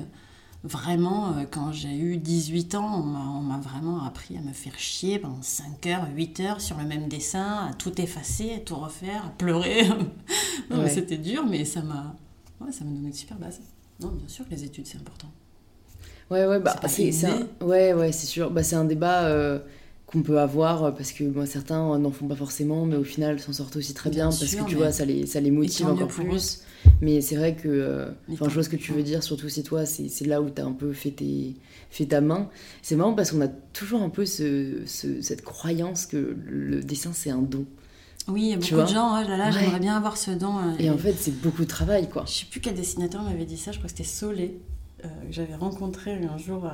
vraiment, 0.65 1.35
quand 1.51 1.73
j'ai 1.73 1.97
eu 1.97 2.17
18 2.17 2.75
ans, 2.75 3.01
on 3.01 3.43
m'a 3.43 3.59
vraiment 3.59 4.05
appris 4.05 4.37
à 4.37 4.41
me 4.41 4.53
faire 4.53 4.79
chier 4.79 5.19
pendant 5.19 5.41
5 5.41 5.87
heures, 5.87 6.09
8 6.15 6.41
heures 6.41 6.61
sur 6.61 6.77
le 6.79 6.85
même 6.85 7.09
dessin, 7.09 7.69
à 7.71 7.75
tout 7.75 8.01
effacer, 8.01 8.55
à 8.55 8.59
tout 8.59 8.75
refaire, 8.77 9.27
à 9.27 9.31
pleurer. 9.31 9.87
C'était 10.89 11.19
dur, 11.19 11.47
mais 11.47 11.65
ça 11.65 11.83
m'a 11.83 12.17
ouais, 12.61 12.73
ça 12.73 12.85
donné 12.85 13.07
une 13.07 13.13
super 13.13 13.39
base. 13.39 13.61
Non, 14.01 14.09
bien 14.09 14.29
sûr 14.29 14.45
que 14.47 14.51
les 14.51 14.65
études, 14.65 14.87
c'est 14.87 14.99
important. 14.99 15.29
Ouais, 16.31 16.47
ouais, 16.47 16.61
bah, 16.61 16.77
c'est 16.87 17.11
ouais, 17.63 17.95
ouais, 17.95 18.13
c'est 18.13 18.27
sûr. 18.27 18.51
Bah, 18.51 18.63
c'est 18.63 18.77
un 18.77 18.85
débat 18.85 19.31
qu'on 20.11 20.23
peut 20.23 20.41
avoir 20.41 20.85
euh, 20.85 20.91
parce 20.91 21.13
que 21.13 21.25
certains 21.47 21.99
n'en 21.99 22.11
font 22.11 22.27
pas 22.27 22.35
forcément 22.35 22.87
mais 22.87 22.97
au 22.97 23.05
final 23.05 23.39
s'en 23.39 23.53
sortent 23.53 23.77
aussi 23.77 23.95
très 23.95 24.11
bien, 24.11 24.27
parce 24.27 24.55
que 24.55 24.65
tu 24.65 24.75
vois 24.75 24.91
ça 24.91 25.05
les, 25.05 25.27
ça 25.27 25.41
les 25.41 25.51
motive 25.51 25.87
encore 25.87 26.09
plus 26.09 26.63
mais 27.01 27.21
c'est 27.21 27.37
vrai 27.37 27.55
que 27.55 27.69
euh, 27.69 28.11
enfin 28.33 28.47
je 28.49 28.55
vois 28.55 28.63
ce 28.63 28.69
que 28.69 28.77
tu 28.77 28.93
veux 28.93 29.03
dire 29.03 29.23
surtout 29.23 29.49
si 29.49 29.63
toi 29.63 29.85
c'est 29.85 30.27
là 30.27 30.41
où 30.41 30.51
tu 30.51 30.61
as 30.61 30.65
un 30.65 30.73
peu 30.73 30.93
fait, 30.93 31.11
tes, 31.11 31.57
fait 31.91 32.07
ta 32.07 32.21
main 32.21 32.49
c'est 32.83 32.97
marrant 32.97 33.15
parce 33.15 33.33
qu'on 33.33 33.41
a 33.43 33.49
toujours 33.49 34.03
un 34.03 34.11
peu 34.11 34.25
ce, 34.25 34.83
cette 34.87 35.43
croyance 35.43 36.07
que 36.07 36.37
le 36.47 36.81
dessin 36.81 37.13
c'est 37.13 37.31
un 37.31 37.43
don 37.43 37.67
oui, 38.29 38.43
il 38.43 38.49
y 38.49 38.53
a 38.53 38.57
beaucoup 38.59 38.83
de 38.83 38.95
gens, 38.95 39.19
oh 39.19 39.27
là 39.27 39.37
là, 39.39 39.51
j'aimerais 39.51 39.81
bien 39.81 39.97
avoir 39.97 40.19
ce 40.19 40.31
don. 40.31 40.59
Euh, 40.59 40.73
et, 40.79 40.91
en 40.91 40.99
fait, 40.99 41.15
c'est 41.19 41.41
beaucoup 41.41 41.63
de 41.63 41.69
travail, 41.69 42.11
quoi. 42.11 42.25
Je 42.27 42.33
sais 42.33 42.45
plus 42.45 42.61
quel 42.61 42.75
dessinateur 42.75 43.23
m'avait 43.23 43.47
dit 43.47 43.57
ça, 43.57 43.73
je 43.73 43.79
crois 43.79 43.89
que 43.89 43.97
c'était 43.97 44.09
Solé. 44.09 44.61
Euh, 45.05 45.09
que 45.29 45.33
j'avais 45.33 45.55
rencontré 45.55 46.13
un 46.25 46.37
jour 46.39 46.69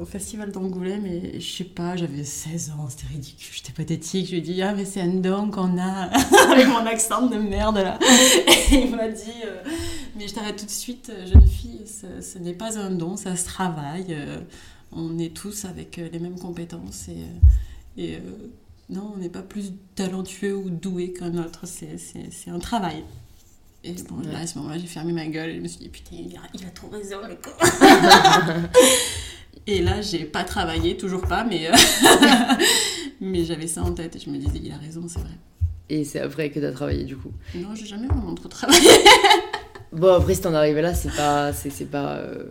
au 0.00 0.06
festival 0.06 0.50
d'Angoulême 0.50 1.04
et 1.04 1.40
je 1.40 1.56
sais 1.56 1.64
pas, 1.64 1.94
j'avais 1.94 2.24
16 2.24 2.70
ans, 2.70 2.88
c'était 2.88 3.08
ridicule, 3.08 3.54
j'étais 3.54 3.72
pathétique. 3.72 4.26
Je 4.26 4.30
lui 4.30 4.38
ai 4.38 4.40
dit, 4.40 4.62
ah, 4.62 4.74
mais 4.74 4.86
c'est 4.86 5.02
un 5.02 5.08
don 5.12 5.50
qu'on 5.50 5.76
a 5.78 6.04
avec 6.50 6.68
mon 6.68 6.86
accent 6.86 7.26
de 7.26 7.36
merde 7.36 7.76
là. 7.76 7.98
Et 8.72 8.86
il 8.86 8.96
m'a 8.96 9.08
dit, 9.08 9.42
euh, 9.44 9.62
mais 10.16 10.26
je 10.26 10.32
t'arrête 10.34 10.56
tout 10.56 10.64
de 10.64 10.70
suite, 10.70 11.12
jeune 11.30 11.46
fille, 11.46 11.84
ce, 11.86 12.38
n'est 12.38 12.54
pas 12.54 12.78
un 12.78 12.92
don, 12.92 13.16
ça 13.16 13.36
se 13.36 13.44
travaille. 13.44 14.06
Euh, 14.08 14.40
on 14.92 15.18
est 15.18 15.36
tous 15.36 15.66
avec 15.66 15.96
les 15.96 16.18
mêmes 16.18 16.38
compétences 16.38 17.08
et, 17.08 18.02
et 18.02 18.18
non, 18.88 19.12
on 19.14 19.18
n'est 19.18 19.28
pas 19.28 19.42
plus 19.42 19.72
talentueux 19.94 20.56
ou 20.56 20.70
doué 20.70 21.12
qu'un 21.12 21.36
autre, 21.36 21.66
c'est 21.66 22.50
un 22.50 22.58
travail. 22.58 23.04
Et 23.86 23.94
bon, 24.08 24.16
là, 24.32 24.40
à 24.40 24.46
ce 24.46 24.58
moment-là, 24.58 24.78
j'ai 24.78 24.88
fermé 24.88 25.12
ma 25.12 25.26
gueule 25.26 25.50
et 25.50 25.56
je 25.56 25.60
me 25.60 25.68
suis 25.68 25.78
dit, 25.78 25.88
putain, 25.88 26.16
il 26.18 26.36
a, 26.36 26.40
il 26.54 26.66
a 26.66 26.70
trop 26.70 26.88
raison, 26.88 27.18
le 27.28 27.36
con. 27.36 27.52
et 29.66 29.80
là, 29.80 30.00
j'ai 30.00 30.24
pas 30.24 30.42
travaillé, 30.42 30.96
toujours 30.96 31.22
pas, 31.22 31.44
mais, 31.44 31.68
euh, 31.68 31.72
mais 33.20 33.44
j'avais 33.44 33.68
ça 33.68 33.84
en 33.84 33.92
tête 33.92 34.16
et 34.16 34.18
je 34.18 34.28
me 34.28 34.38
disais, 34.38 34.60
il 34.60 34.72
a 34.72 34.76
raison, 34.76 35.04
c'est 35.06 35.20
vrai. 35.20 35.30
Et 35.88 36.02
c'est 36.02 36.18
après 36.18 36.50
que 36.50 36.58
tu 36.58 36.66
as 36.66 36.72
travaillé, 36.72 37.04
du 37.04 37.16
coup? 37.16 37.30
Non, 37.54 37.76
j'ai 37.76 37.86
jamais 37.86 38.08
vraiment 38.08 38.34
trop 38.34 38.48
travaillé. 38.48 38.90
bon, 39.92 40.14
après, 40.14 40.34
si 40.34 40.40
t'en 40.40 40.54
arrives 40.54 40.78
là, 40.78 40.92
c'est 40.92 41.14
pas. 41.14 41.52
C'est 41.52 41.88
pas 41.88 42.16
euh, 42.16 42.46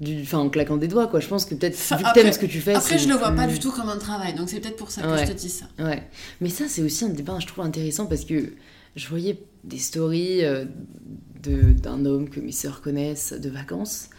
du, 0.00 0.22
enfin, 0.22 0.38
en 0.38 0.48
claquant 0.48 0.78
des 0.78 0.88
doigts, 0.88 1.06
quoi. 1.06 1.20
Je 1.20 1.28
pense 1.28 1.44
que 1.44 1.54
peut-être, 1.54 1.76
vu 1.76 2.02
que 2.02 2.14
t'aimes 2.14 2.32
ce 2.32 2.38
que 2.38 2.46
tu 2.46 2.60
fais. 2.60 2.74
Après, 2.74 2.98
je 2.98 3.08
le 3.08 3.14
vois 3.14 3.32
pas 3.32 3.46
du 3.46 3.58
tout 3.58 3.72
comme 3.72 3.90
un 3.90 3.98
travail, 3.98 4.32
donc 4.32 4.48
c'est 4.48 4.60
peut-être 4.60 4.76
pour 4.76 4.90
ça 4.90 5.02
que 5.02 5.18
je 5.18 5.24
te 5.24 5.32
dis 5.32 5.50
ça. 5.50 5.66
Ouais. 5.78 6.02
Mais 6.40 6.48
ça, 6.48 6.64
c'est 6.66 6.80
aussi 6.80 7.04
un 7.04 7.10
débat, 7.10 7.38
je 7.40 7.46
trouve 7.46 7.66
intéressant 7.66 8.06
parce 8.06 8.24
que 8.24 8.54
je 8.98 9.08
voyais 9.08 9.38
des 9.64 9.78
stories 9.78 10.44
euh, 10.44 10.64
d'un 11.44 12.04
homme 12.04 12.28
que 12.28 12.40
mes 12.40 12.52
sœurs 12.52 12.82
connaissent 12.82 13.32
de 13.32 13.48
vacances 13.48 14.10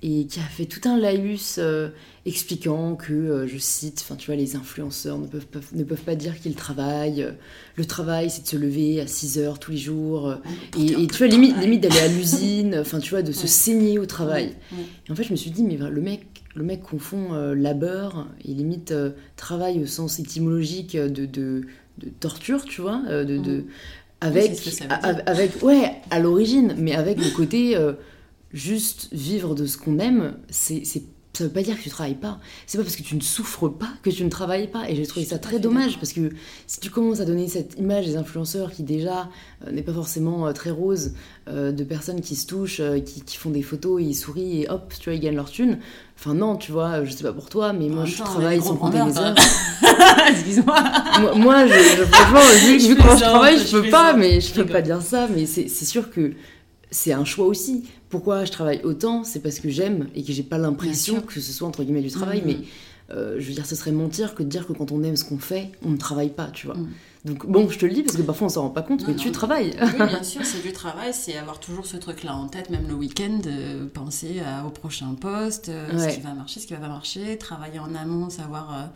et 0.00 0.26
qui 0.26 0.38
a 0.38 0.44
fait 0.44 0.66
tout 0.66 0.88
un 0.88 0.96
laïus 0.96 1.56
euh, 1.58 1.88
expliquant 2.24 2.94
que, 2.94 3.12
euh, 3.12 3.46
je 3.48 3.58
cite, 3.58 4.00
enfin 4.04 4.14
tu 4.14 4.26
vois, 4.26 4.36
les 4.36 4.54
influenceurs 4.54 5.18
ne 5.18 5.26
peuvent, 5.26 5.44
ne 5.72 5.82
peuvent 5.82 6.04
pas 6.04 6.14
dire 6.14 6.38
qu'ils 6.38 6.54
travaillent. 6.54 7.26
Le 7.74 7.84
travail, 7.84 8.30
c'est 8.30 8.42
de 8.42 8.46
se 8.46 8.56
lever 8.56 9.00
à 9.00 9.08
6 9.08 9.40
heures 9.40 9.58
tous 9.58 9.72
les 9.72 9.76
jours. 9.76 10.36
et, 10.78 11.08
tu 11.08 11.18
vois, 11.18 11.26
limite, 11.26 11.56
limite 11.58 11.82
d'aller 11.82 11.98
à 11.98 12.06
l'usine, 12.08 12.76
enfin 12.80 13.00
tu 13.00 13.10
vois, 13.10 13.22
de 13.22 13.32
se 13.32 13.48
saigner 13.48 13.98
au 13.98 14.06
travail. 14.06 14.54
Et 15.08 15.10
en 15.10 15.16
fait, 15.16 15.24
je 15.24 15.32
me 15.32 15.36
suis 15.36 15.50
dit, 15.50 15.64
mais 15.64 15.76
le 15.76 16.00
mec, 16.00 16.44
le 16.54 16.62
mec 16.62 16.82
confond 16.82 17.32
labeur 17.54 18.28
et 18.44 18.54
limite 18.54 18.94
travail 19.34 19.82
au 19.82 19.86
sens 19.86 20.20
étymologique 20.20 20.96
de, 20.96 21.26
de, 21.26 21.62
de 21.98 22.08
torture, 22.20 22.64
tu 22.64 22.80
vois, 22.80 23.02
de, 23.08 23.36
de 23.36 23.64
avec, 24.20 24.60
avec 25.26 25.62
ouais, 25.62 25.92
à 26.10 26.18
l'origine, 26.18 26.74
mais 26.76 26.94
avec 26.94 27.18
le 27.18 27.30
côté 27.30 27.76
euh, 27.76 27.92
juste 28.52 29.08
vivre 29.12 29.54
de 29.54 29.66
ce 29.66 29.78
qu'on 29.78 29.98
aime, 29.98 30.36
c'est 30.50 30.82
ça 31.34 31.44
veut 31.44 31.50
pas 31.50 31.62
dire 31.62 31.76
que 31.76 31.82
tu 31.82 31.90
travailles 31.90 32.14
pas. 32.14 32.40
C'est 32.66 32.78
pas 32.78 32.84
parce 32.84 32.96
que 32.96 33.02
tu 33.02 33.14
ne 33.14 33.20
souffres 33.20 33.68
pas 33.68 33.90
que 34.02 34.10
tu 34.10 34.24
ne 34.24 34.28
travailles 34.28 34.66
pas. 34.68 34.90
Et 34.90 34.96
j'ai 34.96 35.06
trouvé 35.06 35.24
ça 35.24 35.38
très 35.38 35.60
dommage 35.60 35.96
parce 35.98 36.12
que 36.12 36.30
si 36.66 36.80
tu 36.80 36.90
commences 36.90 37.20
à 37.20 37.24
donner 37.24 37.46
cette 37.46 37.78
image 37.78 38.06
des 38.06 38.16
influenceurs 38.16 38.72
qui 38.72 38.82
déjà 38.82 39.28
euh, 39.66 39.70
n'est 39.70 39.82
pas 39.82 39.92
forcément 39.92 40.46
euh, 40.46 40.52
très 40.52 40.70
rose, 40.70 41.12
de 41.48 41.82
personnes 41.82 42.20
qui 42.20 42.36
se 42.36 42.46
touchent, 42.46 42.82
qui, 43.06 43.22
qui, 43.22 43.38
font 43.38 43.48
des 43.48 43.62
photos, 43.62 44.02
ils 44.02 44.14
sourient 44.14 44.64
et 44.64 44.68
hop, 44.68 44.92
tu 45.00 45.08
vois, 45.08 45.14
ils 45.14 45.20
gagnent 45.20 45.36
leur 45.36 45.50
thune. 45.50 45.78
Enfin 46.18 46.34
non, 46.34 46.56
tu 46.56 46.72
vois, 46.72 47.04
je 47.04 47.12
sais 47.12 47.22
pas 47.22 47.32
pour 47.32 47.48
toi, 47.48 47.72
mais 47.72 47.88
moi 47.88 48.04
je 48.04 48.16
travaille 48.18 48.60
sans 48.60 48.76
compter 48.76 49.02
mes 49.02 49.16
heures. 49.16 49.34
Excuse-moi. 50.30 50.82
moi, 51.36 51.66
je, 51.66 52.04
franchement, 52.04 52.40
vu, 52.66 52.78
vu 52.88 52.96
comment 52.96 53.16
je 53.16 53.20
travaille, 53.22 53.58
je, 53.58 53.70
peux 53.70 53.88
pas, 53.88 54.14
mais 54.14 54.40
je 54.40 54.52
peux 54.52 54.66
pas 54.66 54.82
dire 54.82 55.00
ça. 55.00 55.28
Mais 55.34 55.46
c'est 55.46 55.68
sûr 55.68 56.10
que 56.10 56.32
c'est 56.90 57.12
un 57.12 57.24
choix 57.24 57.46
aussi. 57.46 57.84
Pourquoi 58.08 58.44
je 58.44 58.52
travaille 58.52 58.80
autant 58.84 59.24
C'est 59.24 59.40
parce 59.40 59.60
que 59.60 59.68
j'aime 59.68 60.08
et 60.14 60.22
que 60.22 60.32
j'ai 60.32 60.42
pas 60.42 60.58
l'impression 60.58 61.20
que 61.20 61.40
ce 61.40 61.52
soit 61.52 61.68
entre 61.68 61.84
guillemets 61.84 62.02
du 62.02 62.10
travail. 62.10 62.42
Mm. 62.42 62.46
Mais 62.46 62.56
euh, 63.10 63.36
je 63.38 63.48
veux 63.48 63.54
dire, 63.54 63.66
ce 63.66 63.74
serait 63.74 63.92
mentir 63.92 64.34
que 64.34 64.42
de 64.42 64.48
dire 64.48 64.66
que 64.66 64.72
quand 64.72 64.92
on 64.92 65.02
aime 65.02 65.16
ce 65.16 65.24
qu'on 65.24 65.38
fait, 65.38 65.72
on 65.84 65.90
ne 65.90 65.96
travaille 65.96 66.30
pas, 66.30 66.46
tu 66.46 66.66
vois. 66.66 66.76
Mm. 66.76 66.88
Donc 67.24 67.46
bon, 67.46 67.68
je 67.68 67.78
te 67.78 67.84
le 67.84 67.92
dis 67.92 68.02
parce 68.02 68.16
que 68.16 68.22
parfois 68.22 68.46
on 68.46 68.50
s'en 68.50 68.62
rend 68.62 68.70
pas 68.70 68.82
compte, 68.82 69.06
mais 69.06 69.14
tu 69.14 69.32
travailles. 69.32 69.74
Oui, 69.80 70.06
bien 70.06 70.22
sûr, 70.22 70.44
c'est 70.44 70.62
du 70.62 70.72
travail, 70.72 71.12
c'est 71.12 71.36
avoir 71.36 71.58
toujours 71.58 71.86
ce 71.86 71.96
truc-là 71.96 72.34
en 72.34 72.48
tête, 72.48 72.70
même 72.70 72.86
le 72.86 72.94
week-end, 72.94 73.40
euh, 73.46 73.86
penser 73.92 74.40
au 74.66 74.70
prochain 74.70 75.14
poste, 75.20 75.68
euh, 75.68 75.98
ce 75.98 76.14
qui 76.14 76.20
va 76.20 76.32
marcher, 76.32 76.60
ce 76.60 76.66
qui 76.66 76.74
va 76.74 76.80
pas 76.80 76.88
marcher, 76.88 77.36
travailler 77.36 77.80
en 77.80 77.94
amont, 77.94 78.30
savoir 78.30 78.90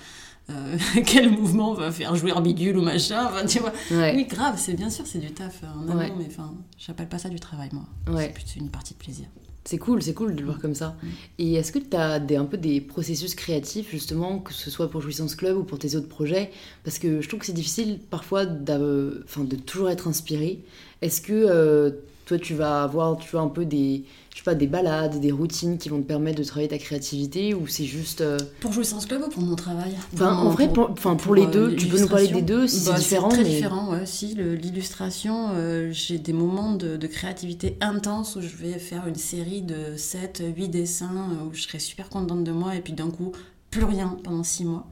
euh, 0.51 0.77
quel 1.07 1.31
mouvement 1.31 1.75
va 1.75 1.91
faire 1.91 2.15
jouer 2.17 2.33
bidule 2.43 2.79
ou 2.79 2.83
machin. 2.83 3.27
Enfin, 3.27 3.47
tu 3.47 3.59
vois. 3.61 3.73
Oui, 3.91 4.25
grave, 4.27 4.57
c'est 4.59 4.75
bien 4.75 4.91
sûr, 4.91 5.07
c'est 5.07 5.19
du 5.19 5.33
taf 5.33 5.63
en 5.63 5.89
amont, 5.89 6.17
mais 6.19 6.27
enfin, 6.27 6.55
j'appelle 6.79 7.09
pas 7.09 7.19
ça 7.19 7.29
du 7.29 7.41
travail, 7.41 7.71
moi. 7.73 7.85
C'est 8.21 8.35
plutôt 8.35 8.61
une 8.61 8.71
partie 8.71 8.95
de 8.95 8.99
plaisir. 8.99 9.27
C'est 9.65 9.79
cool, 9.79 10.03
c'est 10.03 10.15
cool 10.15 10.35
de 10.35 10.41
le 10.41 10.47
voir 10.47 10.59
comme 10.59 10.75
ça. 10.75 10.97
Mm. 11.03 11.09
Et 11.39 11.55
est-ce 11.55 11.71
que 11.71 11.79
tu 11.79 11.97
as 11.97 12.19
des, 12.19 12.35
un 12.35 12.45
peu 12.45 12.57
des 12.57 12.81
processus 12.81 13.37
créatifs, 13.37 13.91
justement, 13.91 14.41
que 14.41 14.53
ce 14.53 14.71
soit 14.71 14.91
pour 14.91 15.01
Jouissance 15.01 15.37
Club 15.37 15.57
ou 15.57 15.63
pour 15.63 15.79
tes 15.79 15.95
autres 15.95 16.09
projets? 16.09 16.51
Parce 16.83 16.99
que 16.99 17.21
je 17.21 17.29
trouve 17.29 17.41
que 17.41 17.47
c'est 17.47 17.53
difficile 17.53 18.01
parfois 18.11 18.45
de, 18.45 19.25
de 19.37 19.57
toujours 19.57 19.89
être 19.89 20.09
inspiré. 20.09 20.65
Est-ce 21.01 21.21
que 21.21 21.33
euh, 21.33 21.91
toi, 22.25 22.39
tu 22.39 22.55
vas 22.55 22.83
avoir 22.85 23.17
tu 23.19 23.29
vois, 23.31 23.41
un 23.41 23.49
peu 23.49 23.65
des, 23.65 24.05
je 24.33 24.39
sais 24.39 24.45
pas, 24.45 24.55
des 24.55 24.67
balades, 24.67 25.21
des 25.21 25.33
routines 25.33 25.77
qui 25.79 25.89
vont 25.89 25.99
te 26.01 26.07
permettre 26.07 26.39
de 26.39 26.45
travailler 26.45 26.69
ta 26.69 26.79
créativité 26.79 27.53
ou 27.55 27.67
c'est 27.67 27.85
juste. 27.85 28.21
euh, 28.21 28.39
Pour 28.61 28.73
Jouissance 28.73 29.07
Club 29.07 29.23
ou 29.27 29.29
pour 29.29 29.43
mon 29.43 29.57
travail 29.57 29.95
Enfin, 30.15 30.37
en 30.37 30.51
vrai, 30.51 30.73
pour, 30.73 30.95
pour 30.95 31.35
les 31.35 31.47
euh, 31.47 31.51
deux, 31.51 31.77
tu 31.77 31.87
peux 31.89 32.01
nous 32.01 32.09
parler 32.09 32.29
des 32.29 32.43
deux 32.43 32.67
si 32.69 32.87
Bah, 32.87 32.93
c'est 32.97 33.03
différent. 33.03 33.29
très 33.29 33.43
mais... 33.43 33.49
différent, 33.51 33.91
ouais. 33.93 34.07
Si, 34.07 34.35
l'illustration, 34.37 35.51
euh, 35.55 35.91
j'ai 35.93 36.19
des 36.19 36.33
moments 36.33 36.75
de, 36.75 36.97
de 36.97 37.07
créativité 37.07 37.77
intense 37.81 38.37
où 38.37 38.41
je 38.41 38.57
vais 38.57 38.79
faire 38.79 39.07
une 39.07 39.15
série 39.17 39.63
de 39.63 39.97
7, 39.97 40.43
8 40.57 40.69
dessins 40.69 41.29
où 41.47 41.55
je 41.55 41.63
serai 41.63 41.79
super 41.79 42.09
contente 42.09 42.45
de 42.45 42.53
moi 42.53 42.75
et 42.77 42.81
puis 42.81 42.93
d'un 42.93 43.11
coup, 43.11 43.33
plus 43.71 43.85
rien 43.85 44.17
pendant 44.23 44.45
6 44.45 44.65
mois. 44.65 44.87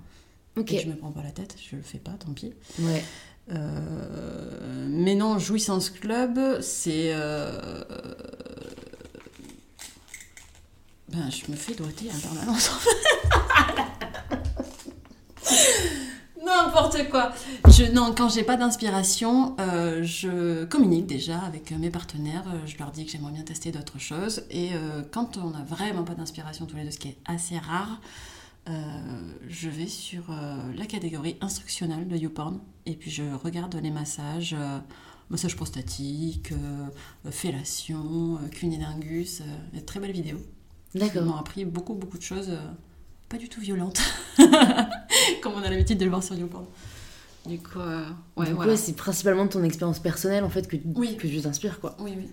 Ok, 0.57 0.73
Et 0.73 0.79
je 0.81 0.89
me 0.89 0.95
prends 0.97 1.13
pas 1.13 1.23
la 1.23 1.31
tête, 1.31 1.55
je 1.71 1.77
le 1.77 1.83
fais 1.83 1.99
pas, 1.99 2.11
tant 2.13 2.33
pis. 2.33 2.53
ouais. 2.81 3.05
Euh, 3.53 4.87
mais 4.89 5.15
non, 5.15 5.39
Jouissance 5.39 5.91
Club, 5.91 6.39
c'est. 6.61 7.13
euh, 7.15 7.83
Ben, 11.09 11.29
je 11.29 11.51
me 11.51 11.57
fais 11.57 11.75
doigter 11.75 12.09
en 12.15 12.19
permanence. 12.21 12.71
N'importe 16.45 17.11
quoi. 17.11 17.33
Je, 17.69 17.85
non, 17.93 18.15
quand 18.17 18.29
j'ai 18.29 18.43
pas 18.45 18.57
d'inspiration, 18.57 19.57
euh, 19.61 20.03
je 20.05 20.65
communique 20.65 21.07
déjà 21.07 21.39
avec 21.41 21.71
mes 21.73 21.91
partenaires. 21.91 22.45
Je 22.67 22.79
leur 22.79 22.91
dis 22.93 23.05
que 23.05 23.11
j'aimerais 23.13 23.33
bien 23.33 23.43
tester 23.43 23.73
d'autres 23.73 23.99
choses. 23.99 24.45
Et 24.51 24.71
quand 25.13 25.37
on 25.37 25.51
n'a 25.51 25.63
vraiment 25.65 26.05
pas 26.05 26.15
d'inspiration 26.15 26.67
tous 26.67 26.77
les 26.77 26.85
deux, 26.85 26.91
ce 26.93 26.99
qui 26.99 27.09
est 27.09 27.17
assez 27.27 27.59
rare, 27.59 28.01
je 28.67 29.69
vais 29.69 29.87
sur 29.89 30.31
euh, 30.31 30.57
la 30.77 30.87
catégorie 30.87 31.37
instructionnelle 31.41 32.07
de 32.09 32.17
YouPorn 32.17 32.61
et 32.87 32.95
puis 32.95 33.11
je 33.11 33.23
regarde 33.43 33.75
les 33.83 33.91
massages, 33.91 34.55
euh, 34.59 34.79
massage 35.29 35.57
prostatique, 35.57 36.53
euh, 36.53 37.31
fellation, 37.31 38.39
euh, 38.43 38.49
cunilingus, 38.49 39.41
euh, 39.41 39.45
des 39.73 39.83
très 39.85 39.99
belles 40.01 40.13
vidéos 40.13 40.39
qui 40.93 40.99
m'ont 40.99 41.07
D'accord. 41.07 41.39
appris 41.39 41.65
beaucoup 41.65 41.95
beaucoup 41.95 42.19
de 42.19 42.23
choses, 42.23 42.51
euh, 42.51 42.59
pas 43.29 43.39
du 43.39 43.49
tout 43.49 43.61
violentes, 43.61 44.01
comme 45.43 45.53
on 45.55 45.63
a 45.63 45.71
l'habitude 45.71 45.99
de 45.99 46.05
le 46.05 46.11
voir 46.11 46.23
sur 46.23 46.35
YouPorn. 46.37 46.67
Du 47.47 47.59
coup, 47.59 47.79
euh, 47.79 48.05
ouais, 48.37 48.53
voilà. 48.53 48.77
c'est 48.77 48.93
principalement 48.95 49.49
ton 49.49 49.63
expérience 49.65 49.99
personnelle 49.99 50.45
en 50.45 50.51
fait 50.51 50.69
que, 50.69 50.77
Oui. 50.95 51.17
que 51.17 51.27
tu 51.27 51.41
t'inspires 51.41 51.81
quoi. 51.81 51.97
Oui, 52.01 52.13
oui. 52.17 52.29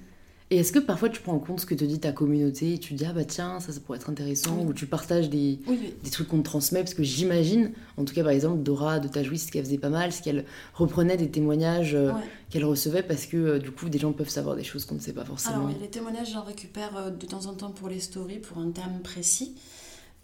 Et 0.50 0.60
est-ce 0.60 0.72
que 0.72 0.80
parfois 0.80 1.10
tu 1.10 1.22
prends 1.22 1.34
en 1.34 1.40
compte 1.40 1.60
ce 1.60 1.66
que 1.66 1.76
te 1.76 1.84
dit 1.84 2.00
ta 2.00 2.14
communauté 2.14 2.76
et 2.76 2.78
tu 2.80 2.94
te 2.94 2.98
dis 3.00 3.06
ah 3.06 3.12
bah 3.12 3.26
tiens 3.26 3.60
ça 3.60 3.74
ça 3.74 3.82
pourrait 3.82 3.98
être 3.98 4.10
intéressant 4.10 4.58
Oui. 4.62 4.68
ou 4.68 4.74
tu 4.74 4.86
partages 4.88 5.30
des, 5.30 5.60
Oui, 5.68 5.94
des 6.02 6.10
trucs 6.10 6.30
qu'on 6.30 6.38
te 6.38 6.44
transmet 6.46 6.80
parce 6.80 6.94
que 6.94 7.04
j'imagine 7.04 7.74
en 7.98 8.06
tout 8.06 8.14
cas 8.14 8.24
par 8.24 8.32
exemple 8.32 8.64
Dora 8.64 9.00
de 9.00 9.10
Tajouis 9.10 9.40
ce 9.40 9.52
qu'elle 9.52 9.66
faisait 9.66 9.78
pas 9.78 9.90
mal 9.90 10.14
c'est 10.14 10.24
qu'elle 10.24 10.46
reprenait 10.74 11.18
des 11.18 11.30
témoignages 11.30 11.96
euh, 11.96 12.14
Ouais. 12.14 12.22
qu'elle 12.50 12.64
recevait 12.64 13.04
parce 13.04 13.26
que 13.26 13.36
euh, 13.36 13.60
du 13.60 13.72
coup 13.72 13.90
des 13.90 14.00
gens 14.00 14.14
peuvent 14.14 14.30
savoir 14.30 14.56
des 14.56 14.64
choses 14.64 14.86
qu'on 14.86 14.96
ne 14.96 15.02
sait 15.02 15.12
pas 15.12 15.26
forcément. 15.26 15.68
Alors, 15.68 15.72
les 15.82 15.90
témoignages, 15.90 16.32
j'en 16.32 16.44
récupère 16.44 16.96
euh, 16.96 17.10
de 17.10 17.26
temps 17.26 17.46
en 17.48 17.54
temps 17.54 17.72
pour 17.72 17.90
les 17.90 18.00
stories, 18.00 18.40
pour 18.40 18.60
un 18.60 18.72
terme 18.72 19.00
précis. 19.04 19.54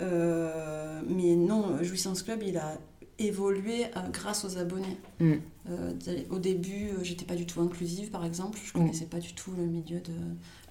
Euh, 0.01 1.01
mais 1.07 1.36
non, 1.36 1.83
Jouissance 1.83 2.23
Club, 2.23 2.41
il 2.47 2.57
a 2.57 2.77
évolué 3.19 3.86
euh, 3.86 4.10
grâce 4.12 4.43
aux 4.45 4.58
abonnés. 4.58 4.97
Mm. 5.19 5.34
Euh, 5.69 5.93
au 6.30 6.39
début, 6.39 6.89
euh, 6.89 7.04
j'étais 7.04 7.26
pas 7.26 7.36
du 7.36 7.45
tout 7.45 7.62
inclusive, 7.62 8.10
par 8.10 8.26
exemple. 8.26 8.60
Je 8.63 8.69
Mm. 8.71 8.73
connaissais 8.82 9.06
pas 9.06 9.19
du 9.19 9.34
tout 9.34 9.52
le 9.58 9.65
milieu 9.65 9.99
de 9.99 10.13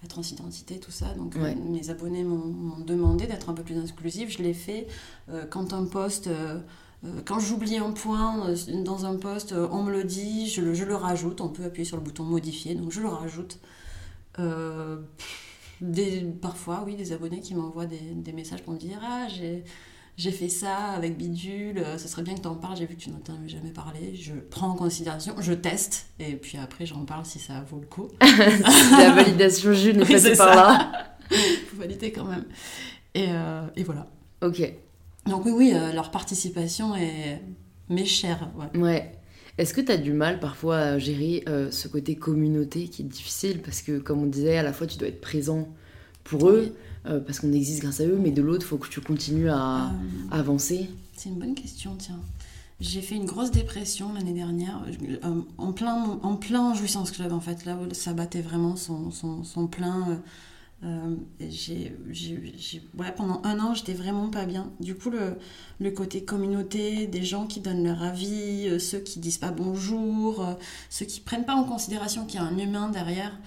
la 0.03 0.09
transidentité, 0.09 0.79
tout 0.79 0.91
ça. 0.91 1.15
Donc, 1.15 1.37
euh, 1.37 1.43
Ouais. 1.43 1.55
mes 1.55 1.91
abonnés 1.91 2.25
m'ont 2.25 2.79
demandé 2.85 3.27
d'être 3.27 3.49
un 3.49 3.55
peu 3.55 3.63
plus 3.63 3.79
inclusive. 3.79 4.29
Je 4.31 4.43
l'ai 4.43 4.55
fait 4.55 4.87
quand 5.51 5.73
un 5.73 5.85
poste. 5.85 6.29
quand 7.25 7.41
j'oublie 7.41 7.79
un 7.79 7.91
point 7.91 8.55
dans 8.85 9.07
un 9.07 9.17
poste, 9.17 9.53
on 9.73 9.83
me 9.83 9.91
le 9.91 10.05
dit, 10.05 10.49
je 10.49 10.61
le, 10.61 10.73
je 10.75 10.85
le 10.85 10.95
rajoute. 10.95 11.41
On 11.41 11.49
peut 11.49 11.65
appuyer 11.65 11.85
sur 11.85 11.97
le 11.97 12.03
bouton 12.05 12.23
modifier, 12.25 12.75
donc 12.77 12.93
je 12.93 13.01
le 13.01 13.09
rajoute. 13.09 13.59
Des, 15.81 16.21
parfois, 16.41 16.85
oui, 16.87 16.95
des 16.95 17.13
abonnés 17.13 17.41
qui 17.41 17.55
m'envoient 17.57 17.87
des, 17.87 17.99
des 17.99 18.33
messages 18.33 18.63
pour 18.63 18.73
me 18.73 18.79
dire 18.79 19.01
Ah, 19.03 19.27
j'ai, 19.29 19.65
j'ai 20.17 20.31
fait 20.31 20.49
ça 20.49 20.77
avec 20.77 21.17
Bidule, 21.17 21.79
euh, 21.79 21.99
ce 21.99 22.07
serait 22.09 22.23
bien 22.23 22.35
que 22.35 22.41
tu 22.41 22.47
en 22.47 22.55
parles, 22.55 22.77
j'ai 22.77 22.87
vu 22.87 22.97
que 22.97 23.01
tu 23.01 23.11
n'en 23.11 23.17
avais 23.17 23.49
jamais 23.49 23.71
parlé. 23.71 24.15
Je 24.15 24.35
prends 24.35 24.69
en 24.69 24.75
considération, 24.75 25.35
je 25.41 25.53
teste, 25.53 26.07
et 26.19 26.35
puis 26.37 26.59
après, 26.59 26.87
j'en 26.87 27.05
parle 27.05 27.25
si 27.25 27.39
ça 27.39 27.65
vaut 27.69 27.81
le 27.81 27.87
coup. 27.87 28.09
la 28.21 29.13
validation 29.15 29.73
Jules 29.73 30.01
est 30.01 30.29
Oui, 30.29 30.37
par 30.37 30.55
là. 30.55 30.93
faut 31.69 31.77
valider 31.77 32.13
quand 32.13 32.25
même. 32.25 32.45
Et, 33.15 33.27
euh, 33.29 33.67
et 33.77 33.85
voilà. 33.85 34.07
Ok. 34.43 34.61
Donc, 35.27 35.45
oui, 35.47 35.53
oui, 35.53 35.73
euh, 35.75 35.93
leur 35.93 36.11
participation 36.11 36.97
est 36.97 37.41
m'est 37.89 38.05
chère. 38.05 38.51
Ouais. 38.57 38.81
Ouais. 38.81 39.13
Est-ce 39.59 39.75
que 39.75 39.81
tu 39.81 39.93
as 39.93 39.99
du 39.99 40.13
mal 40.13 40.41
parfois 40.41 40.79
à 40.79 40.99
gérer 40.99 41.45
euh, 41.49 41.71
ce 41.71 41.87
côté 41.87 42.17
communauté 42.17 42.89
qui 42.89 43.03
est 43.03 43.07
difficile? 43.07 43.61
Parce 43.63 43.83
que 43.83 43.99
comme 43.99 44.23
on 44.23 44.27
disait 44.27 44.57
à 44.57 44.63
la 44.63 44.73
fois 44.73 44.87
tu 44.87 44.97
dois 44.99 45.09
être 45.09 45.21
présent 45.21 45.69
pour 46.25 46.49
eux 46.49 46.75
euh, 47.07 47.21
parce 47.21 47.41
qu'on 47.41 47.53
existe 47.53 47.81
grâce 47.83 48.01
à 48.01 48.05
eux 48.07 48.19
mais 48.21 48.31
de 48.31 48.43
l'autre 48.43 48.65
il 48.67 48.69
faut 48.69 48.79
que 48.79 48.89
tu 48.89 49.01
continues 49.01 49.49
à, 49.51 49.87
Euh, 49.87 49.89
à 50.31 50.39
avancer. 50.39 50.89
C'est 51.17 51.29
une 51.29 51.39
bonne 51.39 51.55
question, 51.55 51.97
tiens. 51.99 52.21
J'ai 52.81 53.01
fait 53.01 53.15
une 53.15 53.27
grosse 53.27 53.53
dépression 53.53 54.13
l'année 54.13 54.33
dernière, 54.33 54.83
euh, 55.25 55.41
en, 55.57 55.73
plein, 55.73 56.19
en 56.23 56.35
plein 56.37 56.75
Jouissance 56.75 57.13
Club, 57.13 57.33
en 57.33 57.39
fait, 57.41 57.65
là 57.65 57.77
où 57.77 57.93
ça 57.95 58.13
battait 58.13 58.41
vraiment 58.43 58.75
son, 58.77 59.11
son, 59.13 59.45
son 59.45 59.69
plein. 59.69 60.21
euh, 60.85 61.15
j'ai, 61.49 61.93
ouais, 62.99 63.13
pendant 63.17 63.41
un 63.45 63.61
an, 63.61 63.73
j'étais 63.75 63.93
vraiment 63.95 64.29
pas 64.31 64.47
bien. 64.47 64.71
Du 64.81 64.97
coup, 64.97 65.11
le, 65.11 65.37
le 65.79 65.91
côté 65.93 66.25
communauté, 66.25 67.07
des 67.07 67.23
gens 67.23 67.47
qui 67.47 67.61
donnent 67.61 67.85
leur 67.85 68.03
avis, 68.03 68.81
ceux 68.81 68.99
qui 68.99 69.21
disent 69.21 69.39
pas 69.39 69.53
bonjour, 69.53 70.45
ceux 70.91 71.07
qui 71.07 71.21
prennent 71.21 71.45
pas 71.45 71.55
en 71.55 71.63
considération 71.65 72.27
qu'il 72.27 72.41
y 72.41 72.43
a 72.43 72.47
un 72.47 72.59
humain 72.59 72.89
derrière, 72.89 73.39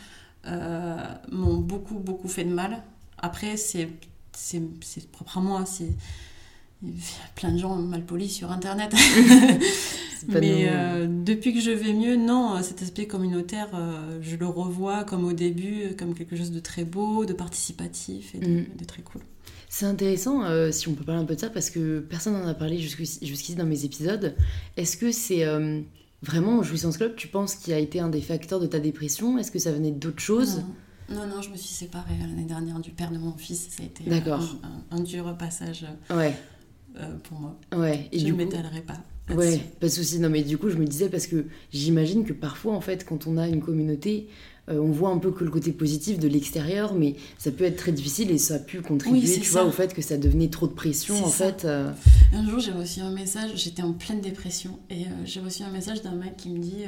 m'ont 1.32 1.58
beaucoup, 1.58 2.00
beaucoup 2.00 2.28
fait 2.28 2.44
de 2.44 2.54
mal. 2.54 2.84
Après, 3.18 3.58
c'est, 3.58 3.90
propre 5.12 5.38
à 5.38 5.42
moi, 5.42 5.66
c'est 5.66 5.90
il 6.84 6.90
y 6.90 7.02
a 7.02 7.30
plein 7.36 7.52
de 7.52 7.58
gens 7.58 7.76
mal 7.78 8.06
polis 8.06 8.32
sur 8.32 8.52
Internet. 8.52 8.94
Mais 10.28 10.40
nous. 10.40 10.68
euh, 10.68 11.08
depuis 11.08 11.54
que 11.54 11.62
je 11.62 11.72
vais 11.72 11.94
mieux, 11.94 12.16
non, 12.16 12.62
cet 12.62 12.82
aspect 12.82 13.08
communautaire, 13.08 13.70
euh, 13.74 14.20
je 14.22 14.36
le 14.36 14.48
revois 14.48 15.04
comme 15.04 15.24
au 15.24 15.34
début, 15.34 15.84
euh, 15.84 15.94
comme 15.98 16.16
quelque 16.16 16.36
chose 16.36 16.52
de 16.52 16.60
très 16.60 16.84
beau, 16.84 17.26
de 17.26 17.34
participatif 17.34 18.34
et 18.36 18.40
de, 18.40 18.66
de 18.78 18.86
très 18.86 19.02
cool. 19.04 19.22
C'est 19.78 19.86
intéressant 19.86 20.44
euh, 20.46 20.72
si 20.72 20.88
on 20.88 20.94
peut 20.94 21.04
parler 21.04 21.22
un 21.22 21.26
peu 21.26 21.36
de 21.36 21.40
ça 21.42 21.50
parce 21.50 21.70
que 21.70 22.00
personne 22.00 22.34
n'en 22.34 22.48
a 22.48 22.54
parlé 22.54 22.80
jusqu'ici 22.80 23.56
dans 23.56 23.66
mes 23.66 23.84
épisodes. 23.84 24.36
Est-ce 24.78 24.96
que 24.96 25.12
c'est 25.12 25.46
euh, 25.46 25.82
vraiment 26.26 26.64
Jouissance 26.64 26.98
Club 26.98 27.16
tu 27.16 27.28
penses 27.28 27.56
qui 27.56 27.72
a 27.74 27.78
été 27.80 28.00
un 28.00 28.10
des 28.10 28.22
facteurs 28.22 28.60
de 28.60 28.68
ta 28.68 28.80
dépression? 28.80 29.38
Est-ce 29.38 29.52
que 29.52 29.60
ça 29.60 29.72
venait 29.72 29.92
d'autres 29.92 30.20
choses? 30.22 30.64
Non. 31.10 31.16
non, 31.28 31.36
non, 31.36 31.42
je 31.42 31.50
me 31.50 31.56
suis 31.58 31.74
séparée 31.74 32.16
l'année 32.20 32.46
dernière 32.46 32.80
du 32.80 32.92
père 32.92 33.12
de 33.12 33.18
mon 33.18 33.34
fils. 33.38 33.68
Ça 33.70 33.84
a 33.84 33.86
été 33.86 34.04
euh, 34.08 34.32
un, 34.34 34.40
un- 34.40 34.98
un 34.98 35.00
dur 35.02 35.36
passage 35.38 35.86
Ouais, 36.10 36.36
euh, 36.98 37.16
pour 37.24 37.40
moi. 37.40 37.60
ouais. 37.76 38.08
Et 38.12 38.20
je 38.20 38.26
ne 38.26 38.32
coup, 38.32 38.38
m'étalerai 38.38 38.82
pas. 38.82 38.98
Ouais, 39.34 39.58
pas 39.80 39.88
de 39.88 39.92
souci. 39.92 40.20
Non, 40.20 40.30
mais 40.30 40.44
du 40.44 40.58
coup, 40.58 40.70
je 40.70 40.78
me 40.78 40.86
disais 40.86 41.10
parce 41.10 41.26
que 41.26 41.46
j'imagine 41.74 42.26
que 42.26 42.34
parfois, 42.34 42.74
en 42.76 42.82
fait, 42.82 43.06
quand 43.06 43.26
on 43.26 43.38
a 43.38 43.48
une 43.48 43.62
communauté, 43.62 44.28
euh, 44.70 44.80
on 44.80 44.92
voit 44.92 45.10
un 45.10 45.18
peu 45.20 45.32
que 45.32 45.44
le 45.44 45.52
côté 45.52 45.72
positif 45.72 46.18
de 46.20 46.28
l'extérieur, 46.28 46.94
mais 46.96 47.16
ça 47.38 47.52
peut 47.52 47.64
être 47.66 47.78
très 47.78 47.92
difficile 47.92 48.32
et 48.32 48.38
ça 48.38 48.56
a 48.56 48.60
pu 48.60 48.82
contribuer, 48.82 49.20
Oui, 49.22 49.40
tu 49.42 49.44
ça. 49.50 49.62
vois, 49.62 49.70
au 49.70 49.72
fait 49.72 49.94
que 49.94 50.02
ça 50.02 50.18
devenait 50.18 50.50
trop 50.50 50.68
de 50.68 50.74
pression, 50.74 51.24
en 51.24 51.28
ça. 51.30 51.46
fait. 51.54 51.66
euh, 51.66 51.92
Un 52.34 52.50
jour, 52.50 52.60
j'ai 52.60 52.72
reçu 52.72 53.00
un 53.02 53.12
message, 53.12 53.52
j'étais 53.56 53.84
en 53.84 53.94
pleine 53.94 54.22
dépression, 54.22 54.80
et 54.90 55.04
euh, 55.04 55.10
j'ai 55.26 55.40
reçu 55.40 55.64
un 55.64 55.70
message 55.72 56.02
d'un 56.02 56.16
mec 56.16 56.36
qui 56.38 56.50
me 56.50 56.58
dit 56.60 56.84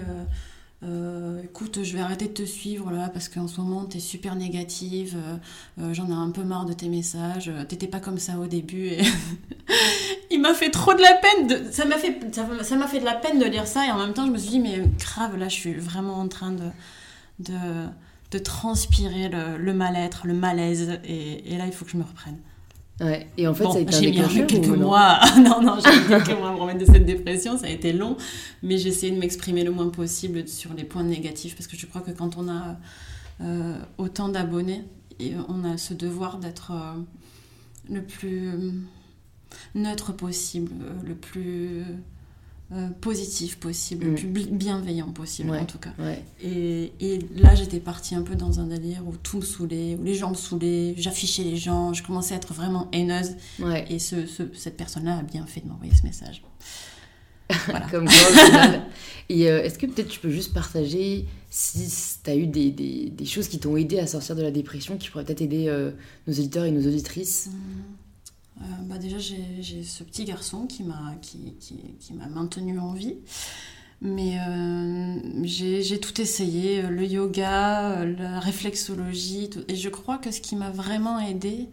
euh, 0.84 1.42
Écoute, 1.44 1.80
je 1.84 1.94
vais 1.94 2.00
arrêter 2.02 2.26
de 2.28 2.34
te 2.34 2.44
suivre 2.44 2.92
là 2.92 3.10
parce 3.10 3.30
qu'en 3.30 3.48
ce 3.48 3.60
moment, 3.62 3.86
t'es 3.86 4.00
super 4.00 4.36
négative, 4.36 5.16
euh, 5.18 5.84
euh, 5.84 5.94
j'en 5.94 6.08
ai 6.10 6.14
un 6.14 6.30
peu 6.30 6.44
marre 6.44 6.66
de 6.66 6.74
tes 6.74 6.88
messages, 6.88 7.52
t'étais 7.68 7.88
pas 7.88 8.00
comme 8.00 8.20
ça 8.20 8.38
au 8.40 8.46
début. 8.48 8.88
Et... 8.88 9.02
Il 10.32 10.42
m'a 10.42 10.54
fait 10.54 10.70
trop 10.70 10.94
de 10.94 11.02
la 11.02 11.14
peine, 11.14 11.48
de... 11.48 11.72
ça 11.72 11.86
m'a 11.86 11.98
fait, 11.98 12.20
ça 12.32 12.44
m'a- 12.46 12.64
ça 12.64 12.76
m'a 12.76 12.88
fait 12.88 13.00
de 13.00 13.06
la 13.06 13.16
peine 13.16 13.40
de 13.40 13.46
lire 13.46 13.66
ça, 13.66 13.88
et 13.88 13.92
en 13.92 13.98
même 13.98 14.14
temps, 14.14 14.26
je 14.28 14.32
me 14.32 14.38
suis 14.38 14.50
dit, 14.52 14.60
mais 14.60 14.82
grave, 15.00 15.36
là, 15.38 15.48
je 15.50 15.56
suis 15.56 15.74
vraiment 15.74 16.16
en 16.20 16.28
train 16.28 16.52
de. 16.52 16.64
De 17.40 17.86
de 18.32 18.40
transpirer 18.40 19.30
le, 19.30 19.58
le 19.58 19.74
mal-être, 19.74 20.28
le 20.28 20.34
malaise, 20.34 21.00
et, 21.06 21.54
et 21.54 21.58
là 21.58 21.66
il 21.66 21.72
faut 21.72 21.86
que 21.86 21.92
je 21.92 21.98
me 21.98 22.04
reprenne. 22.04 22.38
Ouais. 23.00 23.28
Et 23.38 23.48
en 23.48 23.54
fait, 23.54 23.64
Bon, 23.64 23.72
ça 23.72 23.78
a 23.78 23.82
été 23.82 23.92
j'ai 23.94 24.12
mis 24.12 24.20
un- 24.20 24.28
quelques 24.46 24.66
non 24.68 24.78
mois. 24.78 25.20
non, 25.38 25.62
non, 25.62 25.78
j'ai 25.82 25.98
mis 26.02 26.08
quelques 26.08 26.38
mois 26.38 26.50
à 26.50 26.54
me 26.54 26.58
remettre 26.60 26.80
de 26.80 26.86
cette 26.92 27.06
dépression. 27.06 27.58
Ça 27.58 27.68
a 27.68 27.70
été 27.70 27.94
long, 27.94 28.18
mais 28.64 28.78
j'ai 28.80 28.90
essayé 28.90 29.14
de 29.14 29.20
m'exprimer 29.20 29.64
le 29.64 29.72
moins 29.72 29.88
possible 29.90 30.48
sur 30.48 30.74
les 30.74 30.84
points 30.84 31.04
négatifs 31.04 31.56
parce 31.56 31.68
que 31.68 31.78
je 31.78 31.86
crois 31.86 32.02
que 32.02 32.12
quand 32.12 32.38
on 32.38 32.50
a 32.50 32.76
euh, 33.42 33.78
autant 33.98 34.30
d'abonnés, 34.30 34.84
et 35.20 35.34
on 35.48 35.64
a 35.64 35.78
ce 35.78 35.94
devoir 35.94 36.38
d'être 36.38 36.72
euh, 36.72 37.00
le 37.94 38.02
plus 38.04 38.50
euh, 38.50 38.72
neutre 39.76 40.12
possible, 40.12 40.72
le 41.06 41.16
plus 41.16 41.84
euh, 42.74 42.90
positif 43.02 43.58
possible, 43.58 44.06
Mm. 44.06 44.10
le 44.10 44.16
plus 44.16 44.28
bi- 44.28 44.48
bienveillant 44.52 45.10
possible 45.12 45.52
Ouais. 45.52 45.60
en 45.60 45.66
tout 45.66 45.78
cas. 45.78 45.94
Ouais. 46.00 46.22
Et, 46.42 46.92
et 47.00 47.20
là, 47.38 47.56
j'étais 47.56 47.80
partie 47.80 48.14
un 48.16 48.24
peu 48.24 48.36
dans 48.36 48.60
un 48.60 48.68
délire 48.68 49.02
où 49.08 49.14
tout 49.16 49.38
me 49.38 49.42
saoulait, 49.42 49.96
où 50.00 50.04
les 50.04 50.16
gens 50.16 50.30
me 50.32 50.36
saoulaient, 50.36 50.94
j'affichais 50.98 51.44
les 51.44 51.56
gens, 51.56 51.94
je 51.94 52.04
commençais 52.04 52.34
à 52.34 52.38
être 52.38 52.54
vraiment 52.54 52.90
haineuse. 52.92 53.36
Ouais. 53.60 53.86
Et 53.90 54.00
ce, 54.00 54.26
ce- 54.26 54.54
cette 54.54 54.76
personne-là 54.78 55.20
a 55.20 55.22
bien 55.24 55.46
fait 55.46 55.62
de 55.62 55.68
m'envoyer 55.68 55.94
ce 55.96 56.04
message. 56.04 56.42
Comme 57.92 58.06
quoi, 58.06 58.14
au 58.30 58.34
final. 58.46 58.82
Et 59.30 59.50
euh, 59.50 59.64
est-ce 59.64 59.78
que 59.80 59.86
peut-être 59.86 60.08
tu 60.10 60.20
peux 60.20 60.30
juste 60.30 60.54
partager 60.54 61.26
si 61.50 61.88
tu 62.24 62.30
as 62.30 62.36
eu 62.36 62.48
des, 62.48 62.72
des, 62.72 63.10
des 63.10 63.26
choses 63.26 63.48
qui 63.48 63.60
t'ont 63.60 63.76
aidé 63.78 64.00
à 64.00 64.08
sortir 64.08 64.36
de 64.36 64.42
la 64.42 64.52
dépression, 64.52 64.98
qui 64.98 65.10
pourraient 65.10 65.24
peut-être 65.26 65.42
aider 65.42 65.68
euh, 65.68 65.92
nos 66.28 66.34
auditeurs 66.34 66.66
et 66.66 66.72
nos 66.72 66.86
auditrices? 66.86 67.50
Euh, 68.62 68.66
bah 68.86 68.98
déjà, 68.98 69.18
j'ai 69.20 69.84
ce 69.84 70.04
petit 70.04 70.26
garçon 70.26 70.66
qui 70.66 70.84
m'a 70.84 71.16
qui, 71.22 71.54
qui, 71.60 71.76
qui 72.00 72.14
m'a 72.14 72.28
maintenu 72.28 72.80
en 72.80 72.94
vie. 72.94 73.16
Mais 74.02 74.40
euh, 74.40 75.20
j'ai 75.44 76.00
tout 76.00 76.22
essayé, 76.22 76.84
euh, 76.84 76.90
le 76.90 77.04
yoga, 77.06 77.92
euh, 78.02 78.16
la 78.18 78.40
réflexologie. 78.40 79.50
tout- 79.50 79.64
et 79.68 79.76
je 79.76 79.90
crois 79.90 80.18
que 80.20 80.30
ce 80.32 80.40
qui 80.42 80.56
m'a 80.56 80.70
vraiment 80.70 81.20
aidé, 81.20 81.70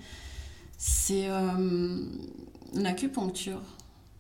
c'est 0.79 1.29
euh, 1.29 1.99
l'acupuncture. 2.75 3.61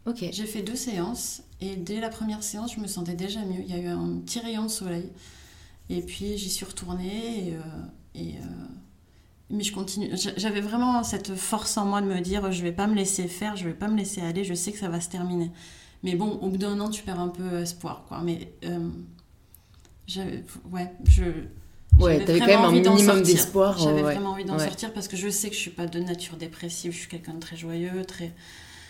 Ok. 0.06 0.24
J'ai 0.32 0.44
fait 0.46 0.62
deux 0.62 0.76
séances 0.76 1.42
et 1.62 1.76
dès 1.76 1.98
la 2.00 2.10
première 2.10 2.42
séance, 2.42 2.74
je 2.74 2.80
me 2.80 2.86
sentais 2.86 3.14
déjà 3.14 3.40
mieux. 3.44 3.60
Il 3.66 3.70
y 3.70 3.78
a 3.78 3.78
eu 3.80 3.86
un 3.86 4.18
petit 4.24 4.38
rayon 4.40 4.64
de 4.64 4.68
soleil. 4.70 5.10
Et 5.90 6.02
puis 6.02 6.36
j'y 6.38 6.50
suis 6.50 6.66
retournée. 6.66 7.48
Et, 7.48 7.54
euh, 7.54 7.58
et, 8.14 8.34
mais 9.50 9.62
je 9.62 9.72
continue. 9.72 10.10
J'a- 10.16 10.36
J'avais 10.36 10.60
vraiment 10.60 11.02
cette 11.02 11.34
force 11.34 11.76
en 11.76 11.84
moi 11.84 12.00
de 12.00 12.06
me 12.06 12.20
dire 12.20 12.50
je 12.52 12.62
vais 12.62 12.72
pas 12.72 12.86
me 12.86 12.94
laisser 12.94 13.28
faire, 13.28 13.56
je 13.56 13.64
vais 13.64 13.74
pas 13.74 13.88
me 13.88 13.96
laisser 13.96 14.20
aller, 14.20 14.44
je 14.44 14.54
sais 14.54 14.72
que 14.72 14.78
ça 14.78 14.88
va 14.88 15.00
se 15.00 15.08
terminer. 15.08 15.50
Mais 16.02 16.14
bon, 16.16 16.38
au 16.42 16.48
bout 16.50 16.58
d'un 16.58 16.78
an, 16.80 16.90
tu 16.90 17.02
perds 17.02 17.20
un 17.20 17.28
peu 17.28 17.60
espoir. 17.60 18.04
Quoi. 18.08 18.20
Mais 18.22 18.52
euh, 18.64 18.88
j'avais. 20.06 20.44
Ouais, 20.70 20.92
je. 21.08 21.24
Ouais, 21.98 22.24
t'avais 22.24 22.40
quand 22.40 22.46
vraiment 22.46 22.62
même 22.62 22.64
un 22.64 22.68
envie 22.72 22.82
d'en 22.82 22.94
minimum 22.94 23.16
sortir. 23.18 23.34
d'espoir. 23.34 23.78
J'avais 23.78 24.02
ouais. 24.02 24.14
vraiment 24.14 24.30
envie 24.30 24.44
d'en 24.44 24.56
Ouais. 24.58 24.64
sortir 24.64 24.92
parce 24.92 25.06
que 25.08 25.16
je 25.16 25.28
sais 25.28 25.48
que 25.48 25.54
je 25.54 25.60
suis 25.60 25.70
pas 25.70 25.86
de 25.86 26.00
nature 26.00 26.36
dépressive, 26.36 26.92
je 26.92 26.98
suis 26.98 27.08
quelqu'un 27.08 27.34
de 27.34 27.38
très 27.38 27.56
joyeux, 27.56 28.04
très, 28.04 28.34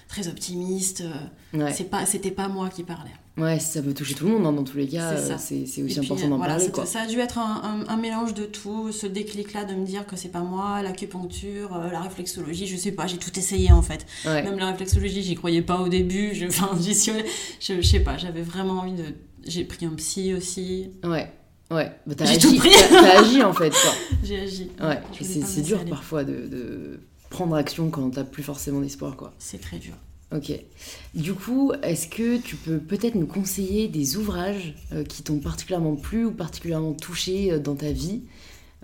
très 0.08 0.28
optimiste. 0.28 1.02
euh, 1.02 1.58
Ouais. 1.58 1.72
c'est 1.72 1.84
pas, 1.90 2.04
c'était 2.06 2.30
pas 2.32 2.48
moi 2.48 2.68
qui 2.68 2.82
parlais. 2.82 3.10
ouais, 3.38 3.58
ça 3.60 3.80
peut 3.80 3.94
toucher 3.94 4.14
tout 4.14 4.26
le 4.26 4.32
monde, 4.32 4.44
hein, 4.46 4.52
dans 4.52 4.64
tous 4.64 4.76
les 4.76 4.88
cas, 4.88 5.16
C'est 5.38 5.60
aussi 5.60 5.82
puis, 5.84 5.98
important 6.00 6.28
d'en 6.28 6.36
voilà, 6.38 6.54
parler. 6.56 6.70
Quoi. 6.72 6.84
Ça 6.86 7.02
a 7.02 7.06
dû 7.06 7.18
être 7.20 7.38
un, 7.38 7.62
un- 7.86 7.88
un 7.88 7.96
mélange 7.96 8.34
de 8.34 8.44
tout, 8.44 8.90
ce 8.90 9.06
déclic-là 9.06 9.64
de 9.64 9.74
me 9.74 9.84
dire 9.86 10.04
que 10.06 10.16
c'est 10.16 10.28
pas 10.30 10.40
moi, 10.40 10.82
l'acupuncture, 10.82 11.74
euh, 11.76 11.90
la 11.90 12.00
réflexologie, 12.00 12.66
je 12.66 12.76
sais 12.76 12.92
pas, 12.92 13.06
j'ai 13.06 13.18
tout 13.18 13.36
essayé 13.38 13.70
en 13.72 13.82
fait. 13.82 14.04
Ouais. 14.24 14.42
Même 14.42 14.58
la 14.58 14.70
réflexologie, 14.72 15.22
j'y 15.22 15.34
croyais 15.36 15.62
pas 15.62 15.78
au 15.80 15.88
début, 15.88 16.34
je, 16.34 16.46
enfin, 16.48 16.70
j'y 16.80 16.94
suis 16.94 17.12
je, 17.60 17.74
je 17.80 17.86
sais 17.86 18.00
pas, 18.00 18.16
j'avais 18.18 18.42
vraiment 18.42 18.74
envie 18.80 18.92
de. 18.94 19.04
J'ai 19.46 19.64
pris 19.64 19.84
un 19.86 19.90
psy 19.94 20.32
aussi, 20.34 20.90
Ouais. 21.04 21.30
Ouais. 21.70 21.90
Bah, 22.06 22.14
t'as 22.16 22.24
J'ai 22.26 22.36
agi, 22.36 22.48
tout 22.48 22.56
pris. 22.56 22.70
t'as- 22.70 22.88
t'as 23.00 23.20
agi 23.20 23.42
en 23.42 23.52
fait. 23.52 23.72
J'ai 24.24 24.40
agi. 24.40 24.70
Ouais. 24.80 24.98
C'est 25.22 25.62
dur 25.62 25.80
aller. 25.80 25.90
parfois 25.90 26.24
de, 26.24 26.46
de 26.46 27.00
prendre 27.34 27.54
action 27.56 27.90
quand 27.90 28.10
t'as 28.10 28.24
plus 28.24 28.42
forcément 28.42 28.80
d'espoir. 28.80 29.16
quoi. 29.16 29.32
C'est 29.38 29.60
très 29.60 29.78
dur. 29.78 29.94
Ok. 30.34 30.52
Du 31.14 31.34
coup, 31.34 31.72
est-ce 31.82 32.08
que 32.08 32.38
tu 32.38 32.56
peux 32.56 32.78
peut-être 32.78 33.14
nous 33.14 33.26
conseiller 33.26 33.88
des 33.88 34.16
ouvrages 34.16 34.74
euh, 34.92 35.04
qui 35.04 35.22
t'ont 35.22 35.38
particulièrement 35.38 35.96
plu 35.96 36.24
ou 36.24 36.30
particulièrement 36.32 36.92
touché 36.94 37.52
euh, 37.52 37.58
dans 37.58 37.74
ta 37.76 37.92
vie, 37.92 38.22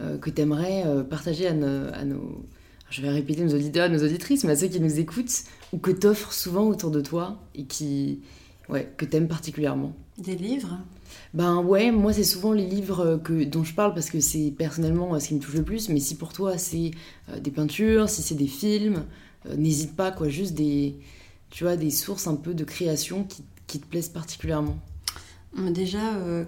euh, 0.00 0.18
que 0.18 0.30
tu 0.30 0.40
aimerais 0.42 0.84
partager 1.08 1.46
à 1.46 1.52
nos, 1.54 1.88
à 1.92 2.04
nos- 2.04 2.44
Je 2.90 3.02
vais 3.02 3.10
répéter 3.10 3.42
nos 3.44 3.54
auditeurs, 3.54 3.88
nos 3.88 4.02
auditrices, 4.04 4.44
mais 4.44 4.52
à 4.52 4.56
ceux 4.56 4.68
qui 4.68 4.80
nous 4.80 4.98
écoutent, 4.98 5.44
ou 5.72 5.78
que 5.78 5.90
t'offres 5.92 6.32
souvent 6.32 6.66
autour 6.68 6.90
de 6.90 7.00
toi 7.00 7.38
et 7.54 7.64
qui, 7.64 8.20
ouais, 8.68 8.92
que 8.96 9.04
t'aimes 9.04 9.28
particulièrement? 9.28 9.92
Des 10.18 10.36
livres? 10.36 10.76
Ben 11.32 11.62
ouais, 11.62 11.92
moi 11.92 12.12
c'est 12.12 12.24
souvent 12.24 12.52
les 12.52 12.66
livres 12.66 13.00
euh, 13.00 13.18
que, 13.18 13.44
dont 13.44 13.62
je 13.62 13.72
parle 13.72 13.94
parce 13.94 14.10
que 14.10 14.18
c'est 14.18 14.52
personnellement 14.56 15.14
euh, 15.14 15.20
ce 15.20 15.28
qui 15.28 15.34
me 15.34 15.40
touche 15.40 15.54
le 15.54 15.62
plus, 15.62 15.88
mais 15.88 16.00
si 16.00 16.16
pour 16.16 16.32
toi 16.32 16.58
c'est 16.58 16.90
euh, 17.28 17.38
des 17.38 17.52
peintures, 17.52 18.08
si 18.08 18.22
c'est 18.22 18.34
des 18.34 18.48
films, 18.48 19.04
n'hésite 19.56 19.96
pas, 19.96 20.10
quoi, 20.10 20.28
juste 20.28 20.54
des, 20.54 20.96
tu 21.48 21.64
vois, 21.64 21.76
des 21.76 21.90
sources 21.90 22.26
un 22.26 22.34
peu 22.34 22.52
de 22.52 22.64
création 22.64 23.24
qui, 23.24 23.42
qui 23.66 23.78
te 23.78 23.86
plaisent 23.86 24.10
particulièrement. 24.10 24.76
Déjà, 25.56 25.98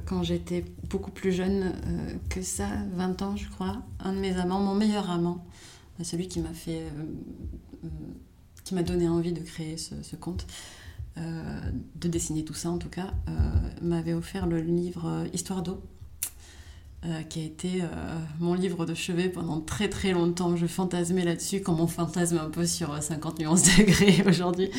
quand 0.06 0.22
j'étais 0.22 0.64
beaucoup 0.88 1.10
plus 1.10 1.32
jeune 1.32 1.72
que 2.28 2.40
ça, 2.40 2.68
20 2.94 3.22
ans 3.22 3.34
je 3.34 3.48
crois, 3.48 3.78
un 3.98 4.12
de 4.12 4.18
mes 4.18 4.36
amants, 4.36 4.60
mon 4.60 4.74
meilleur 4.74 5.10
amant, 5.10 5.44
euh, 5.98 6.04
celui 6.04 6.28
qui 6.28 6.40
m'a 6.40 6.52
fait, 6.52 6.82
qui 8.64 8.74
m'a 8.74 8.82
donné 8.82 9.08
envie 9.08 9.32
de 9.32 9.40
créer 9.40 9.76
ce, 9.76 9.94
ce 10.02 10.16
conte, 10.16 10.46
de 11.16 12.08
dessiner 12.08 12.44
tout 12.44 12.54
ça 12.54 12.70
en 12.70 12.78
tout 12.78 12.88
cas, 12.88 13.12
euh, 13.28 13.32
m'avait 13.80 14.12
offert 14.12 14.46
le 14.46 14.60
livre 14.60 15.06
euh, 15.06 15.28
Histoire 15.32 15.62
d'eau, 15.62 15.80
euh, 17.04 17.22
qui 17.22 17.40
a 17.40 17.44
été 17.44 17.82
euh, 17.82 17.86
mon 18.40 18.54
livre 18.54 18.86
de 18.86 18.94
chevet 18.94 19.28
pendant 19.28 19.60
très 19.60 19.88
très 19.88 20.12
longtemps. 20.12 20.56
Je 20.56 20.66
fantasmais 20.66 21.24
là-dessus, 21.24 21.60
comme 21.60 21.80
on 21.80 21.86
fantasme 21.86 22.38
un 22.38 22.50
peu 22.50 22.66
sur 22.66 22.92
euh, 22.92 23.00
50 23.00 23.40
nuances 23.40 23.76
degrés 23.78 24.22
aujourd'hui. 24.26 24.70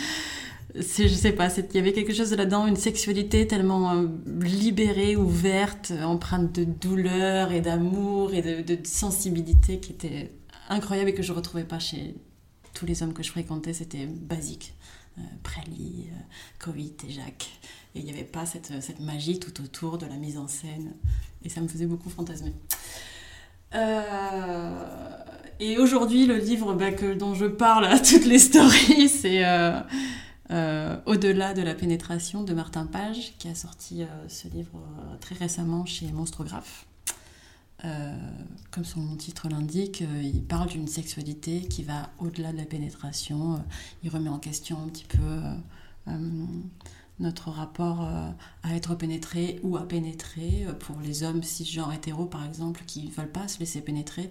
Je 0.76 1.08
sais 1.08 1.34
pas 1.34 1.50
il 1.56 1.76
y 1.76 1.78
avait 1.78 1.94
quelque 1.94 2.14
chose 2.14 2.34
là-dedans 2.34 2.66
une 2.66 2.78
sexualité 2.78 3.46
tellement 3.46 3.92
euh, 3.92 4.08
libérée 4.42 5.16
ouverte 5.16 5.92
euh, 5.92 6.04
empreinte 6.04 6.52
de 6.52 6.64
douleur 6.64 7.52
et 7.52 7.62
d'amour 7.62 8.34
et 8.34 8.42
de, 8.42 8.76
de 8.76 8.80
sensibilité 8.84 9.80
qui 9.80 9.92
était 9.92 10.32
incroyable 10.70 11.12
et 11.12 11.14
que 11.14 11.22
je 11.22 11.32
retrouvais 11.32 11.64
pas 11.64 11.78
chez 11.78 12.16
tous 12.74 12.88
les 12.88 13.04
hommes 13.04 13.14
que 13.14 13.22
je 13.22 13.30
fréquentais. 13.30 13.74
C'était 13.74 14.08
basique 14.08 14.74
euh, 15.18 15.22
Préli, 15.44 16.08
euh, 16.10 16.16
Covid 16.60 16.94
et 17.08 17.12
Jacques 17.12 17.50
et 17.96 18.00
il 18.00 18.06
n'y 18.06 18.12
avait 18.12 18.24
pas 18.24 18.46
cette, 18.46 19.00
magie 19.00 19.40
tout 19.40 19.62
autour 19.62 19.98
de 20.00 20.08
la 20.08 20.16
mise 20.16 20.38
en 20.38 20.48
scène. 20.48 20.94
Et 21.44 21.50
ça 21.50 21.62
me 21.62 21.68
faisait 21.68 21.86
beaucoup 21.86 22.10
fantasmer. 22.10 22.54
Euh, 23.76 25.18
et 25.60 25.78
aujourd'hui, 25.78 26.26
le 26.26 26.38
livre 26.38 26.74
bah, 26.74 26.92
dont 27.14 27.36
je 27.36 27.46
parle 27.46 27.86
à 27.86 28.00
toutes 28.00 28.26
les 28.26 28.40
stories, 28.40 29.10
c'est 29.10 29.46
Au-delà 30.50 31.54
de 31.54 31.62
la 31.62 31.76
pénétration 31.76 32.44
de 32.44 32.54
Martin 32.56 32.88
Page, 32.88 33.34
qui 33.38 33.48
a 33.48 33.54
sorti 33.54 34.04
ce 34.28 34.48
livre 34.48 34.82
très 35.20 35.36
récemment 35.36 35.86
chez 35.86 36.12
Monstrographe. 36.12 36.88
Euh, 37.86 38.16
comme 38.72 38.86
son 38.86 39.16
titre 39.18 39.50
l'indique, 39.50 40.04
euh, 40.04 40.22
il 40.22 40.42
parle 40.42 40.70
d'une 40.70 40.88
sexualité 40.88 41.62
qui 41.62 41.84
va 41.84 42.10
au-delà 42.18 42.54
de 42.54 42.58
la 42.58 42.66
pénétration. 42.66 43.56
Euh, 43.56 43.58
il 44.04 44.10
remet 44.10 44.30
en 44.30 44.40
question 44.40 44.82
un 44.82 44.88
petit 44.88 45.06
peu 45.06 45.20
notre 47.20 47.50
rapport 47.50 48.02
à 48.02 48.76
être 48.76 48.96
pénétré 48.96 49.60
ou 49.64 49.78
à 49.78 49.88
pénétrer. 49.88 50.66
Pour 50.80 51.00
les 51.00 51.24
hommes 51.24 51.44
cisgenres 51.44 51.94
hétéros, 51.94 52.26
par 52.26 52.46
exemple, 52.46 52.84
qui 52.86 53.06
ne 53.06 53.12
veulent 53.12 53.32
pas 53.32 53.48
se 53.48 53.60
laisser 53.60 53.80
pénétrer, 53.80 54.30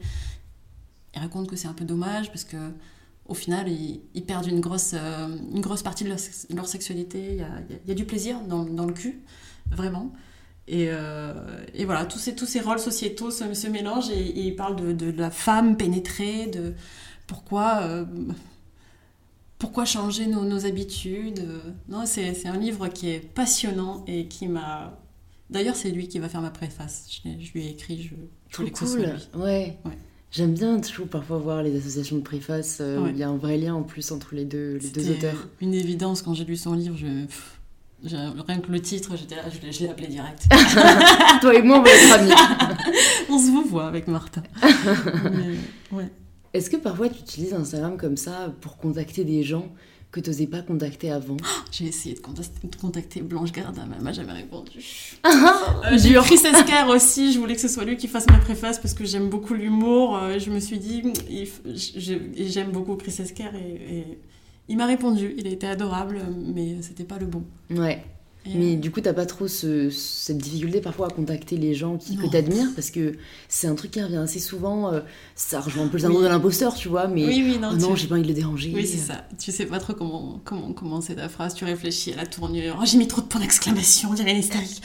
il 1.15 1.21
raconte 1.21 1.49
que 1.49 1.57
c'est 1.57 1.69
un 1.69 1.73
peu 1.73 1.87
dommage 1.87 2.29
parce 2.29 2.45
que 2.45 2.73
au 3.27 3.35
final, 3.35 3.71
ils, 3.71 4.25
perdent 4.25 4.49
une 4.49 4.61
grosse, 4.61 4.93
une 4.95 5.61
grosse 5.61 5.83
partie 5.83 6.05
de 6.05 6.11
leur, 6.11 6.19
sex- 6.19 6.47
leur 6.51 6.67
sexualité. 6.67 7.39
Il 7.85 7.89
y 7.89 7.93
a, 7.93 7.95
du 7.95 8.05
plaisir 8.05 8.41
dans 8.43 8.65
le 8.87 8.93
cul, 8.93 9.23
vraiment. 9.71 10.13
Et, 10.69 10.87
euh, 10.91 11.33
et 11.75 11.85
voilà, 11.85 12.05
tous 12.07 12.19
ces, 12.19 12.35
tous 12.37 12.47
ces 12.47 12.61
rôles 12.61 12.79
sociétaux 12.79 13.31
se, 13.31 13.53
se 13.53 13.67
mélangent 13.67 14.11
et, 14.11 14.21
et 14.21 14.41
il 14.47 14.55
parle 14.57 14.77
de, 14.77 14.93
de 14.93 15.11
la 15.19 15.31
femme 15.31 15.77
pénétrée, 15.77 16.47
de 16.47 16.75
pourquoi, 17.27 17.81
euh, 17.83 18.05
pourquoi 19.59 19.85
changer 19.85 20.27
nos, 20.27 20.45
nos 20.45 20.67
habitudes. 20.67 21.43
Non, 21.89 22.03
c'est 22.07 22.35
c'est 22.35 22.49
un 22.49 22.57
livre 22.59 22.89
qui 22.89 23.11
est 23.11 23.21
passionnant 23.21 24.05
et 24.07 24.27
qui 24.27 24.49
m'a... 24.49 24.99
D'ailleurs, 25.51 25.77
c'est 25.77 25.91
lui 25.91 26.09
qui 26.09 26.19
va 26.19 26.29
faire 26.29 26.41
ma 26.43 26.51
préface. 26.51 27.07
Je, 27.25 27.53
lui 27.53 27.67
ai 27.67 27.71
écrit, 27.71 28.03
je 28.03 28.15
Trop 28.51 28.65
cool. 28.71 29.01
Ouais. 29.35 29.79
Ouais. 29.85 29.99
J'aime 30.31 30.55
bien 30.55 30.81
toujours 30.81 31.09
parfois 31.09 31.39
voir 31.39 31.63
les 31.63 31.77
associations 31.77 32.17
de 32.17 32.23
préface. 32.23 32.79
euh, 32.81 33.03
Ouais. 33.03 33.11
Il 33.11 33.19
y 33.19 33.23
a 33.23 33.29
un 33.29 33.37
vrai 33.37 33.59
lien 33.59 33.75
en 33.75 33.83
plus 33.83 34.13
entre 34.13 34.35
les 34.35 34.45
deux, 34.47 34.79
les 34.81 34.89
deux 34.91 35.11
auteurs. 35.11 35.49
une 35.61 35.75
évidence 35.75 36.23
quand 36.23 36.33
j'ai 36.35 36.45
lu 36.45 36.57
son 36.57 36.73
livre. 36.73 36.97
Je... 36.97 37.27
pff, 37.27 37.61
Rien 38.05 38.59
que 38.61 38.73
le 38.73 38.81
titre, 38.81 39.17
j'étais 39.17 39.37
là, 39.37 39.43
je 39.71 39.79
l'ai- 39.81 39.89
appelé 39.89 40.09
direct. 40.09 40.43
Toi 41.41 41.55
et 41.55 41.63
moi, 41.63 41.79
on 41.79 41.83
va 41.83 41.91
être 41.91 42.13
amis. 42.13 42.33
On 43.31 43.39
se 43.39 43.51
vous 43.51 43.63
voit 43.65 43.87
avec 43.87 44.09
Martin. 44.09 44.43
Mais, 44.63 45.97
ouais. 45.97 46.09
Est-ce 46.53 46.69
que 46.69 46.77
parfois 46.77 47.09
tu 47.09 47.21
utilises 47.21 47.55
Instagram 47.55 47.97
comme 47.97 48.17
ça 48.17 48.53
pour 48.61 48.77
contacter 48.77 49.25
des 49.25 49.43
gens 49.43 49.69
que 50.11 50.21
tu 50.21 50.29
n'osais 50.29 50.47
pas 50.47 50.61
contacter 50.63 51.11
avant? 51.11 51.37
J'ai 51.71 51.87
essayé 51.87 52.15
de 52.15 52.21
contacter, 52.21 52.67
de 52.69 52.77
contacter 52.77 53.23
Blanche 53.23 53.53
Gardin, 53.53 53.87
mais 53.89 53.95
elle 53.97 54.03
m'a 54.05 54.13
jamais 54.13 54.33
répondu. 54.33 54.81
Euh, 55.25 55.97
j'ai. 55.99 56.15
Chris 56.15 56.35
Esquire 56.45 56.89
aussi, 56.89 57.33
je 57.33 57.39
voulais 57.39 57.55
que 57.55 57.61
ce 57.61 57.69
soit 57.69 57.85
lui 57.85 57.97
qui 57.97 58.07
fasse 58.09 58.27
ma 58.29 58.39
préface 58.39 58.79
parce 58.79 58.95
que 58.95 59.05
j'aime 59.05 59.29
beaucoup 59.31 59.55
l'humour. 59.55 60.17
Euh, 60.17 60.39
je 60.39 60.51
me 60.51 60.61
suis 60.61 60.79
dit, 60.79 61.03
j'aime 62.37 62.71
beaucoup 62.71 62.97
Chris 62.97 63.15
Esquire 63.19 63.53
et, 63.55 63.99
et 63.99 64.19
il 64.69 64.77
m'a 64.77 64.87
répondu. 64.87 65.35
Il 65.37 65.47
a 65.47 65.51
été 65.51 65.67
adorable, 65.67 66.21
mais 66.55 66.81
c'était 66.83 67.05
pas 67.05 67.19
le 67.19 67.27
bon. 67.27 67.45
Ouais. 67.71 68.05
Et, 68.45 68.57
Mais 68.57 68.75
du 68.75 68.91
coup, 68.91 69.01
t'as 69.01 69.13
pas 69.13 69.25
trop 69.25 69.47
ce- 69.47 69.89
cette 69.89 70.39
difficulté 70.39 70.81
parfois 70.81 71.07
à 71.07 71.11
contacter 71.11 71.57
les 71.57 71.75
gens 71.75 71.97
qui, 71.97 72.17
que 72.17 72.27
t'admires 72.27 72.71
parce 72.75 72.91
que 72.91 73.15
c'est 73.49 73.69
un 73.69 73.77
truc 73.77 73.93
qui 73.93 74.03
revient 74.03 74.17
assez 74.17 74.41
souvent. 74.41 74.93
euh, 74.93 75.01
ça 75.37 75.61
rejoint 75.61 75.85
un 75.85 75.87
peu 75.89 75.99
le 75.99 76.01
syndrome 76.03 76.23
Oui. 76.23 76.29
de 76.29 76.33
l'imposteur, 76.33 76.75
tu 76.75 76.89
vois, 76.89 77.07
mais 77.07 77.25
oui, 77.25 77.41
oui, 77.47 77.59
non, 77.61 77.69
oh 77.73 77.77
non, 77.77 77.95
j'ai 77.95 78.09
pas 78.09 78.15
envie 78.17 78.25
de 78.25 78.29
le 78.29 78.35
déranger. 78.35 78.73
Oui, 78.75 78.85
c'est 78.85 78.97
ça. 78.97 79.29
Tu 79.39 79.53
sais 79.53 79.67
pas 79.67 79.79
trop 79.79 79.93
comment, 79.95 80.41
comment 80.45 80.73
commencer 80.73 81.15
ta 81.15 81.29
phrase. 81.29 81.55
Tu 81.55 81.65
réfléchis 81.65 82.13
à 82.15 82.17
la 82.17 82.27
tournure. 82.27 82.79
Oh, 82.81 82.85
j'ai 82.85 82.99
mis 82.99 83.07
trop 83.07 83.23
de 83.23 83.29
points 83.29 83.41
d'exclamation, 83.41 84.11
on 84.11 84.15
dirait 84.15 84.33
une 84.33 84.39
hystérique. 84.39 84.83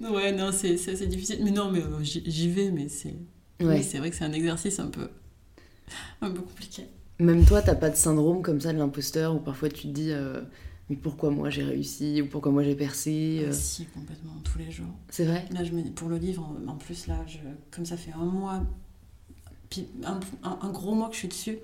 ouais, 0.00 0.32
non, 0.32 0.50
c'est 0.52 0.74
assez 0.74 1.06
difficile. 1.06 1.40
Mais 1.42 1.50
non, 1.50 1.70
mais 1.70 1.80
euh, 1.80 2.02
j'y 2.02 2.48
vais, 2.48 2.70
mais 2.70 2.88
c'est 2.88 3.14
Ouais. 3.60 3.82
c'est 3.82 3.98
vrai 3.98 4.10
que 4.10 4.16
c'est 4.16 4.24
un 4.24 4.32
exercice 4.32 4.80
un 4.80 4.86
peu, 4.88 5.08
un 6.22 6.30
peu 6.30 6.40
compliqué. 6.40 6.84
Même 7.18 7.44
toi, 7.44 7.62
t'as 7.62 7.74
pas 7.74 7.90
de 7.90 7.96
syndrome 7.96 8.42
comme 8.42 8.60
ça 8.60 8.72
de 8.72 8.78
l'imposteur 8.78 9.34
où 9.34 9.38
parfois 9.38 9.68
tu 9.68 9.82
te 9.82 9.92
dis, 9.92 10.10
euh, 10.10 10.40
mais 10.90 10.96
pourquoi 10.96 11.30
moi 11.30 11.48
j'ai 11.48 11.62
réussi 11.62 12.20
ou 12.22 12.26
pourquoi 12.26 12.50
moi 12.50 12.62
j'ai 12.64 12.74
percé 12.74 13.42
Ah, 13.44 13.48
euh, 13.48 13.52
Si, 13.52 13.86
complètement, 13.86 14.32
tous 14.42 14.58
les 14.58 14.70
jours. 14.70 14.86
C'est 15.10 15.24
vrai? 15.24 15.44
Là, 15.52 15.62
je 15.64 15.72
me, 15.72 15.82
pour 15.90 16.08
le 16.08 16.16
livre, 16.18 16.48
en 16.66 16.74
plus, 16.74 17.06
là, 17.06 17.16
je, 17.26 17.38
comme 17.70 17.86
ça 17.86 17.96
fait 17.96 18.12
un 18.12 18.24
mois, 18.24 18.60
puis 19.70 19.86
un, 20.04 20.18
un- 20.48 20.58
un 20.60 20.70
gros 20.70 20.94
mois 20.94 21.08
que 21.08 21.14
je 21.14 21.20
suis 21.20 21.28
dessus, 21.28 21.58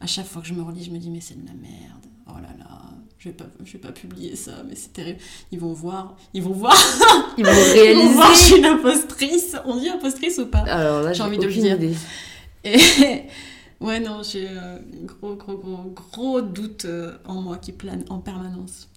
à 0.00 0.06
chaque 0.06 0.26
fois 0.26 0.42
que 0.42 0.48
je 0.48 0.54
me 0.54 0.62
relis, 0.62 0.84
je 0.84 0.90
me 0.90 0.98
dis, 0.98 1.10
mais 1.10 1.20
c'est 1.20 1.40
de 1.40 1.46
la 1.46 1.54
merde. 1.54 2.04
Oh 2.28 2.34
là 2.42 2.48
là, 2.58 2.80
je 3.18 3.28
vais 3.28 3.34
pas, 3.34 3.46
je 3.64 3.72
vais 3.74 3.78
pas 3.78 3.92
publier 3.92 4.34
ça, 4.36 4.64
mais 4.68 4.74
c'est 4.74 4.92
terrible. 4.92 5.18
Ils 5.52 5.60
vont 5.60 5.72
voir, 5.72 6.16
ils 6.34 6.42
vont 6.42 6.52
voir, 6.52 6.74
Ils 7.38 7.44
vont 7.46 7.50
ils 7.52 7.94
vont 7.94 8.08
voir, 8.14 8.26
je 8.26 8.32
réaliser 8.32 8.44
suis 8.46 8.56
une 8.58 8.64
impostrice. 8.66 9.56
On 9.64 9.76
dit 9.76 9.88
impostrice 9.88 10.38
ou 10.38 10.46
pas? 10.46 10.60
Alors 10.60 11.02
là, 11.02 11.12
J'ai 11.12 11.22
envie 11.22 11.38
de 11.38 11.46
le 11.46 11.52
dire. 11.52 11.76
idée. 11.76 11.94
Et 12.64 12.78
ouais, 13.82 14.00
non, 14.00 14.22
j'ai 14.22 14.48
un 14.48 14.78
gros, 15.04 15.34
gros, 15.36 15.56
gros, 15.58 15.92
gros 16.12 16.40
doute 16.40 16.84
euh, 16.84 17.16
en 17.26 17.40
moi 17.42 17.58
qui 17.58 17.72
plane 17.72 18.04
en 18.08 18.18
permanence. 18.18 18.88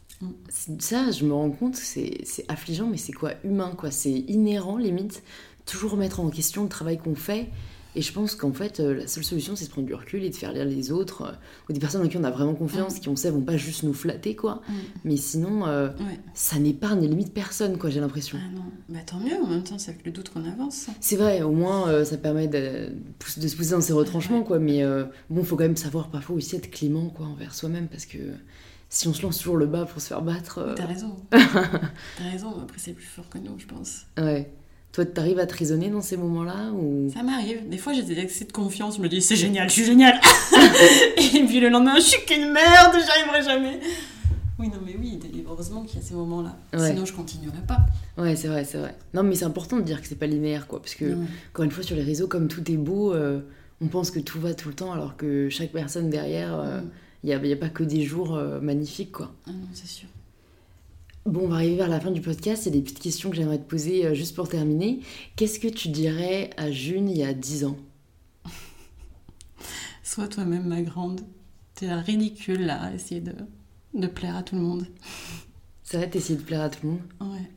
C'est- 0.49 0.81
Ça, 0.81 1.11
je 1.11 1.25
me 1.25 1.33
rends 1.33 1.51
compte, 1.51 1.75
c'est 1.75 2.23
affligeant, 2.47 2.87
mais 2.87 2.97
c'est 2.97 3.11
quoi 3.13 3.31
Humain, 3.43 3.71
quoi? 3.77 3.91
C'est 3.91 4.11
inhérent, 4.11 4.77
limite? 4.77 5.23
Toujours 5.65 5.91
remettre 5.91 6.19
en 6.19 6.29
question 6.29 6.63
le 6.63 6.69
travail 6.69 6.97
qu'on 6.97 7.15
fait. 7.15 7.49
Et 7.97 8.01
je 8.01 8.11
pense 8.11 8.35
qu'en 8.35 8.51
fait, 8.51 8.79
euh, 8.81 8.93
la 8.93 9.07
seule 9.07 9.23
solution, 9.23 9.55
c'est 9.55 9.65
de 9.65 9.69
prendre 9.71 9.87
du 9.87 9.93
recul 9.93 10.23
et 10.23 10.29
de 10.29 10.35
faire 10.35 10.51
lire 10.51 10.65
les 10.65 10.91
autres, 10.91 11.21
euh, 11.21 11.31
ou 11.69 11.73
des 11.73 11.79
personnes 11.79 12.05
en 12.05 12.09
qui 12.09 12.17
on 12.17 12.23
a 12.25 12.29
vraiment 12.31 12.53
confiance, 12.53 12.99
qui 12.99 13.07
on 13.07 13.15
sait 13.15 13.29
vont 13.29 13.41
pas 13.41 13.55
juste 13.57 13.83
nous 13.83 13.93
flatter, 13.93 14.35
quoi. 14.35 14.61
Mais 15.05 15.15
sinon, 15.17 15.65
euh, 15.65 15.87
Ouais. 15.91 16.19
ça 16.33 16.59
n'épargne 16.59 17.07
limite 17.07 17.33
personne, 17.33 17.77
quoi, 17.77 17.89
j'ai 17.89 18.01
l'impression. 18.01 18.37
Ah 18.41 18.53
non, 18.53 18.65
bah 18.89 18.99
tant 19.05 19.17
mieux, 19.19 19.35
en 19.41 19.47
même 19.47 19.63
temps, 19.63 19.77
c'est 19.77 19.91
avec 19.91 20.05
le 20.05 20.11
doute 20.11 20.29
qu'on 20.29 20.43
avance. 20.45 20.87
C'est 20.99 21.15
vrai, 21.15 21.41
au 21.41 21.51
moins, 21.51 21.87
euh, 21.89 22.03
ça 22.03 22.17
permet 22.17 22.47
de, 22.49 22.89
de 23.37 23.47
se 23.47 23.55
pousser 23.55 23.71
dans 23.71 23.81
ses 23.81 23.93
retranchements, 23.93 24.43
quoi. 24.43 24.59
Mais 24.59 24.83
bon, 25.29 25.43
faut 25.43 25.55
quand 25.55 25.63
même 25.63 25.77
savoir 25.77 26.09
parfois 26.09 26.35
aussi 26.35 26.55
être 26.57 26.69
clément, 26.69 27.07
quoi, 27.09 27.27
envers 27.27 27.53
soi-même, 27.55 27.87
parce 27.87 28.05
que 28.05 28.17
si 28.89 29.07
on 29.07 29.13
se 29.13 29.21
lance 29.23 29.37
toujours 29.37 29.57
le 29.57 29.65
bas 29.67 29.85
pour 29.85 30.01
se 30.01 30.07
faire 30.07 30.21
battre, 30.21 30.73
T'as 30.75 30.85
raison. 30.85 31.15
T'as 31.31 32.29
raison, 32.31 32.49
après 32.61 32.77
c'est 32.79 32.93
plus 32.93 33.05
fort 33.05 33.29
que 33.29 33.37
nous, 33.37 33.57
je 33.57 33.65
pense. 33.65 34.01
ouais. 34.17 34.51
Toi, 34.95 35.05
t'arrives 35.05 35.39
à 35.39 35.45
te 35.45 35.53
raisonner 35.57 35.89
dans 35.89 35.99
ces 36.01 36.15
moments-là 36.15 36.71
ou... 36.71 37.11
Ça 37.13 37.21
m'arrive. 37.21 37.67
Des 37.67 37.77
fois, 37.77 37.91
j'ai 37.91 38.01
des 38.01 38.17
excès 38.17 38.45
de 38.45 38.53
confiance. 38.53 38.95
Je 38.95 39.01
me 39.01 39.09
dis, 39.09 39.21
c'est 39.21 39.35
génial, 39.35 39.67
je 39.67 39.73
suis 39.73 39.83
génial. 39.83 40.17
Et 41.17 41.43
puis 41.45 41.59
le 41.59 41.67
lendemain, 41.67 41.95
je 41.97 42.01
suis 42.03 42.25
qu'une 42.25 42.49
merde, 42.53 42.95
j'y 43.03 43.09
arriverai 43.09 43.43
jamais. 43.43 43.79
Oui, 44.57 44.69
non, 44.69 44.77
mais 44.85 44.95
oui, 44.97 45.19
heureusement 45.45 45.83
qu'il 45.83 45.99
y 45.99 46.01
a 46.01 46.05
ces 46.05 46.13
moments-là. 46.13 46.55
Ouais. 46.73 46.91
Sinon, 46.91 47.05
je 47.05 47.11
continuerai 47.11 47.57
pas. 47.67 47.79
Ouais, 48.17 48.37
c'est 48.37 48.47
vrai, 48.47 48.63
c'est 48.63 48.77
vrai. 48.77 48.95
Non, 49.13 49.23
mais 49.23 49.35
c'est 49.35 49.43
important 49.43 49.75
de 49.75 49.81
dire 49.81 50.01
que 50.01 50.07
c'est 50.07 50.15
pas 50.15 50.27
linéaire, 50.27 50.65
quoi. 50.65 50.81
Parce 50.81 50.95
que, 50.95 51.03
Non. 51.03 51.25
encore 51.51 51.65
une 51.65 51.71
fois, 51.71 51.83
sur 51.83 51.97
les 51.97 52.03
réseaux, 52.03 52.27
comme 52.29 52.47
tout 52.47 52.63
est 52.71 52.77
beau, 52.77 53.13
euh, 53.13 53.41
on 53.81 53.87
pense 53.87 54.11
que 54.11 54.19
tout 54.21 54.39
va 54.39 54.53
tout 54.53 54.69
le 54.69 54.75
temps, 54.75 54.93
alors 54.93 55.17
que 55.17 55.49
chaque 55.49 55.73
personne 55.73 56.09
derrière, 56.09 56.55
Mm. 56.55 56.83
il 57.25 57.27
n'y 57.27 57.33
a, 57.33 57.45
y 57.45 57.51
a 57.51 57.57
pas 57.57 57.67
que 57.67 57.83
des 57.83 58.03
jours 58.03 58.33
euh, 58.37 58.61
magnifiques, 58.61 59.11
quoi. 59.11 59.33
Ah 59.45 59.51
non, 59.51 59.67
c'est 59.73 59.87
sûr. 59.87 60.07
Bon, 61.25 61.45
on 61.45 61.47
va 61.47 61.55
arriver 61.55 61.75
vers 61.77 61.87
la 61.87 61.99
fin 61.99 62.11
du 62.11 62.21
podcast. 62.21 62.65
Il 62.65 62.69
y 62.73 62.77
a 62.77 62.79
des 62.79 62.83
petites 62.83 62.99
questions 62.99 63.29
que 63.31 63.35
j'aimerais 63.35 63.57
te 63.57 63.67
poser 63.67 64.05
euh, 64.05 64.13
juste 64.13 64.35
pour 64.35 64.47
terminer. 64.47 64.99
Qu'est-ce 65.35 65.59
que 65.59 65.67
tu 65.67 65.89
dirais 65.89 66.51
à 66.57 66.69
June 66.71 67.09
il 67.09 67.17
y 67.17 67.23
a 67.23 67.33
10 67.33 67.65
ans? 67.65 67.77
Sois 70.03 70.27
toi-même, 70.27 70.67
ma 70.67 70.81
grande. 70.83 71.21
T'es 71.73 71.91
ridicule, 71.93 72.61
là, 72.67 72.83
à 72.83 72.93
essayer 72.93 73.21
de, 73.21 73.33
de 73.95 74.07
plaire 74.07 74.35
à 74.35 74.43
tout 74.43 74.55
le 74.55 74.61
monde. 74.61 74.85
C'est 75.83 75.97
vrai, 75.97 76.09
t'essayais 76.09 76.37
de 76.39 76.43
plaire 76.43 76.61
à 76.61 76.69
tout 76.69 76.79
le 76.85 76.89
monde? 76.93 77.01
Ouais. 77.21 77.49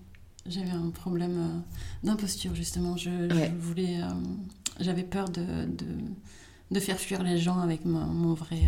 J'avais 0.47 0.71
un 0.71 0.89
problème 0.91 1.39
euh, 1.39 2.07
d'imposture, 2.07 2.55
justement. 2.55 2.97
Je, 2.97 3.11
voulais. 3.59 4.01
euh, 4.01 4.09
J'avais 4.81 5.03
peur 5.03 5.29
de, 5.29 5.43
de, 5.67 5.87
de 6.71 6.81
faire 6.81 6.99
fuir 6.99 7.23
les 7.23 7.37
gens 7.37 7.59
avec 7.59 7.85
mon, 7.85 8.07
mon 8.07 8.33
vrai 8.33 8.63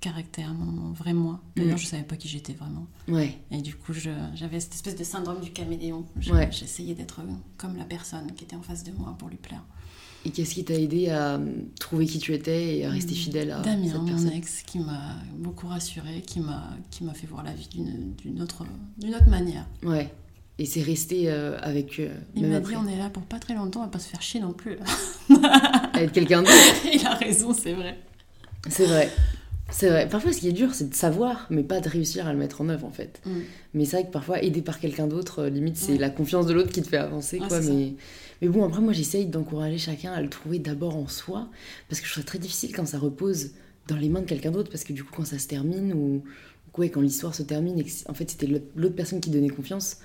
caractère, 0.00 0.52
mon, 0.54 0.64
mon 0.64 0.92
vrai 0.92 1.12
moi. 1.12 1.40
D'ailleurs, 1.56 1.74
Mm. 1.74 1.78
je 1.78 1.86
savais 1.86 2.02
pas 2.02 2.16
qui 2.16 2.28
j'étais 2.28 2.54
vraiment. 2.54 2.86
Ouais, 3.08 3.38
Et 3.50 3.60
du 3.62 3.74
coup, 3.74 3.92
j'avais 3.92 4.60
cette 4.60 4.74
espèce 4.74 4.96
de 4.96 5.04
syndrome 5.04 5.40
du 5.40 5.50
caméléon. 5.50 6.06
Je- 6.18 6.32
Ouais. 6.32 6.48
J'essayais 6.50 6.94
d'être 6.94 7.20
comme 7.56 7.76
la 7.76 7.84
personne 7.84 8.32
qui 8.34 8.44
était 8.44 8.56
en 8.56 8.62
face 8.62 8.82
de 8.84 8.92
moi 8.92 9.14
pour 9.18 9.28
lui 9.28 9.36
plaire. 9.36 9.62
Et 10.24 10.30
qu'est-ce 10.30 10.54
qui 10.54 10.64
t'a 10.64 10.74
aidé 10.74 11.08
à 11.08 11.36
euh, 11.36 11.52
trouver 11.78 12.04
qui 12.06 12.18
tu 12.18 12.34
étais 12.34 12.78
et 12.78 12.84
à 12.86 12.90
rester 12.90 13.12
Mm. 13.12 13.16
fidèle 13.16 13.50
à 13.52 13.60
Damien, 13.60 13.86
cette 13.88 13.96
mon 14.00 14.06
personne? 14.06 14.32
ex, 14.32 14.62
qui 14.66 14.78
m'a 14.78 15.14
beaucoup 15.38 15.66
rassurée, 15.66 16.20
qui 16.26 16.40
m'a 16.40 16.70
qui 16.90 17.04
m'a 17.04 17.14
fait 17.14 17.26
voir 17.26 17.42
la 17.42 17.52
vie 17.54 17.68
d'une 17.68 18.42
autre, 18.42 18.64
d'une 18.98 19.14
autre 19.14 19.28
manière. 19.28 19.66
Ouais. 19.82 20.12
Et 20.58 20.66
c'est 20.66 20.82
resté 20.82 21.30
euh, 21.30 21.58
avec 21.62 21.98
eux, 22.00 22.10
Il 22.34 22.46
m'a 22.46 22.60
dit 22.60 22.76
on 22.76 22.86
est 22.86 22.98
là 22.98 23.08
pour 23.08 23.22
pas 23.22 23.38
très 23.38 23.54
longtemps, 23.54 23.80
on 23.80 23.84
va 23.84 23.88
pas 23.88 23.98
se 23.98 24.08
faire 24.10 24.20
chier 24.20 24.40
non 24.40 24.52
plus. 24.52 24.76
Avec 25.94 26.12
quelqu'un 26.12 26.42
d'autre. 26.42 26.52
Il 26.92 27.06
a 27.06 27.14
raison, 27.14 27.54
c'est 27.54 27.72
vrai. 27.72 27.98
C'est 28.68 28.84
vrai. 28.86 29.10
C'est 29.70 29.88
vrai. 29.88 30.08
Parfois, 30.08 30.32
ce 30.32 30.38
qui 30.40 30.48
est 30.48 30.52
dur, 30.52 30.74
c'est 30.74 30.88
de 30.90 30.94
savoir, 30.94 31.46
mais 31.50 31.62
pas 31.62 31.80
de 31.80 31.88
réussir 31.88 32.26
à 32.26 32.32
le 32.32 32.38
mettre 32.38 32.60
en 32.60 32.68
œuvre, 32.68 32.86
en 32.86 32.90
fait. 32.90 33.20
Mm. 33.24 33.30
Mais 33.74 33.84
c'est 33.84 33.96
vrai 33.98 34.06
que 34.06 34.12
parfois, 34.12 34.42
aidé 34.42 34.62
par 34.62 34.80
quelqu'un 34.80 35.06
d'autre, 35.06 35.40
euh, 35.42 35.48
limite, 35.50 35.76
c'est 35.76 35.92
Ouais. 35.92 35.98
la 35.98 36.10
confiance 36.10 36.46
de 36.46 36.52
l'autre 36.52 36.70
qui 36.72 36.82
te 36.82 36.88
fait 36.88 36.96
avancer, 36.96 37.38
Ouais, 37.40 37.48
quoi. 37.48 37.60
Mais... 37.60 37.94
mais 38.42 38.48
bon, 38.48 38.64
après, 38.64 38.80
moi, 38.80 38.92
j'essaye 38.92 39.26
d'encourager 39.26 39.78
chacun 39.78 40.12
à 40.12 40.20
le 40.20 40.28
trouver 40.28 40.58
d'abord 40.58 40.96
en 40.96 41.08
soi, 41.08 41.48
parce 41.88 42.00
que 42.00 42.06
je 42.06 42.12
trouve 42.12 42.24
ça 42.24 42.26
très 42.26 42.38
difficile 42.38 42.72
quand 42.74 42.86
ça 42.86 42.98
repose 42.98 43.50
dans 43.88 43.96
les 43.96 44.08
mains 44.08 44.20
de 44.20 44.26
quelqu'un 44.26 44.50
d'autre, 44.50 44.70
parce 44.70 44.84
que 44.84 44.92
du 44.92 45.04
coup, 45.04 45.12
quand 45.16 45.24
ça 45.24 45.38
se 45.38 45.46
termine, 45.48 45.92
ou, 45.94 46.22
ouais, 46.78 46.90
quand 46.90 47.00
l'histoire 47.00 47.34
se 47.34 47.42
termine, 47.42 47.78
et 47.78 47.84
que 47.84 47.90
en 48.08 48.14
fait, 48.14 48.30
c'était 48.30 48.46
l'autre 48.76 48.94
personne 48.94 49.20
qui 49.20 49.30
donnait 49.30 49.48
confiance, 49.48 49.98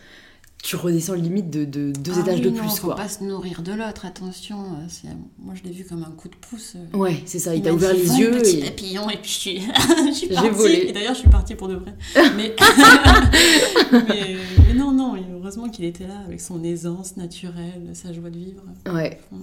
tu 0.68 0.76
redescends 0.78 1.14
limite 1.14 1.52
de, 1.52 1.64
de 1.64 1.92
deux 1.92 2.12
Ah 2.16 2.22
étages 2.22 2.40
oui, 2.40 2.46
de 2.46 2.50
non, 2.50 2.58
plus, 2.64 2.70
faut 2.78 2.88
quoi. 2.88 2.96
pas 2.96 3.08
se 3.08 3.24
nourrir 3.24 3.62
de 3.62 3.72
l'autre, 3.72 4.06
attention. 4.06 4.58
euh, 4.64 5.10
Moi, 5.38 5.54
je 5.54 5.62
l'ai 5.64 5.72
vu 5.72 5.86
comme 5.86 6.02
un 6.04 6.10
coup 6.10 6.28
de 6.28 6.36
pouce. 6.36 6.74
euh. 6.76 6.98
Ouais, 6.98 7.22
c'est 7.28 7.38
ça, 7.38 7.54
il, 7.54 7.60
Il 7.60 7.62
t'a 7.64 7.72
ouvert 7.72 7.94
les 7.94 8.04
yeux. 8.18 8.32
petit 8.32 8.60
Et... 8.60 8.64
papillon, 8.64 9.08
et 9.12 9.18
puis 9.18 9.30
je 9.30 9.38
suis, 9.38 9.60
je 10.08 10.12
suis 10.12 10.28
J'ai 10.30 10.34
partie. 10.34 10.50
volé. 10.50 10.86
Et 10.88 10.92
d'ailleurs, 10.92 11.14
je 11.14 11.20
suis 11.20 11.30
partie 11.30 11.54
pour 11.54 11.68
de 11.68 11.76
vrai. 11.76 11.94
Mais, 12.36 12.56
mais, 13.92 14.36
mais 14.68 14.74
non, 14.74 14.92
non, 14.92 15.16
heureusement 15.34 15.70
qu'il 15.70 15.86
était 15.86 16.08
là 16.08 16.18
avec 16.26 16.42
son 16.42 16.64
aisance 16.64 17.18
naturelle, 17.18 17.92
sa 17.94 18.12
joie 18.14 18.30
de 18.30 18.38
vivre. 18.38 18.64
Ouais. 18.92 19.20
Mm. 19.32 19.38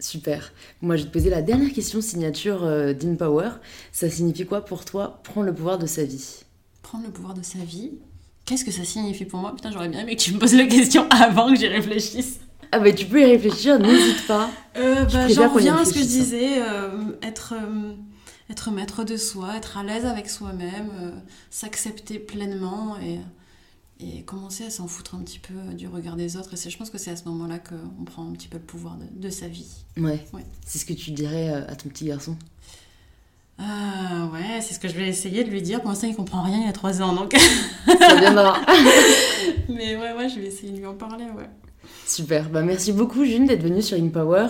Super. 0.00 0.52
Moi, 0.80 0.96
je 0.96 1.02
vais 1.02 1.08
te 1.08 1.12
poser 1.12 1.30
la 1.30 1.42
dernière 1.42 1.72
question 1.72 2.00
signature 2.00 2.64
euh, 2.64 2.92
d'InPower. 2.92 3.50
Ça 3.92 4.10
signifie 4.10 4.46
quoi 4.46 4.64
pour 4.64 4.84
toi 4.84 5.20
prendre 5.22 5.46
le 5.46 5.54
pouvoir 5.54 5.78
de 5.78 5.86
sa 5.86 6.04
vie? 6.04 6.40
Prendre 6.82 7.04
le 7.06 7.12
pouvoir 7.12 7.34
de 7.34 7.42
sa 7.42 7.58
vie, 7.58 7.92
qu'est-ce 8.44 8.64
que 8.64 8.70
ça 8.70 8.84
signifie 8.84 9.24
pour 9.24 9.40
moi? 9.40 9.54
Putain, 9.54 9.70
j'aurais 9.70 9.88
bien 9.88 10.00
aimé 10.00 10.16
que 10.16 10.22
tu 10.22 10.32
me 10.32 10.38
poses 10.38 10.54
la 10.54 10.66
question 10.66 11.06
avant 11.10 11.50
que 11.50 11.56
j'y 11.58 11.66
réfléchisse. 11.68 12.40
Ah 12.74 12.78
bah 12.78 12.90
tu 12.92 13.04
peux 13.04 13.20
y 13.20 13.24
réfléchir, 13.24 13.78
n'hésite 13.78 14.26
pas. 14.26 14.50
Euh, 14.74 15.04
bah, 15.04 15.28
J'en 15.28 15.52
reviens 15.52 15.76
à 15.76 15.84
ce 15.84 15.92
que 15.92 15.98
je 15.98 16.04
hein. 16.04 16.06
disais, 16.06 16.62
euh, 16.62 17.12
être, 17.20 17.52
euh, 17.52 17.92
être 18.48 18.70
maître 18.70 19.04
de 19.04 19.18
soi, 19.18 19.58
être 19.58 19.76
à 19.76 19.84
l'aise 19.84 20.06
avec 20.06 20.30
soi-même, 20.30 20.88
euh, 20.98 21.10
s'accepter 21.50 22.18
pleinement 22.18 22.96
et, 22.98 23.20
et 24.00 24.22
commencer 24.22 24.64
à 24.64 24.70
s'en 24.70 24.88
foutre 24.88 25.14
un 25.14 25.18
petit 25.18 25.38
peu 25.38 25.52
du 25.74 25.88
regard 25.88 26.16
des 26.16 26.38
autres. 26.38 26.54
Et 26.54 26.70
je 26.70 26.78
pense 26.78 26.88
que 26.88 26.96
c'est 26.96 27.10
à 27.10 27.16
ce 27.16 27.24
moment-là 27.26 27.58
qu'on 27.58 28.04
prend 28.04 28.26
un 28.26 28.32
petit 28.32 28.48
peu 28.48 28.56
le 28.56 28.64
pouvoir 28.64 28.96
de, 28.96 29.04
de 29.14 29.28
sa 29.28 29.46
vie. 29.46 29.68
Ouais. 29.98 30.24
Ouais. 30.32 30.46
C'est 30.64 30.78
ce 30.78 30.86
que 30.86 30.94
tu 30.94 31.10
dirais 31.10 31.50
à 31.50 31.76
ton 31.76 31.90
petit 31.90 32.06
garçon? 32.06 32.38
Ah 33.58 34.28
ouais, 34.32 34.60
c'est 34.60 34.74
ce 34.74 34.80
que 34.80 34.88
je 34.88 34.94
vais 34.94 35.08
essayer 35.08 35.44
de 35.44 35.50
lui 35.50 35.62
dire. 35.62 35.80
Pour 35.80 35.90
l'instant, 35.90 36.08
il 36.08 36.16
comprend 36.16 36.42
rien, 36.42 36.60
il 36.64 36.68
a 36.68 36.72
3 36.72 37.02
ans, 37.02 37.12
donc... 37.14 37.34
Ça 37.86 38.14
viendra. 38.16 38.56
Mais 39.68 39.96
ouais, 39.96 40.12
ouais, 40.16 40.28
je 40.28 40.40
vais 40.40 40.46
essayer 40.46 40.72
de 40.72 40.78
lui 40.78 40.86
en 40.86 40.94
parler, 40.94 41.24
ouais. 41.36 41.48
Super. 42.06 42.50
Bah 42.50 42.62
merci 42.62 42.92
beaucoup 42.92 43.24
June 43.24 43.46
d'être 43.46 43.62
venue 43.62 43.80
sur 43.80 43.96
InPower. 43.96 44.46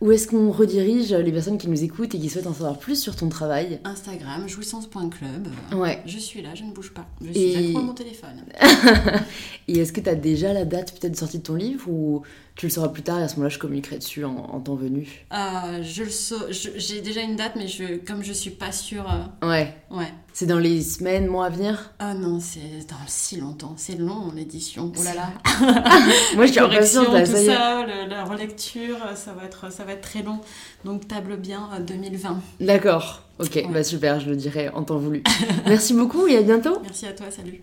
Où 0.00 0.12
est-ce 0.12 0.26
qu'on 0.28 0.50
redirige 0.50 1.12
les 1.12 1.30
personnes 1.32 1.58
qui 1.58 1.68
nous 1.68 1.82
écoutent 1.84 2.14
et 2.14 2.18
qui 2.18 2.28
souhaitent 2.30 2.46
en 2.46 2.54
savoir 2.54 2.78
plus 2.78 2.96
sur 3.00 3.14
ton 3.16 3.28
travail? 3.28 3.80
Instagram, 3.84 4.48
jouissance.club. 4.48 5.48
Ouais. 5.74 6.02
Je 6.06 6.18
suis 6.18 6.40
là, 6.42 6.54
je 6.54 6.64
ne 6.64 6.72
bouge 6.72 6.92
pas. 6.94 7.06
Je 7.20 7.28
Et- 7.30 7.52
suis 7.52 7.66
accro 7.66 7.78
à 7.80 7.82
mon 7.82 7.92
téléphone. 7.94 8.42
Et 9.68 9.78
est-ce 9.78 9.92
que 9.92 10.00
tu 10.00 10.08
as 10.08 10.14
déjà 10.14 10.52
la 10.52 10.64
date 10.64 10.98
peut-être 10.98 11.12
de 11.12 11.18
sortie 11.18 11.38
de 11.38 11.42
ton 11.42 11.54
livre 11.54 11.88
ou 11.88 12.22
tu 12.54 12.66
le 12.66 12.70
sauras 12.70 12.88
plus 12.88 13.02
tard 13.02 13.18
et 13.18 13.22
à 13.22 13.28
ce 13.28 13.36
moment-là 13.36 13.48
je 13.48 13.58
communiquerai 13.58 13.96
dessus 13.98 14.24
en, 14.24 14.36
en 14.36 14.60
temps 14.60 14.74
venu 14.74 15.08
Euh, 15.32 15.82
je 15.82 16.02
le 16.04 16.52
J'ai 16.76 17.00
déjà 17.00 17.22
une 17.22 17.34
date, 17.36 17.52
mais 17.56 17.66
je, 17.66 17.96
comme 18.06 18.22
je 18.22 18.32
suis 18.32 18.50
pas 18.50 18.72
sûre. 18.72 19.06
euh, 19.42 19.48
Ouais. 19.48 19.74
ouais. 19.90 20.12
C'est 20.34 20.46
dans 20.46 20.58
les 20.58 20.80
semaines, 20.82 21.26
mois 21.26 21.46
à 21.46 21.48
venir? 21.50 21.92
Ah 21.98 22.14
non, 22.14 22.40
c'est 22.40 22.86
dans 22.88 22.96
si 23.06 23.36
longtemps. 23.40 23.74
C'est 23.76 23.98
long, 23.98 24.14
mon 24.14 24.36
édition. 24.36 24.92
Oh 24.98 25.02
là 25.02 25.14
là. 25.14 25.30
Moi 26.36 26.46
je 26.46 26.52
suis 26.52 26.60
Correction, 26.60 27.04
tout 27.04 27.12
ça 27.12 27.26
ça, 27.26 27.86
le- 27.86 28.08
la 28.08 28.24
relecture, 28.24 28.96
ça 29.14 29.32
va, 29.32 29.44
être, 29.44 29.70
ça 29.72 29.84
va 29.84 29.92
être 29.92 30.00
très 30.02 30.22
long. 30.22 30.40
Donc 30.84 31.06
table 31.08 31.36
bien 31.36 31.68
euh, 31.74 31.80
2020. 31.80 32.40
D'accord. 32.60 33.22
Ok, 33.38 33.52
Ouais. 33.56 33.66
bah 33.72 33.82
super, 33.82 34.20
je 34.20 34.28
le 34.30 34.36
dirai 34.36 34.68
en 34.70 34.82
temps 34.84 34.98
voulu. 34.98 35.22
Merci 35.66 35.94
beaucoup 35.94 36.26
et 36.26 36.36
à 36.36 36.42
bientôt. 36.42 36.78
Merci 36.82 37.06
à 37.06 37.12
toi, 37.12 37.26
salut. 37.30 37.60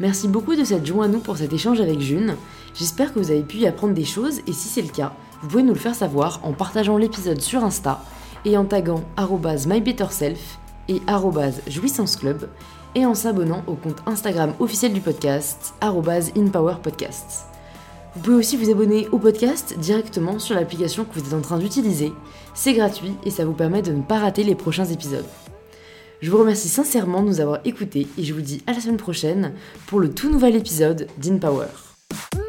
Merci 0.00 0.26
beaucoup 0.28 0.56
de 0.56 0.64
s'être 0.64 0.84
joint 0.84 1.04
à 1.04 1.08
nous 1.08 1.20
pour 1.20 1.36
cet 1.36 1.52
échange 1.52 1.80
avec 1.80 2.00
June. 2.00 2.34
J'espère 2.74 3.14
que 3.14 3.20
vous 3.20 3.30
avez 3.30 3.42
pu 3.42 3.58
y 3.58 3.66
apprendre 3.68 3.94
des 3.94 4.04
choses 4.04 4.40
et 4.48 4.52
si 4.52 4.66
c'est 4.66 4.82
le 4.82 4.88
cas, 4.88 5.12
vous 5.40 5.48
pouvez 5.48 5.62
nous 5.62 5.74
le 5.74 5.78
faire 5.78 5.94
savoir 5.94 6.40
en 6.42 6.52
partageant 6.52 6.96
l'épisode 6.96 7.40
sur 7.40 7.62
Insta 7.62 8.02
et 8.44 8.56
en 8.56 8.64
taguant 8.64 9.04
mybetterself 9.66 10.58
et 10.88 11.00
jouissanceclub 11.68 12.48
et 12.96 13.06
en 13.06 13.14
s'abonnant 13.14 13.62
au 13.68 13.74
compte 13.74 14.02
Instagram 14.06 14.54
officiel 14.58 14.92
du 14.92 15.00
podcast 15.00 15.74
arrobase 15.80 16.32
inpowerpodcasts. 16.36 17.46
Vous 18.16 18.22
pouvez 18.22 18.36
aussi 18.36 18.56
vous 18.56 18.70
abonner 18.70 19.08
au 19.12 19.18
podcast 19.18 19.78
directement 19.78 20.40
sur 20.40 20.56
l'application 20.56 21.04
que 21.04 21.18
vous 21.18 21.26
êtes 21.28 21.34
en 21.34 21.40
train 21.42 21.58
d'utiliser. 21.58 22.12
C'est 22.54 22.74
gratuit 22.74 23.14
et 23.24 23.30
ça 23.30 23.44
vous 23.44 23.52
permet 23.52 23.82
de 23.82 23.92
ne 23.92 24.02
pas 24.02 24.18
rater 24.18 24.42
les 24.42 24.56
prochains 24.56 24.84
épisodes. 24.84 25.26
Je 26.20 26.30
vous 26.30 26.38
remercie 26.38 26.68
sincèrement 26.68 27.22
de 27.22 27.28
nous 27.28 27.40
avoir 27.40 27.60
écoutés 27.64 28.08
et 28.18 28.24
je 28.24 28.34
vous 28.34 28.40
dis 28.40 28.62
à 28.66 28.72
la 28.72 28.80
semaine 28.80 28.96
prochaine 28.96 29.52
pour 29.86 30.00
le 30.00 30.10
tout 30.10 30.28
nouvel 30.28 30.56
épisode 30.56 31.06
d'InPower. 31.18 31.66
Power. 31.66 32.43